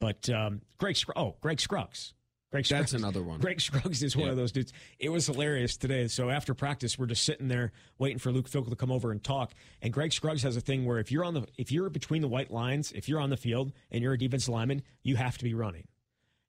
But 0.00 0.28
um, 0.30 0.60
Greg, 0.78 0.96
Scr- 0.96 1.12
oh, 1.16 1.36
Greg 1.40 1.60
Scruggs. 1.60 2.12
Greg 2.50 2.66
Scruggs. 2.66 2.92
That's 2.92 3.02
another 3.02 3.22
one. 3.22 3.40
Greg 3.40 3.60
Scruggs 3.60 4.02
is 4.02 4.16
one 4.16 4.26
Yeah. 4.26 4.30
of 4.32 4.36
those 4.36 4.52
dudes. 4.52 4.72
It 5.00 5.08
was 5.08 5.26
hilarious 5.26 5.76
today. 5.76 6.06
So 6.08 6.30
after 6.30 6.54
practice, 6.54 6.96
we're 6.98 7.06
just 7.06 7.24
sitting 7.24 7.48
there 7.48 7.72
waiting 7.98 8.18
for 8.18 8.30
Luke 8.30 8.48
Fickell 8.48 8.70
to 8.70 8.76
come 8.76 8.92
over 8.92 9.10
and 9.10 9.22
talk. 9.24 9.54
And 9.82 9.92
Greg 9.92 10.12
Scruggs 10.12 10.42
has 10.44 10.56
a 10.56 10.60
thing 10.60 10.84
where 10.84 10.98
if 10.98 11.10
you're 11.10 11.24
on 11.24 11.34
the 11.34 11.46
if 11.56 11.72
you're 11.72 11.90
between 11.90 12.22
the 12.22 12.28
white 12.28 12.50
lines, 12.52 12.92
if 12.92 13.08
you're 13.08 13.20
on 13.20 13.30
the 13.30 13.36
field 13.36 13.72
and 13.90 14.02
you're 14.02 14.12
a 14.12 14.18
defensive 14.18 14.52
lineman, 14.54 14.82
you 15.02 15.16
have 15.16 15.36
to 15.38 15.44
be 15.44 15.54
running. 15.54 15.86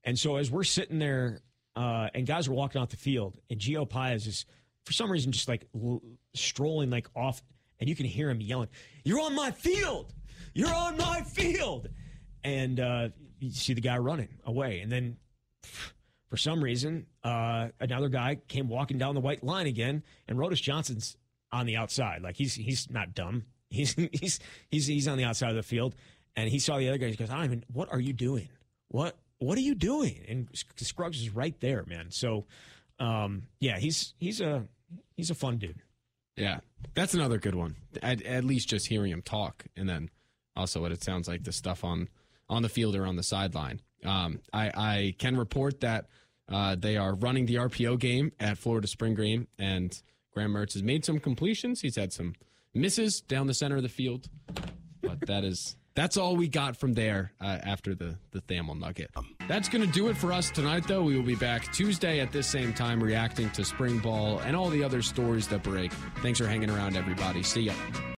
And 0.05 0.17
so 0.17 0.37
as 0.37 0.51
we're 0.51 0.63
sitting 0.63 0.99
there, 0.99 1.41
uh, 1.75 2.07
and 2.13 2.25
guys 2.25 2.47
are 2.47 2.53
walking 2.53 2.79
off 2.81 2.89
the 2.89 2.97
field, 2.97 3.37
and 3.49 3.59
Gio 3.59 3.89
Paez 3.89 4.27
is 4.27 4.45
for 4.85 4.93
some 4.93 5.11
reason 5.11 5.31
just 5.31 5.47
like 5.47 5.65
l- 5.75 6.01
strolling 6.33 6.89
like 6.89 7.07
off, 7.15 7.41
and 7.79 7.89
you 7.89 7.95
can 7.95 8.05
hear 8.05 8.29
him 8.29 8.39
yelling, 8.39 8.69
"You're 9.03 9.19
on 9.19 9.35
my 9.35 9.51
field! 9.51 10.13
You're 10.53 10.73
on 10.73 10.95
my 10.95 11.21
field!" 11.21 11.89
And 12.43 12.79
uh, 12.79 13.09
you 13.39 13.51
see 13.51 13.73
the 13.73 13.81
guy 13.81 13.97
running 13.97 14.29
away, 14.45 14.79
and 14.79 14.91
then 14.91 15.17
for 16.29 16.37
some 16.37 16.63
reason, 16.63 17.07
uh, 17.23 17.69
another 17.79 18.09
guy 18.09 18.35
came 18.47 18.69
walking 18.69 18.97
down 18.97 19.15
the 19.15 19.21
white 19.21 19.43
line 19.43 19.67
again, 19.67 20.03
and 20.27 20.37
Rodas 20.37 20.61
Johnson's 20.61 21.17
on 21.51 21.65
the 21.65 21.77
outside. 21.77 22.21
Like 22.21 22.35
he's 22.37 22.53
he's 22.53 22.89
not 22.89 23.13
dumb. 23.13 23.43
He's 23.71 23.93
he's 23.93 24.39
he's 24.69 24.85
he's 24.85 25.07
on 25.07 25.17
the 25.17 25.25
outside 25.25 25.49
of 25.49 25.55
the 25.55 25.63
field, 25.63 25.95
and 26.37 26.49
he 26.49 26.59
saw 26.59 26.77
the 26.77 26.87
other 26.87 26.99
guy. 26.99 27.07
He 27.07 27.15
goes, 27.15 27.31
"I 27.31 27.43
even. 27.43 27.65
What 27.73 27.91
are 27.91 27.99
you 27.99 28.13
doing? 28.13 28.47
What 28.87 29.17
what 29.39 29.57
are 29.57 29.61
you 29.61 29.75
doing?" 29.75 30.23
And 30.27 30.47
Scruggs 30.53 31.21
is 31.21 31.29
right 31.29 31.59
there, 31.59 31.83
man. 31.87 32.11
So, 32.11 32.45
um, 32.99 33.43
yeah, 33.59 33.77
he's 33.77 34.13
he's 34.17 34.41
a 34.41 34.63
he's 35.15 35.29
a 35.29 35.35
fun 35.35 35.57
dude. 35.57 35.81
Yeah, 36.35 36.59
that's 36.93 37.13
another 37.13 37.37
good 37.37 37.55
one. 37.55 37.75
At, 38.03 38.21
at 38.23 38.43
least 38.43 38.67
just 38.67 38.87
hearing 38.87 39.11
him 39.11 39.21
talk, 39.21 39.65
and 39.77 39.87
then 39.87 40.09
also 40.55 40.81
what 40.81 40.91
it 40.91 41.03
sounds 41.03 41.27
like 41.27 41.43
the 41.43 41.51
stuff 41.51 41.83
on 41.83 42.09
on 42.49 42.61
the 42.61 42.69
field 42.69 42.95
or 42.95 43.05
on 43.05 43.15
the 43.15 43.23
sideline. 43.23 43.81
Um, 44.03 44.39
I, 44.53 44.71
I 44.75 45.15
can 45.17 45.35
report 45.35 45.81
that 45.81 46.07
uh, 46.49 46.75
they 46.75 46.97
are 46.97 47.15
running 47.15 47.45
the 47.45 47.55
RPO 47.55 47.99
game 47.99 48.31
at 48.39 48.57
Florida 48.57 48.87
Spring 48.87 49.15
Game, 49.15 49.47
and 49.57 49.99
Graham 50.31 50.53
Mertz 50.53 50.73
has 50.73 50.83
made 50.83 51.03
some 51.03 51.19
completions. 51.19 51.81
He's 51.81 51.95
had 51.95 52.13
some 52.13 52.35
misses 52.73 53.21
down 53.21 53.47
the 53.47 53.53
center 53.53 53.77
of 53.77 53.83
the 53.83 53.89
field, 53.89 54.27
but 55.01 55.21
that 55.21 55.43
is 55.43 55.75
that's 55.95 56.17
all 56.17 56.35
we 56.35 56.47
got 56.47 56.77
from 56.77 56.93
there 56.93 57.31
uh, 57.41 57.57
after 57.63 57.95
the 57.95 58.17
the 58.31 58.41
Thamel 58.41 58.77
Nugget. 58.79 59.11
That's 59.47 59.69
going 59.69 59.85
to 59.85 59.91
do 59.91 60.09
it 60.09 60.17
for 60.17 60.31
us 60.31 60.49
tonight, 60.49 60.87
though. 60.87 61.03
We 61.03 61.15
will 61.15 61.23
be 61.23 61.35
back 61.35 61.71
Tuesday 61.73 62.19
at 62.19 62.31
this 62.31 62.47
same 62.47 62.73
time, 62.73 63.01
reacting 63.01 63.49
to 63.51 63.63
spring 63.63 63.99
ball 63.99 64.39
and 64.39 64.55
all 64.55 64.69
the 64.69 64.83
other 64.83 65.01
stories 65.01 65.47
that 65.47 65.63
break. 65.63 65.91
Thanks 66.21 66.39
for 66.39 66.47
hanging 66.47 66.69
around, 66.69 66.97
everybody. 66.97 67.43
See 67.43 67.61
ya. 67.61 67.73